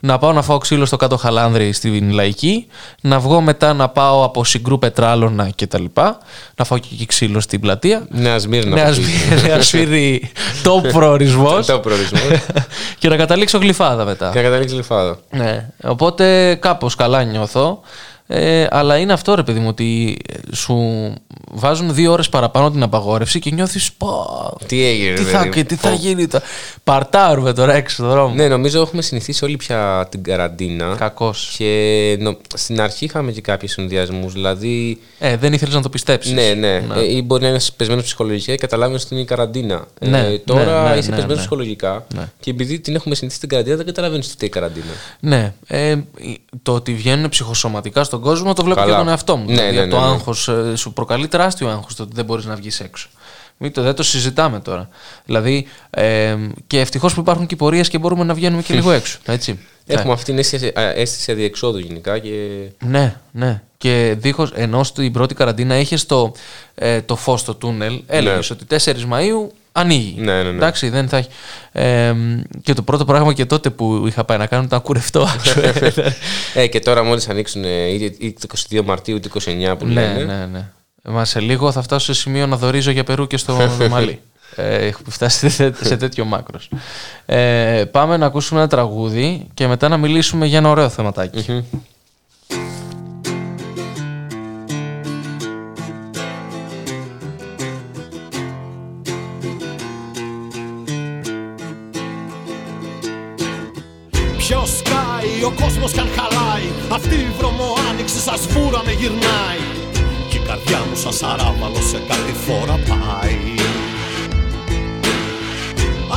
[0.00, 2.66] να πάω να φάω ξύλο στο κάτω χαλάνδρη στην λαϊκή,
[3.00, 5.84] να βγω μετά να πάω από συγκρού πετράλωνα κτλ.
[6.56, 8.06] Να φάω και εκεί ξύλο στην πλατεία.
[8.10, 8.74] Νέα Σμύρνα.
[8.74, 9.10] Νέα από εκεί.
[9.10, 10.30] Σμύρνη, Νέα Σμύρνη,
[10.64, 11.66] top προορισμός.
[11.66, 12.22] Το προορισμός.
[12.98, 14.30] και να καταλήξω γλυφάδα μετά.
[14.30, 15.18] και να καταλήξεις λιφάδα.
[15.30, 17.80] Ναι, οπότε κάπως καλά νιώθω.
[18.28, 20.18] Ε, αλλά είναι αυτό ρε παιδί μου ότι
[20.52, 20.76] σου
[21.50, 24.26] βάζουν δύο ώρες παραπάνω την απαγόρευση και νιώθεις πω,
[24.66, 25.64] Τι έγινε, τι ρε θα, παιδί και μου.
[25.64, 25.94] τι θα Πω.
[25.94, 26.44] γίνει τώρα.
[26.84, 28.34] Παρτάρουμε τώρα έξω στον δρόμο.
[28.34, 30.94] Ναι, νομίζω έχουμε συνηθίσει όλοι πια την καραντίνα.
[30.98, 31.54] Κακός.
[31.58, 34.32] Και νο- στην αρχή είχαμε και κάποιους συνδυασμούς.
[34.32, 36.32] Δηλαδή, Ε, δεν ήθελες να το πιστέψεις.
[36.32, 36.74] ναι, ναι.
[36.96, 39.84] Ε, ή μπορεί να είναι πεσμένος ψυχολογικά και καταλάβει ότι είναι η καραντίνα.
[40.00, 41.40] Ναι, ε, τώρα ναι, ναι, είσαι ναι, πεσμένος ναι.
[41.40, 42.28] ψυχολογικά Ναι.
[42.40, 44.92] και επειδή την έχουμε συνηθίσει την καραντίνα, δεν καταλαβαίνεις τι είναι η καραντίνα.
[45.20, 45.96] Ναι, ε,
[46.62, 48.92] το ότι βγαίνουν ψυχοσωματικά στον κόσμο το βλέπω Καλά.
[48.92, 49.44] και τον εαυτό μου.
[49.46, 50.12] Ναι, δηλαδή, ναι, το ναι, ναι.
[50.12, 53.08] άγχος ε, σου προκαλεί τεράστιο άγχος το ότι δεν μπορείς να βγεις έξω.
[53.58, 54.88] Μην το, δεν το συζητάμε τώρα.
[55.24, 56.36] Δηλαδή, ε,
[56.66, 59.18] και ευτυχώς που υπάρχουν και πορείες και μπορούμε να βγαίνουμε και λίγο έξω.
[59.24, 59.58] Έτσι.
[59.86, 62.30] Έχουμε αυτή την αίσθηση, α, αίσθηση αδιεξόδου γενικά και.
[62.84, 63.62] Ναι, ναι.
[63.78, 66.32] Και δίχως, ενώ στην πρώτη καραντίνα είχες το,
[66.74, 70.14] ε, το φως στο τούνελ, έλεγες ότι 4 Μαου ανοίγει.
[70.18, 70.48] Ναι, ναι, ναι.
[70.48, 71.28] Εντάξει, δεν θα έχει.
[71.72, 72.14] Ε,
[72.62, 75.26] και το πρώτο πράγμα και τότε που είχα πάει να κάνω ήταν κουρευτό.
[76.54, 79.28] ε, και τώρα μόλις ανοίξουν ε, είτε είτε το 22 Μαρτίου είτε
[79.72, 80.24] 29 που ναι, λένε.
[80.24, 80.68] ναι, ναι.
[81.02, 83.58] Μα σε λίγο θα φτάσω σε σημείο να δορίζω για Περού και στο
[83.90, 84.20] Μαλί.
[84.56, 86.68] Ε, έχουμε φτάσει σε, σε τέτοιο μάκρος.
[87.26, 91.64] Ε, πάμε να ακούσουμε ένα τραγούδι και μετά να μιλήσουμε για ένα ωραίο θεματάκι.
[105.88, 109.62] Σκάει, ο κόσμος κι αν χαλάει Αυτή η βρωμοάνοιξη σας βούρα με γυρνάει.
[110.30, 113.40] Κι η καρδιά μου σαν σαράβαλο σε κάτι φορά πάει.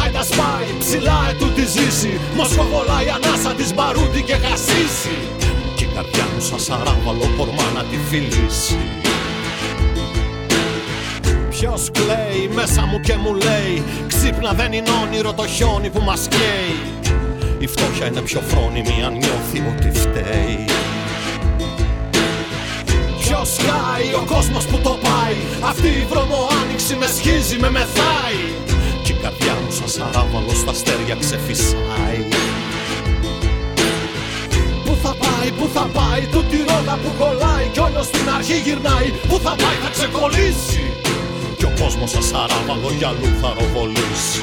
[0.01, 5.15] Άιντα σπάει, ψηλά ετούτη ζήσει Μοσχοβολάει η ανάσα της μπαρούτι και χασίσει.
[5.75, 8.77] Κι η καρδιά μου σαν σαράβαλο πορμά να τη φιλήσει.
[11.49, 16.27] Ποιος κλαίει μέσα μου και μου λέει Ξύπνα δεν είναι όνειρο το χιόνι που μας
[16.27, 16.75] καίει
[17.60, 20.65] Η φτώχεια είναι πιο φρόνιμη αν νιώθει ότι φταίει.
[23.19, 28.41] Ποιος σκάει ο κόσμος που το πάει Αυτή η βρωμοάνοιξη με σχίζει, με μεθάει.
[29.03, 32.19] Κι η καρδιά μου σαν σαράβαλο στα αστέρια ξεφυσάει.
[34.86, 39.10] Πού θα πάει, πού θα πάει, τούτη ρόδα που κολλάει Κι όλος στην αρχή γυρνάει,
[39.30, 40.84] πού θα πάει θα ξεκολλήσει.
[41.57, 44.41] Κι ο κόσμος σαν σαράβαλο για αλλού θα ροβολήσει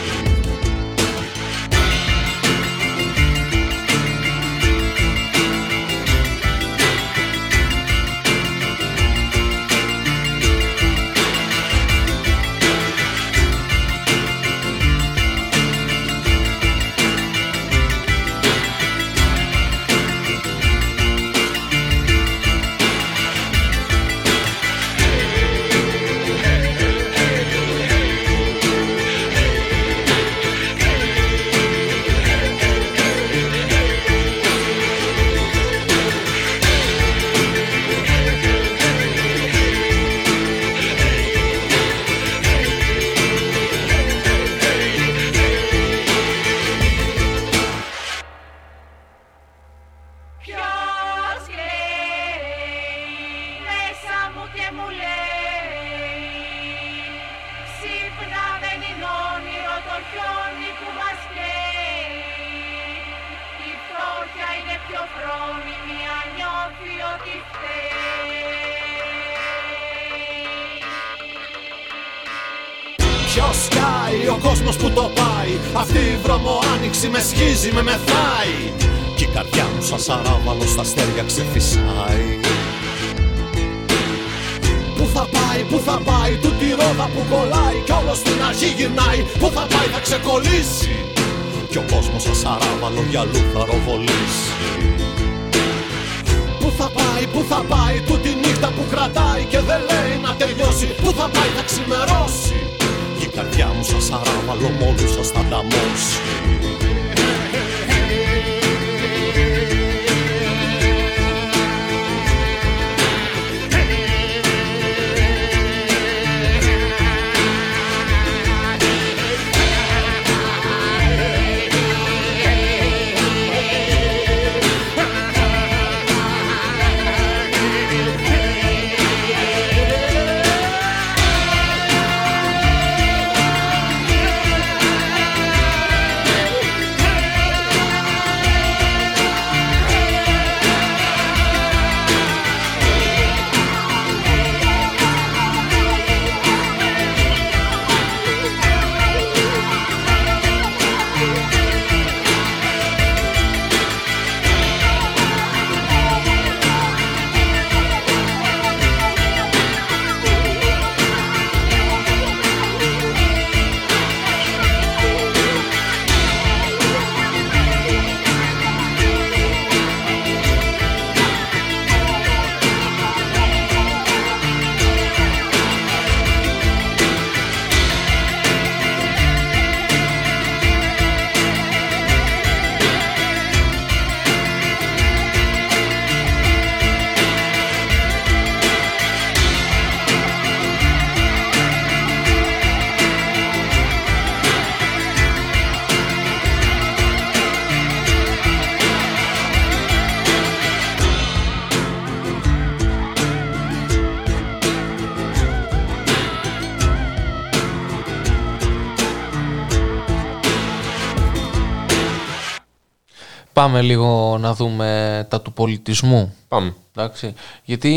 [213.77, 216.35] Πάμε λίγο να δούμε τα του πολιτισμού.
[216.49, 216.75] Πάμε.
[216.97, 217.35] Εντάξει.
[217.65, 217.95] Γιατί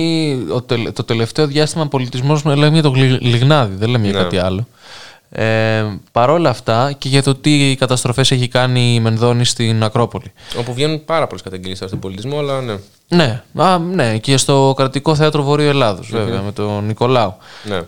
[0.54, 4.24] ο τελε- το τελευταίο διάστημα πολιτισμός λέμε για το γλυ- λιγνάδι, δεν λέμε για Ναι.
[4.24, 4.68] κάτι άλλο.
[5.30, 10.32] Ε, Παρ' όλα αυτά και για το τι καταστροφές έχει κάνει η Μενδώνη στην Ακρόπολη.
[10.60, 12.76] Όπου βγαίνουν πάρα πολλές καταγγελίες στον πολιτισμό, αλλά ναι.
[13.12, 17.36] Ναι, α, ναι, και στο κρατικό θέατρο Βορείου Ελλάδος, βέβαια, με τον Νικολάου.
[17.64, 17.82] Ναι.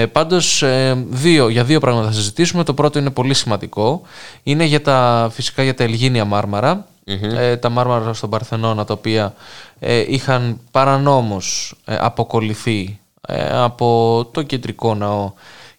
[0.00, 2.64] Ε, πάντως, ε, δύο, για δύο πράγματα θα συζητήσουμε.
[2.64, 4.02] Το πρώτο είναι πολύ σημαντικό.
[4.42, 6.86] Είναι για τα, φυσικά για τα Ελγίνια μάρμαρα.
[7.06, 9.34] Ε, τα μάρμαρα στον Παρθενώνα, τα οποία
[9.78, 15.32] ε, είχαν παρανόμως ε, αποκολληθεί ε, από το κεντρικό ναό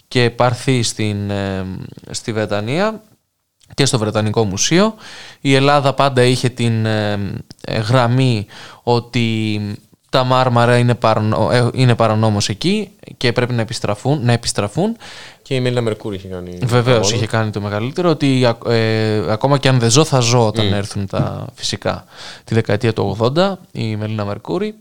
[0.07, 1.65] και πάρθει στην, ε,
[2.10, 3.02] στη Βρετανία
[3.73, 4.95] και στο Βρετανικό Μουσείο.
[5.41, 7.11] Η Ελλάδα πάντα είχε την ε,
[7.61, 8.45] ε, γραμμή
[8.84, 9.60] ότι
[10.15, 14.19] τα μάρμαρα είναι, παρανο, ε, είναι παρανόμως εκεί και πρέπει να επιστραφούν.
[14.23, 14.97] Να επιστραφούν.
[15.41, 16.57] Και η Μέλινα Μερκούρη είχε κάνει.
[16.63, 17.15] Βεβαίως αγώνα.
[17.15, 20.73] είχε κάνει το μεγαλύτερο ότι α- ε, ακόμα και αν δεν ζω, θα ζω όταν
[20.73, 22.05] έρθουν τα φυσικά.
[22.43, 24.75] Τη δεκαετία του 80 η Μελίνα Μερκούρη.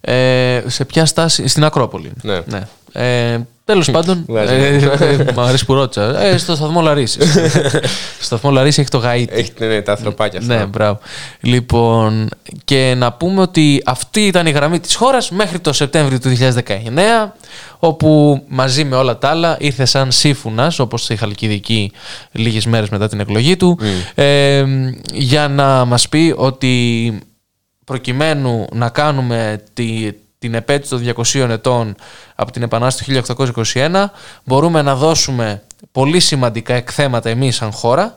[0.00, 2.12] Ε, σε ποια στάση, στην Ακρόπολη.
[2.22, 2.40] Ναι.
[2.46, 2.68] ναι.
[2.96, 4.54] Ε, Τέλος πάντων, Βγάζει.
[4.54, 6.22] ε, ε, μ' αρέσει που ρώτησα.
[6.22, 7.32] Ε, στο σταθμό Λαρίσης.
[8.16, 9.32] στο σταθμό Λαρίσης έχει το γαΐτι.
[9.32, 10.56] Έχει ναι, τα ανθρωπάκια αυτά.
[10.56, 10.98] Ναι, μπράβο.
[11.40, 12.28] Λοιπόν,
[12.64, 17.34] και να πούμε ότι αυτή ήταν η γραμμή της χώρας μέχρι το Σεπτέμβριο του 2019,
[17.78, 21.92] όπου μαζί με όλα τα άλλα ήρθε σαν σύμφωνας, όπως η Χαλκιδική
[22.32, 23.78] λίγες μέρες μετά την εκλογή του,
[24.14, 24.64] ε,
[25.12, 27.18] για να μας πει ότι
[27.84, 31.94] προκειμένου να κάνουμε τη, την επέτειο των 200 ετών
[32.34, 33.34] από την Επανάσταση του
[33.74, 34.04] 1821
[34.44, 38.16] μπορούμε να δώσουμε πολύ σημαντικά εκθέματα εμείς σαν χώρα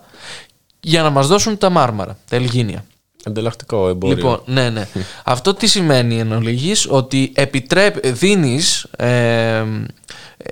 [0.80, 2.86] για να μας δώσουν τα μάρμαρα, τα Ελγίνια.
[3.26, 4.16] Ανταλλακτικό εμπόριο.
[4.16, 4.88] Λοιπόν, ναι, ναι.
[5.24, 9.64] Αυτό τι σημαίνει εν ολίγης, ότι επιτρέπ, δίνεις ε,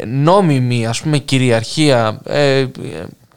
[0.06, 2.68] νόμιμη ας πούμε κυριαρχία, ε, ε,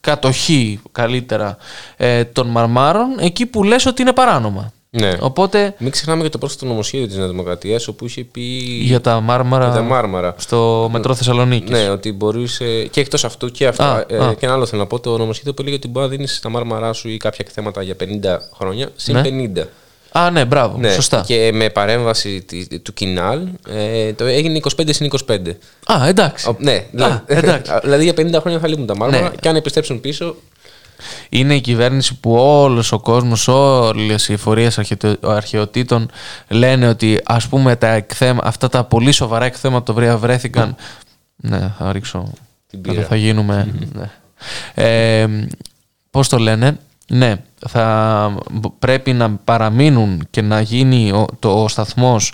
[0.00, 1.56] κατοχή καλύτερα
[1.96, 4.72] ε, των μαρμάρων εκεί που λες ότι είναι παράνομα.
[4.90, 5.12] Ναι.
[5.20, 8.40] Οπότε Μην ξεχνάμε και το πρόσθετο νομοσχέδιο της Νέας Δημοκρατίας, όπου είχε πει.
[8.82, 10.34] για τα μάρμαρα, για τα μάρμαρα.
[10.38, 11.70] στο μετρό Θεσσαλονίκης.
[11.70, 12.84] Ναι, ότι μπορούσε.
[12.90, 13.82] και εκτός αυτού και αυτό.
[13.82, 14.34] Α, ε, α.
[14.34, 15.00] και ένα άλλο θέλω να πω.
[15.00, 17.94] Το νομοσχέδιο που έλεγε ότι μπορεί να δίνεις τα μάρμαρά σου ή κάποια εκθέματα για
[17.96, 19.22] 50 χρόνια συν Ναι.
[19.56, 19.66] 50.
[20.12, 20.78] Α, ναι, μπράβο.
[20.78, 21.24] Ναι, Σωστά.
[21.26, 25.38] Και με παρέμβαση τη- του Κινάλ ε, το έγινε 25 συν 25.
[25.92, 26.48] Α, εντάξει.
[26.48, 27.72] Ο- ναι, δηλαδή, εντάξει.
[27.84, 29.30] δηλαδή για 50 χρόνια θα λείπουν τα μάρμαρα Ναι.
[29.40, 30.36] και αν επιστρέψουν πίσω.
[31.28, 36.10] Είναι η κυβέρνηση που όλος ο κόσμος, όλες οι εφορίες αρχαιτο- αρχαιοτήτων
[36.48, 40.76] λένε ότι ας πούμε τα εκθέμα, αυτά τα πολύ σοβαρά εκθέματα τα οποία βρέθηκαν
[41.36, 42.32] ναι, θα ρίξω
[42.70, 43.04] Την θα, πύρα.
[43.06, 44.10] θα γίνουμε ναι.
[44.74, 45.26] ε,
[46.10, 46.78] πώς το λένε;
[47.08, 47.36] Ναι,
[47.68, 48.34] θα
[48.78, 52.32] πρέπει να παραμείνουν και να γίνει ο, το, ο σταθμός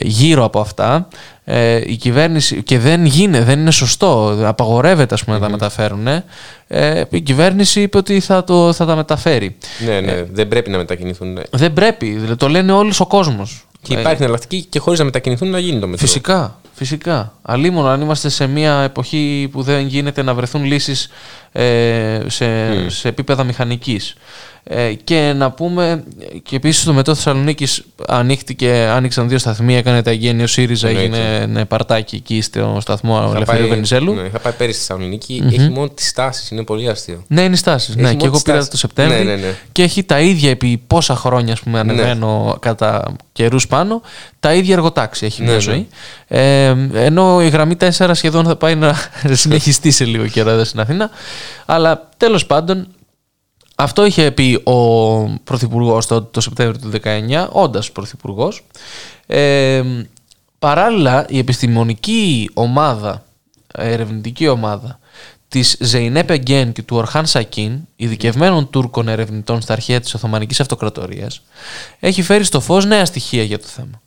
[0.00, 1.08] γύρω από αυτά
[1.48, 6.06] ε, η κυβέρνηση και δεν γίνεται, δεν είναι σωστό απαγορεύεται ας πούμε να τα μεταφέρουν
[6.66, 9.56] ε, η κυβέρνηση είπε ότι θα, το, θα τα μεταφέρει
[9.86, 11.32] Ναι, ναι, δεν πρέπει να μετακινηθούν.
[11.32, 11.42] ναι.
[11.50, 15.04] δεν πρέπει, δηλαδή το λένε όλος ο κόσμος Και Ε, υπάρχει εναλλακτική και χωρίς να
[15.04, 16.06] μετακινηθούν να γίνει το μετρό.
[16.06, 17.32] Φυσικά, φυσικά.
[17.42, 21.08] Αλλήμον αν είμαστε σε μια εποχή που δεν γίνεται να βρεθούν λύσεις
[21.52, 22.46] ε, σε,
[22.90, 24.14] σε επίπεδα μηχανικής.
[24.68, 26.02] Ε, και να πούμε,
[26.42, 31.16] και επίσης στο μετρό Θεσσαλονίκης ανοίχτηκε, άνοιξαν δύο σταθμοί, έκανε τα εγγένειο ΣΥΡΙΖΑ, Εννοείται.
[31.18, 34.14] έγινε ναι, παρτάκι εκεί στο σταθμό Είχα Ελευθερίου πάει- Βενιζέλου.
[34.14, 36.54] Ναι, είχα πάει πέρυσι στη θεσσαλονικη Έχει μόνο τις τάσει.
[36.54, 37.24] Είναι πολύ αστείο.
[37.26, 37.88] Ναι, είναι οι στάσεις.
[37.88, 38.70] Έχει Ναι, μόνο και εγώ τις πήρα στάσεις.
[38.70, 39.16] το Σεπτέμβρη.
[39.24, 39.54] Ναι, ναι, ναι.
[39.72, 44.02] Και έχει τα ίδια επί πόσα χρόνια ας πούμε, ανεβαίνω κατά καιρούς πάνω.
[44.40, 45.62] Τα ίδια εργοτάξη έχει μια Ναι, ναι.
[45.62, 45.86] ζωή.
[46.28, 48.94] Ε, ενώ η γραμμή 4 σχεδόν θα πάει να
[49.42, 51.10] συνεχιστεί σε λίγο καιρό εδώ στην Αθήνα.
[51.66, 52.86] Αλλά τέλος πάντων,
[53.78, 54.78] αυτό είχε πει ο
[55.44, 58.66] Πρωθυπουργός το, το Σεπτέμβριο του 19, όντας Πρωθυπουργός.
[59.26, 59.82] Ε,
[60.58, 63.24] παράλληλα, η επιστημονική ομάδα,
[63.74, 64.98] ερευνητική ομάδα
[65.48, 71.42] της Ζεϊνέπ Εγκέν και του Ορχάν Σακίν, ειδικευμένων Τούρκων ερευνητών στα αρχαία της Οθωμανικής Αυτοκρατορίας,
[72.00, 74.00] έχει φέρει στο φως νέα στοιχεία για το θέμα.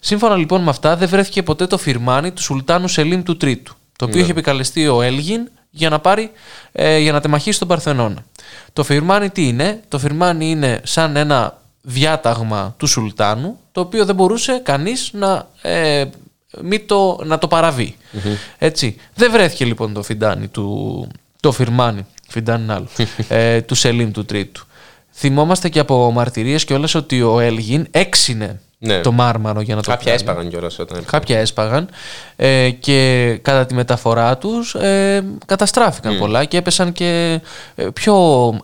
[0.00, 4.04] Σύμφωνα λοιπόν με αυτά, δεν βρέθηκε ποτέ το φιρμάνι του Σουλτάνου Σελίμ του Τρίτου, το
[4.04, 4.22] οποίο Ναι.
[4.22, 6.30] είχε επικαλεστεί ο Έλγιν για να, πάρει,
[6.72, 8.24] ε, για να τεμαχίσει τον Παρθενώνα.
[8.72, 14.14] Το φιρμάνι τι είναι, το φιρμάνι είναι σαν ένα διάταγμα του Σουλτάνου, το οποίο δεν
[14.14, 16.04] μπορούσε κανείς να, ε,
[16.62, 17.96] μη το, να το παραβει
[18.58, 18.96] Έτσι.
[19.14, 21.08] Δεν βρέθηκε λοιπόν το φιντάνι του,
[21.40, 22.88] το φιρμάνι, φιντάνι είναι άλλο,
[23.28, 24.66] ε, του Σελίμ του Τρίτου.
[25.14, 29.00] Θυμόμαστε και από μαρτυρίες και όλες ότι ο Έλγιν έξινε Ναι.
[29.00, 30.16] το μάρμαρο για να το Κάποια κάνει.
[30.16, 31.04] έσπαγαν κιόλας όταν.
[31.04, 31.88] Κάποια έσπαγαν
[32.36, 37.40] ε, και κατά τη μεταφορά τους ε, καταστράφηκαν πολλά και έπεσαν και
[37.74, 38.14] ε, πιο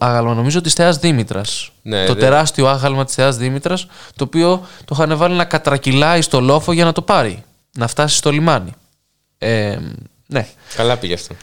[0.00, 1.70] άγαλμα νομίζω της Θεάς Δήμητρας.
[1.82, 3.86] Ναι, το δε- τεράστιο άγαλμα της Θεάς Δήμητρας
[4.16, 7.42] το οποίο το είχαν βάλει να κατρακυλάει στο λόφο για να το πάρει,
[7.76, 8.72] να φτάσει στο λιμάνι.
[9.38, 9.76] Ε,
[10.26, 10.46] ναι.
[10.76, 11.34] Καλά πήγε αυτό.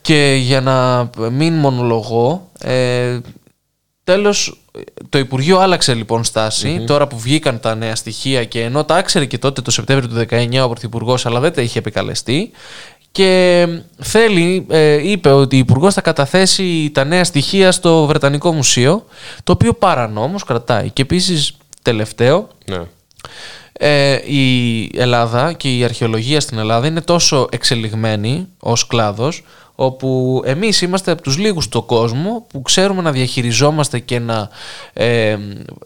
[0.00, 3.18] Και για να μην μονολογώ, ε,
[4.06, 4.60] τέλος
[5.08, 9.24] το Υπουργείο άλλαξε λοιπόν στάση, τώρα που βγήκαν τα νέα στοιχεία και ενώ τα ήξερε
[9.24, 12.50] και τότε το Σεπτέμβριο του 19 ο Πρωθυπουργός, αλλά δεν τα είχε επικαλεστεί
[13.12, 13.66] και
[13.98, 19.04] θέλει, ε, είπε ότι ο Υπουργός θα καταθέσει τα νέα στοιχεία στο Βρετανικό Μουσείο,
[19.44, 20.90] το οποίο παρανόμως κρατάει.
[20.90, 22.80] Και επίσης τελευταίο, Ναι.
[23.72, 29.44] ε, η Ελλάδα και η αρχαιολογία στην Ελλάδα είναι τόσο εξελιγμένη ως κλάδος
[29.78, 34.48] όπου εμείς είμαστε από τους λίγους στον κόσμο που ξέρουμε να διαχειριζόμαστε και να
[34.92, 35.36] ε,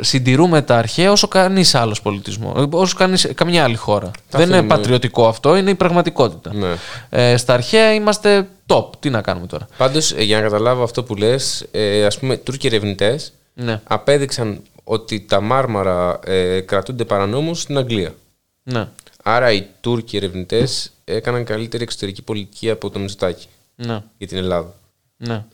[0.00, 4.10] συντηρούμε τα αρχαία όσο κανείς άλλος πολιτισμός, όσο κανείς, καμιά άλλη χώρα.
[4.30, 4.68] Δεν είναι θέλουμε.
[4.74, 6.54] πατριωτικό αυτό, είναι η πραγματικότητα.
[6.54, 6.74] Ναι.
[7.10, 8.84] Ε, στα αρχαία είμαστε top.
[9.00, 12.66] Τι να κάνουμε τώρα; Πάντως, για να καταλάβω αυτό που λες, ε, ας πούμε, Τούρκοι
[12.66, 13.80] ερευνητές Ναι.
[13.84, 18.14] απέδειξαν ότι τα μάρμαρα ε, κρατούνται παρανόμως στην Αγγλία.
[18.62, 18.88] Ναι.
[19.22, 23.46] Άρα οι Τούρκοι ερευνητές έκαναν καλύτερη εξωτερική πολιτική από το Μητσοτάκη
[23.86, 24.02] Ναι.
[24.18, 24.74] για την Ελλάδα.
[25.16, 25.44] Ναι.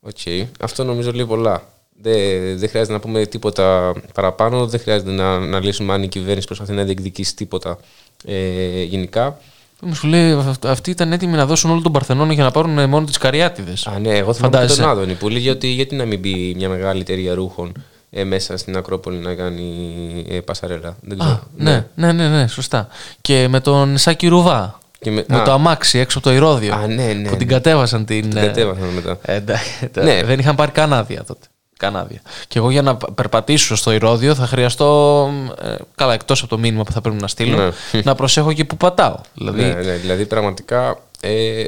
[0.00, 0.46] Οκ.
[0.60, 1.62] Αυτό νομίζω λέει πολλά.
[2.02, 4.66] Δεν, δεν χρειάζεται να πούμε τίποτα παραπάνω.
[4.66, 7.78] Δεν χρειάζεται να αναλύσουμε αν η κυβέρνηση προσπαθεί να διεκδικήσει τίποτα
[8.24, 9.38] ε, γενικά.
[9.80, 12.78] Μου σου λέει αυ- αυτοί ήταν έτοιμοι να δώσουν όλο τον Παρθενώνα για να πάρουν
[12.78, 13.86] ε, μόνο τις Καριάτιδες.
[13.86, 14.80] Α, ναι, εγώ θυμάμαι και Φαντάζεσαι.
[14.80, 17.72] τον Άδωνη που λέει ότι γιατί να μην μπει μια μεγάλη εταιρεία ρούχων
[18.10, 20.96] ε, μέσα στην Ακρόπολη να κάνει ε, πασαρέλα.
[21.00, 21.32] Δεν ξέρω.
[21.34, 22.88] Α, ναι, ναι, ναι, ναι, σωστά.
[23.20, 24.78] Και με τον Σάκη Ρουβά.
[24.98, 25.42] Και με- με α.
[25.42, 26.74] το αμάξι έξω από το Ηρώδιο.
[26.74, 27.36] Α, ναι, ναι, Που ναι.
[27.36, 28.28] την κατέβασαν την.
[28.30, 29.18] Την ε, κατέβασαν μετά.
[29.22, 30.22] ε, εντάξει, Ναι.
[30.24, 31.46] Δεν είχαν πάρει καν άδεια τότε.
[31.78, 32.20] Καν άδεια.
[32.48, 35.28] Και εγώ για να περπατήσω στο Ηρώδιο θα χρειαστώ.
[35.62, 37.56] ε, καλά, εκτός από το μήνυμα που θα πρέπει να στείλω,
[37.92, 38.00] Ναι.
[38.04, 39.16] να προσέχω και που πατάω.
[39.34, 41.64] Δηλαδή, Ναι, ναι, δηλαδή πραγματικά ε,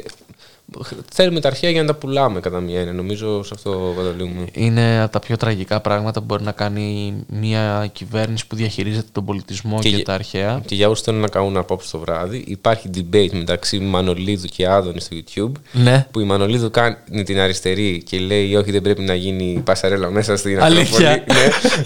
[1.13, 2.93] θέλουμε τα αρχαία για να τα πουλάμε κατά μία έννοια.
[2.93, 4.45] Νομίζω σε αυτό καταλήγουμε.
[4.53, 9.25] είναι από τα πιο τραγικά πράγματα που μπορεί να κάνει μια κυβέρνηση που διαχειρίζεται τον
[9.25, 10.61] πολιτισμό και, για- τα αρχαία.
[10.65, 15.03] Και για όσους θέλουν να κάνουν απόψε το βράδυ, υπάρχει debate μεταξύ Μανολίδου και Άδωνης
[15.03, 15.51] στο YouTube.
[15.71, 16.07] Ναι.
[16.11, 20.35] Που η Μανολίδου κάνει την αριστερή και λέει: Όχι, δεν πρέπει να γίνει πασαρέλα μέσα
[20.37, 21.09] στην Αλήθεια.
[21.11, 21.39] Ακρόπολη.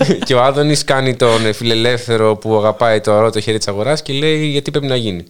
[0.10, 0.16] ναι.
[0.26, 4.14] και ο Άδωνης κάνει τον φιλελεύθερο που αγαπάει το αρώ το χέρι της αγοράς και
[4.14, 5.24] λέει: Γιατί πρέπει να γίνει.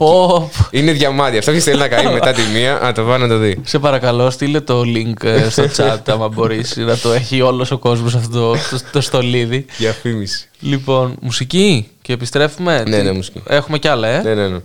[0.00, 0.50] Πω.
[0.70, 1.38] Είναι διαμάντια.
[1.38, 2.84] Αυτό ποιος θέλει να κάνει μετά τη μία.
[2.84, 3.60] Α, το πάω να το δει.
[3.64, 7.78] Σε παρακαλώ, στείλε το link ε, στο chat, άμα μπορείς να το έχει όλος ο
[7.78, 8.54] κόσμος αυτό
[8.92, 9.66] το, στολίδι.
[9.78, 9.94] Για.
[10.60, 12.84] Λοιπόν, μουσική και επιστρέφουμε.
[12.88, 13.42] Ναι, ναι, μουσική.
[13.46, 14.48] Έχουμε κι άλλα, ε; Ναι, ναι.
[14.48, 14.58] ναι.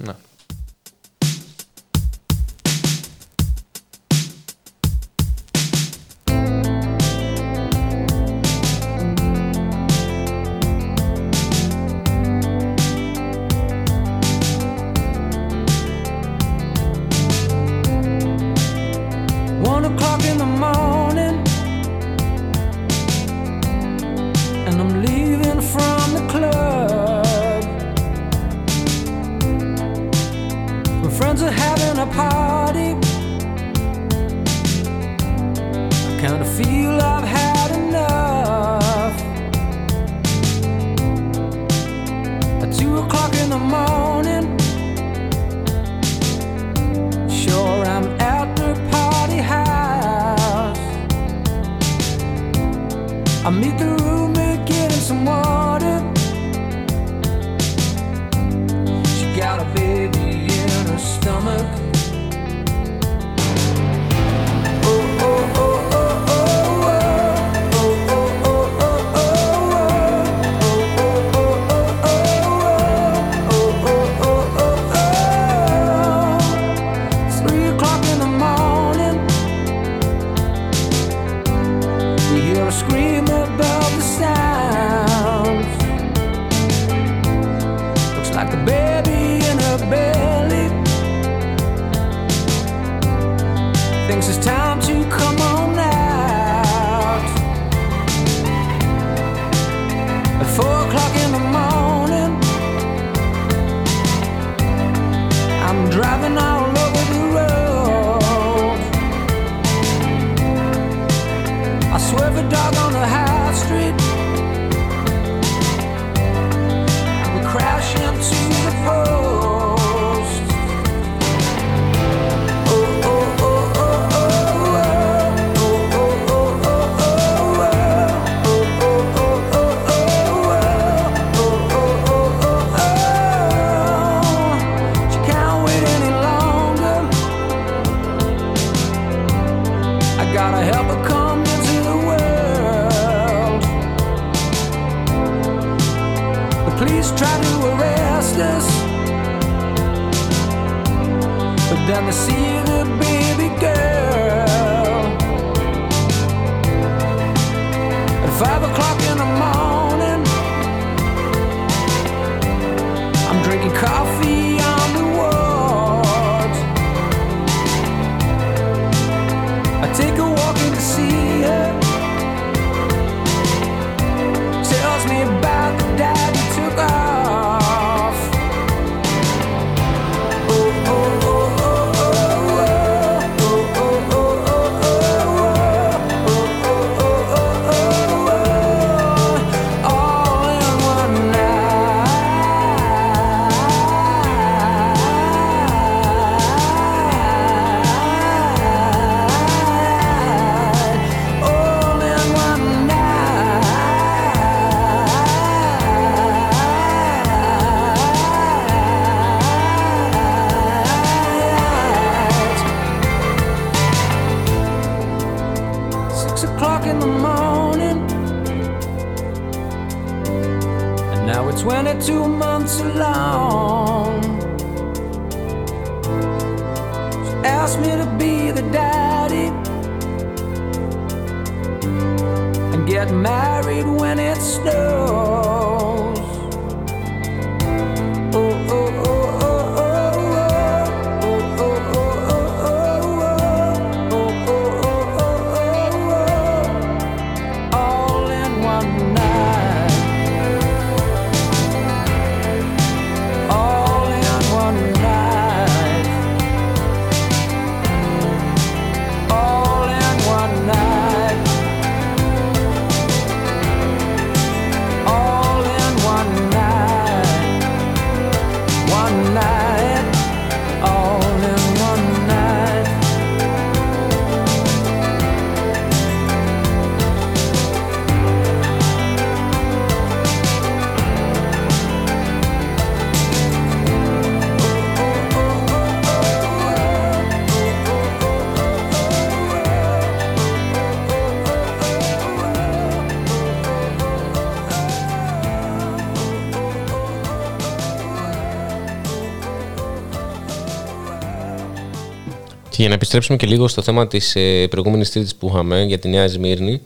[302.86, 306.08] Για να επιστρέψουμε και λίγο στο θέμα της ε, προηγούμενης Τρίτη που είχαμε για τη
[306.08, 306.82] Νέα Σμύρνη.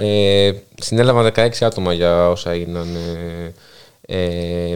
[0.00, 3.52] Ε, συνέλαβαν 16 άτομα για όσα έγιναν ε,
[4.18, 4.72] ε,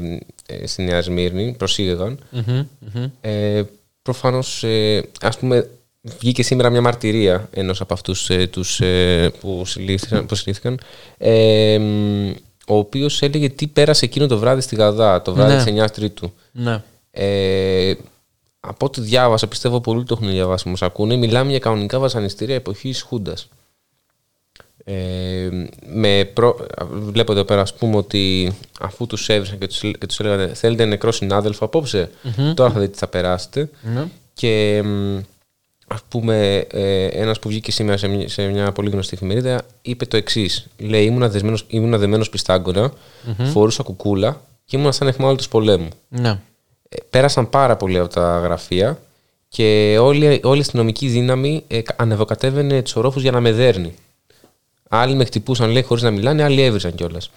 [0.46, 2.18] ε, στη Νέα Σμύρνη, προσήγαγαν.
[3.20, 3.62] Ε,
[4.02, 5.70] Προφανώς, ε, ας πούμε,
[6.18, 10.78] βγήκε σήμερα μια μαρτυρία ενός από αυτούς ε, τους ε, που, συλλήφθηκαν, που συλλήφθηκαν,
[11.18, 12.30] ε, μ,
[12.66, 15.62] ο οποίος έλεγε τι πέρασε εκείνο το βράδυ στη Γαδά, το βράδυ Ναι.
[15.64, 16.32] της 9 Τρίτου.
[16.52, 16.82] Ναι.
[18.64, 22.54] Ε, από ό,τι διάβασα, πιστεύω πολλοί το έχουν διαβάσει, μας ακούνε, μιλάμε για κανονικά βασανιστήρια
[22.54, 23.48] εποχής Χούντας.
[24.84, 25.48] Ε,
[25.86, 26.56] με προ...
[26.90, 30.84] Βλέπω εδώ πέρα, ας πούμε, ότι αφού τους έβρισαν και τους, και τους έλεγαν θέλετε
[30.84, 32.10] νεκρό συνάδελφο απόψε,
[32.54, 33.70] τώρα θα δείτε τι θα περάσετε.
[33.82, 34.04] Ναι.
[34.34, 35.18] Και μ,
[35.86, 40.06] ας πούμε, ε, ένας που βγήκε σήμερα σε μια, σε μια πολύ γνωστή εφημερίδα είπε
[40.06, 40.66] το εξής.
[40.78, 42.92] Λέει, ήμουνα, δεσμένος, ήμουνα δεμένος πιστάγκωνα,
[43.52, 45.88] φορούσα κουκούλα και ήμουνα σαν εχμάλωτος πολέμου.
[46.08, 46.28] Ναι.
[46.28, 46.38] Ε,
[47.10, 48.98] πέρασαν πάρα πολύ από τα γραφεία
[49.48, 53.94] και όλη, όλη η αστυνομική δύναμη ε, κα- ανεβοκατέβαινε τους ορόφους για να με δέρνει.
[54.88, 57.30] Άλλοι με χτυπούσαν, λέει, χωρίς να μιλάνε, άλλοι έβριζαν κιόλας.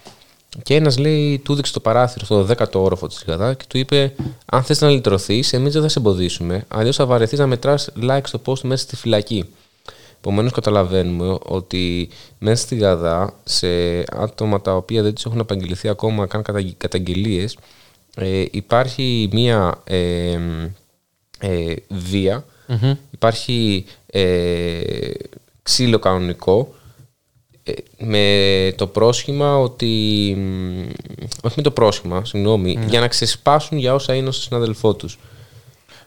[0.62, 4.14] Και ένας λέει, του έδειξε το παράθυρο στο 10ο όροφο της Γαδά και του είπε:
[4.46, 6.64] Αν θες να λυτρωθείς, εμείς δεν θα σε εμποδίσουμε.
[6.68, 9.44] Αλλιώς θα βαρεθείς να μετράς like στο post μέσα στη φυλακή.
[10.18, 12.08] Επομένως, καταλαβαίνουμε ότι
[12.38, 13.68] μέσα στη Γαδά, σε
[14.12, 16.42] άτομα τα οποία δεν τους έχουν απαγγελθεί ακόμα καν
[16.76, 17.56] καταγγελίες,
[18.18, 20.38] ε, υπάρχει μία ε,
[21.40, 22.44] ε, βία,
[23.10, 24.80] υπάρχει ε,
[25.62, 26.74] ξύλο κανονικό
[27.62, 29.86] ε, με το πρόσχημα ότι.
[30.38, 30.86] μ,
[31.42, 35.18] Όχι με το πρόσχημα, συγγνώμη, για να ξεσπάσουν για όσα είναι στον συναδελφό τους.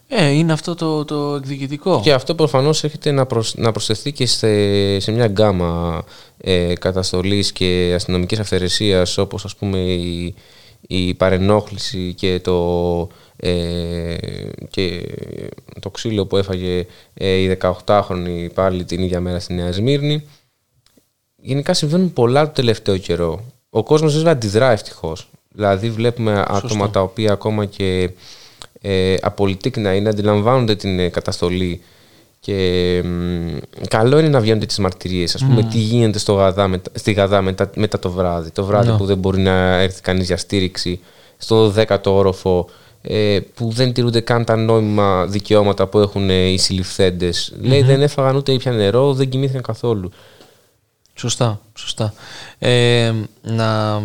[0.07, 2.01] Ε, είναι αυτό το, το εκδικητικό.
[2.03, 6.03] Και αυτό προφανώς έρχεται να, προσ- να προσθεθεί και σε, σε μια γκάμα
[6.37, 10.35] ε, καταστολής και αστυνομικής αυθαιρεσίας όπως ας πούμε η,
[10.87, 14.15] η παρενόχληση και το, ε,
[14.69, 15.07] και
[15.79, 20.23] το ξύλο που έφαγε ε, η 18χρονη πάλι την ίδια μέρα στη Νέα Σμύρνη.
[21.35, 23.43] Γενικά συμβαίνουν πολλά το τελευταίο καιρό.
[23.69, 25.29] Ο κόσμος βέβαια αντιδρά ευτυχώς.
[25.53, 28.09] Δηλαδή βλέπουμε άτομα τα οποία ακόμα και
[28.81, 31.81] ε, απολυτικ να είναι, αντιλαμβάνονται την ε, καταστολή
[32.43, 33.57] και μ,
[33.87, 35.35] καλό είναι να βγαίνουν τις μαρτυρίες.
[35.35, 38.51] Ας πούμε τι γίνεται στο Γαδά, μετα- στη Γαδά μετά, μετά το βράδυ.
[38.51, 39.51] Το βράδυ που δεν μπορεί να
[39.81, 40.99] έρθει κανείς για στήριξη
[41.37, 42.69] στο 10ο όροφο
[43.01, 47.53] ε, που δεν τηρούνται καν τα νόμιμα δικαιώματα που έχουν ε, οι συλληφθέντες.
[47.61, 50.11] Λέει δεν έφαγαν ούτε ήπια νερό, δεν κοιμήθηκαν καθόλου.
[51.13, 52.13] Σωστά, σωστά.
[52.59, 54.01] Ε, να,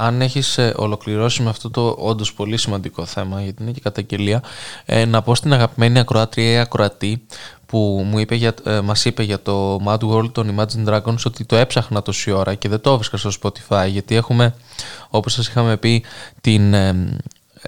[0.00, 4.42] αν έχεις ε, ολοκληρώσει με αυτό το όντως πολύ σημαντικό θέμα, γιατί είναι και καταγγελία,
[4.84, 7.26] ε, να πω στην αγαπημένη ακροάτρια ή ακροατή
[7.66, 11.44] που μου είπε για, ε, μας είπε για το Mad World των Imagine Dragons ότι
[11.44, 14.54] το έψαχνα τόση ώρα και δεν το έβρισκα στο Spotify γιατί έχουμε,
[15.08, 16.04] όπως σας είχαμε πει,
[16.40, 17.08] την, ε,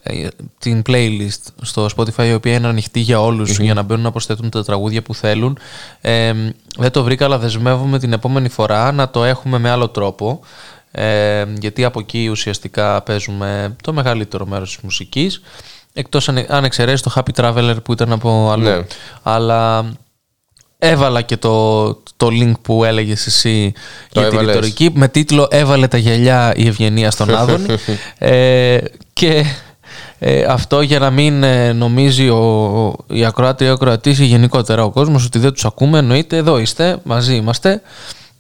[0.03, 0.29] ε,
[0.59, 4.51] την playlist στο Spotify η οποία είναι ανοιχτή για όλους για να μπαίνουν να προσθέτουν
[4.51, 5.59] τα τραγούδια που θέλουν.
[6.01, 6.33] Ε,
[6.79, 10.41] δεν το βρήκα αλλά δεσμεύομαι την επόμενη φορά να το έχουμε με άλλο τρόπο
[10.91, 15.43] ε, γιατί από εκεί ουσιαστικά παίζουμε το μεγαλύτερο μέρος της μουσικής.
[15.93, 18.63] Εκτός αν, αν εξαιρέσεις το Happy Traveler που ήταν από αλλού.
[18.65, 18.81] Ναι.
[19.23, 19.91] αλλά
[20.79, 21.85] έβαλα και το,
[22.17, 23.73] το link που έλεγες εσύ
[24.13, 24.55] Το για τη έβαλες.
[24.55, 24.91] ρητορική.
[24.95, 27.67] Με τίτλο «Έβαλε τα γυαλιά η Ευγενία στον Άδωνη»
[28.19, 28.79] ε,
[29.13, 29.45] και
[30.19, 34.25] ε, αυτό για να μην ε, νομίζει ο, ο- η ακροάτρια ή ο ακροατής ή
[34.25, 37.83] γενικότερα ο κόσμος ότι δεν τους ακούμε εννοείται εδώ είστε, μαζί είμαστε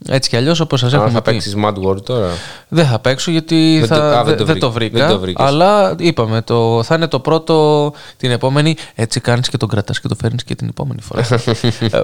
[0.09, 2.29] έτσι κι αλλιώς όπως σας Αν έχουμε θα πει παίξεις Mad World τώρα.
[2.69, 4.59] δεν θα παίξω γιατί Δεν θα, το- α, δε- δεν το δεν, βρήκα.
[4.61, 4.99] το βρήκα.
[5.07, 5.45] Δεν το βρήκες.
[5.47, 8.77] αλλά είπαμε, το, θα είναι το πρώτο την επόμενη.
[8.95, 11.27] Έτσι κάνεις και τον κρατάς και το φέρνεις και την επόμενη φορά.
[11.93, 12.01] Ε,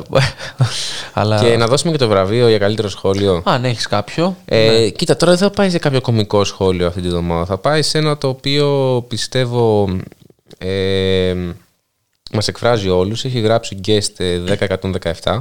[1.12, 1.40] αλλά...
[1.40, 3.42] Και να δώσουμε και το βραβείο για καλύτερο σχόλιο.
[3.44, 7.08] Αν έχεις κάποιο; Ε, Κοίτα, τώρα δεν θα πάει σε κάποιο κωμικό σχόλιο αυτή τη
[7.08, 7.44] βδομάδα.
[7.44, 9.88] Θα πάει σε ένα το οποίο πιστεύω
[10.58, 11.34] ε,
[12.32, 13.24] μας εκφράζει όλους.
[13.24, 14.38] Έχει γράψει ο guest ε,
[15.22, 15.38] 10117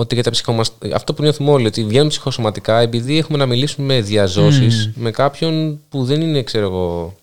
[0.00, 0.72] ότι για τα ψυχομασ...
[0.94, 6.04] αυτό που νιώθουμε όλοι, ότι βγαίνουμε ψυχοσωματικά επειδή έχουμε να μιλήσουμε διαζώσεις με κάποιον που
[6.04, 7.16] δεν είναι, ξέρω εγώ,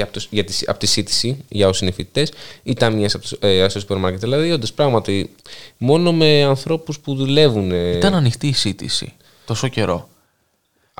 [0.00, 2.32] από, το, για τη, από τη σύντηση για όσοι είναι φοιτητές
[2.62, 4.20] ή ταμείε από, το- ε, στο σούπερ μάρκετ.
[4.20, 5.30] Δηλαδή, όντως πράγματι,
[5.78, 7.70] μόνο με ανθρώπους που δουλεύουν.
[7.70, 9.12] ε, Ήταν ανοιχτή η σύντηση
[9.44, 10.08] τόσο καιρό.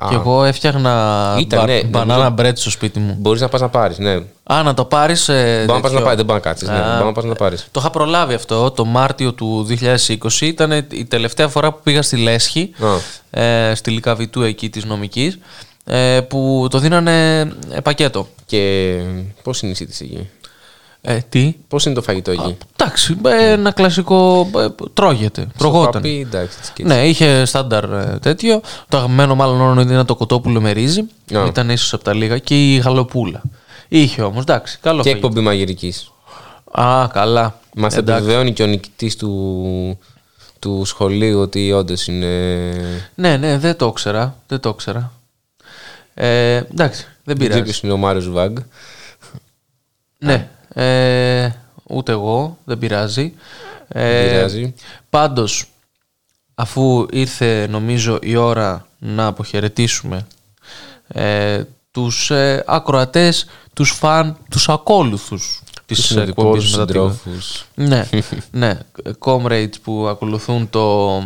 [0.03, 3.15] Α, Και εγώ έφτιαχνα Ήταν, ναι, μπανάνα νομίζω- bread στο σπίτι μου.
[3.19, 4.11] Μπορείς να πας να πάρεις, ναι.
[4.43, 5.29] Α, να το πάρεις.
[5.29, 5.97] Ε, Μπορείς να πας τέτοιο.
[5.97, 6.67] να πάρεις, δεν μπορείς να κάτσεις.
[6.67, 7.67] Ναι, Α, μπορείς να πας να πάρεις.
[7.71, 10.45] Το είχα προλάβει αυτό το Μάρτιο του 2020.
[10.47, 12.71] Ήταν η τελευταία φορά που πήγα στη Λέσχη,
[13.29, 15.39] ε, στη Λικαβητού εκεί της νομικής,
[15.83, 17.39] ε, που το δίνανε
[17.71, 18.27] ε, πακέτο.
[18.45, 18.93] Και
[19.43, 20.29] πώς είναι η σύντηση εκεί;
[21.01, 24.49] Ε, τι; Πώς είναι το φαγητό εκεί; εντάξει, ε, ένα κλασικό.
[24.55, 25.47] Ε, τρώγεται.
[25.57, 25.91] Προγόταν.
[25.91, 28.61] Παπί, εντάξει, ναι, είχε στάνταρ ε, τέτοιο.
[28.87, 31.01] Το αγαπημένο μάλλον όρο είναι το κοτόπουλο με ρύζι.
[31.47, 32.37] Ήταν ίσως από τα λίγα.
[32.37, 33.41] Και η γαλοπούλα.
[33.87, 35.27] Είχε όμως, εντάξει, καλό Και φαγητό.
[35.27, 36.11] εκπομπή μαγειρικής.
[36.71, 37.59] Α, καλά.
[37.75, 39.99] Μας επιβεβαιώνει και ο νικητής του,
[40.59, 42.27] του σχολείου ότι όντως είναι.
[43.15, 44.35] Ναι, ναι, δεν το ήξερα.
[44.47, 45.11] Δεν το ήξερα.
[46.13, 47.61] Ε, εντάξει, δεν πειράζει.
[47.61, 48.57] Τζίπη είναι ο Μάριος Βάγκ.
[50.17, 50.49] Ναι.
[50.73, 51.49] Ε,
[51.83, 53.33] ούτε εγώ, δεν πειράζει.
[53.87, 54.47] Ε.
[55.09, 55.65] Πάντως,
[56.55, 60.27] αφού ήρθε νομίζω η ώρα να αποχαιρετήσουμε
[61.07, 66.77] ε, τους ε, ακροατές, τους φαν, τους ακόλουθους της εκπομπής
[67.75, 68.09] Ναι,
[68.51, 68.79] ναι,
[69.19, 71.23] comrades που ακολουθούν το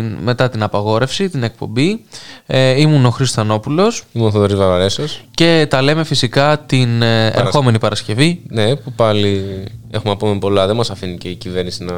[0.00, 2.04] μετά την απαγόρευση, την εκπομπή.
[2.46, 4.04] Ε, ήμουν ο Χρυστανόπουλος.
[4.12, 5.24] Ήμουν ο Θοδωρής Βαβαρέσος.
[5.30, 8.42] Και τα λέμε φυσικά την ερχόμενη Παρασκευή.
[8.48, 10.66] Ναι, που πάλι έχουμε να πούμε πολλά.
[10.66, 11.94] Δεν μας αφήνει και η κυβέρνηση να...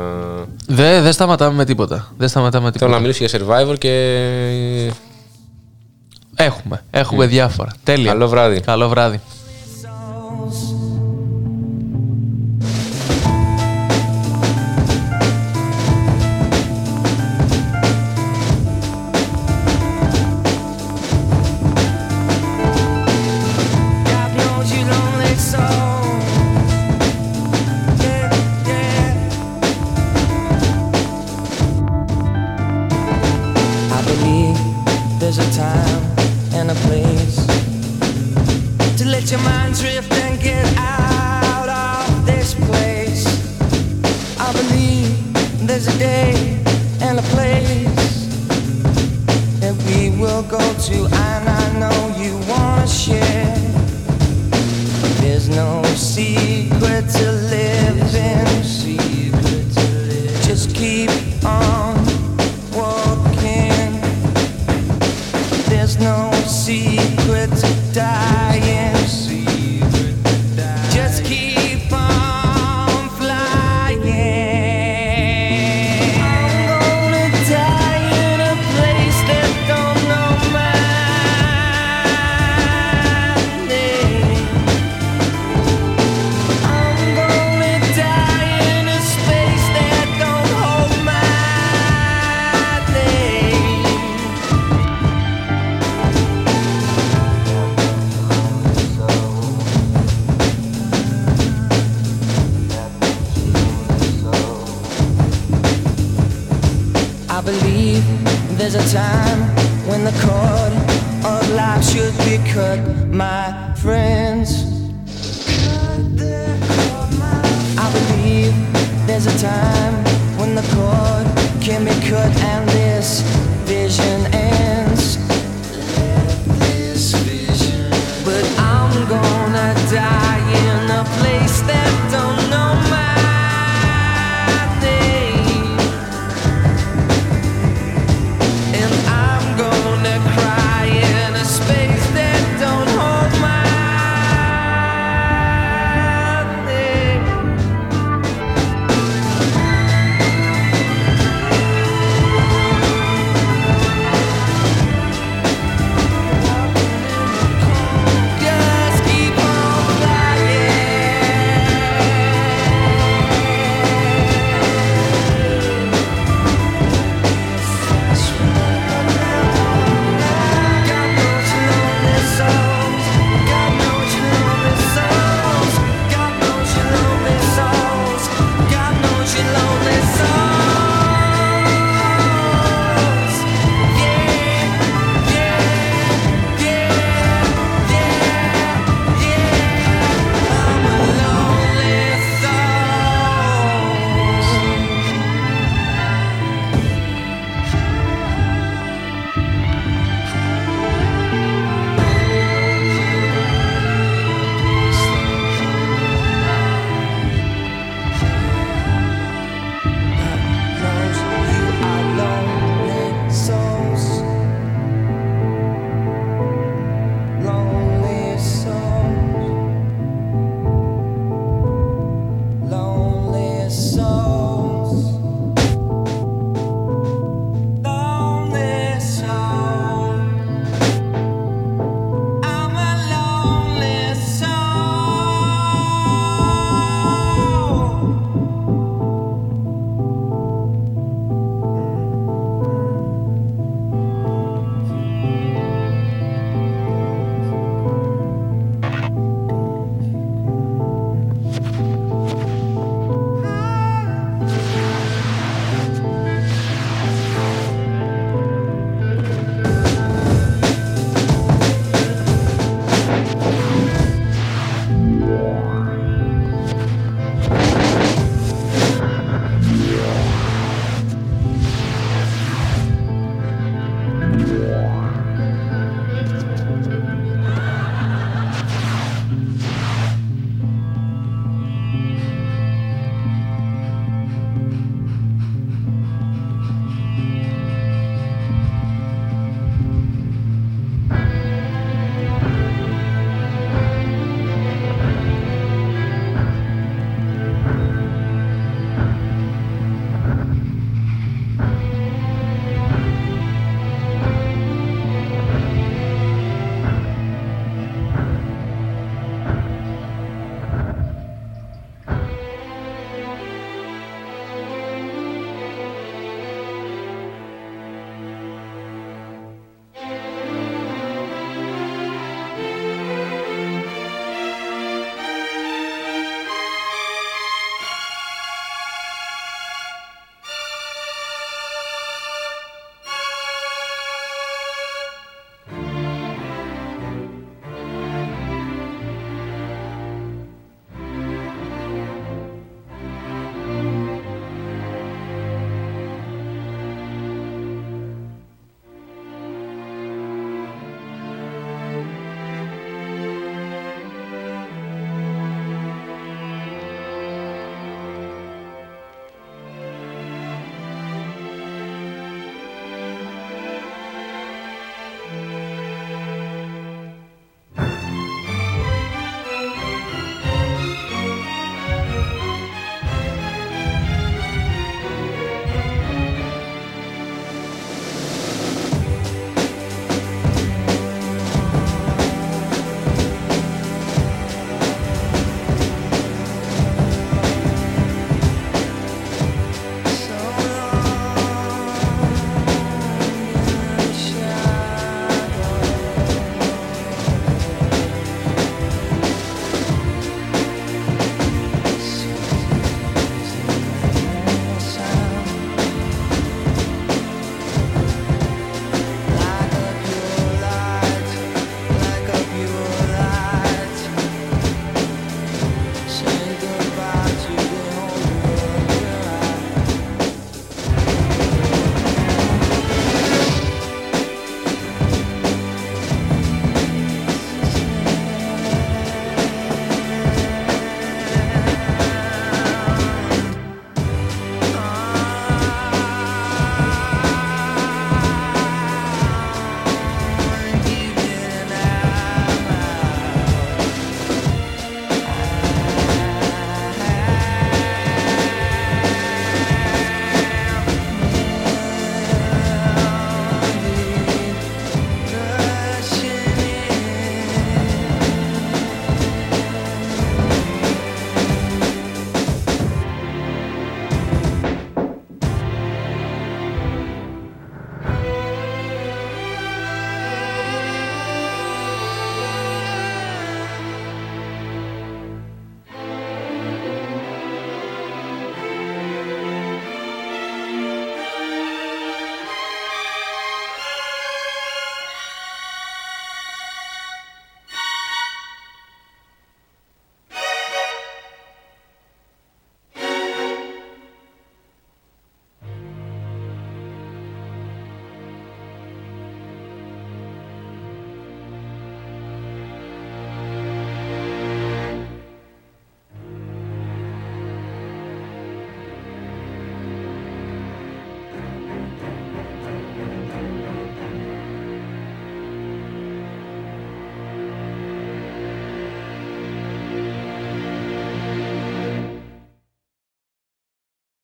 [0.66, 2.12] Δεν δε σταματάμε με τίποτα.
[2.16, 2.86] Δεν σταματάμε τίποτα.
[2.86, 4.92] Θέλω να μιλήσω για Survivor και...
[6.36, 6.82] Έχουμε.
[6.90, 7.28] Έχουμε mm.
[7.28, 7.72] διάφορα.
[7.84, 8.10] Τέλεια.
[8.10, 8.60] Καλό βράδυ.
[8.60, 9.20] Καλό βράδυ.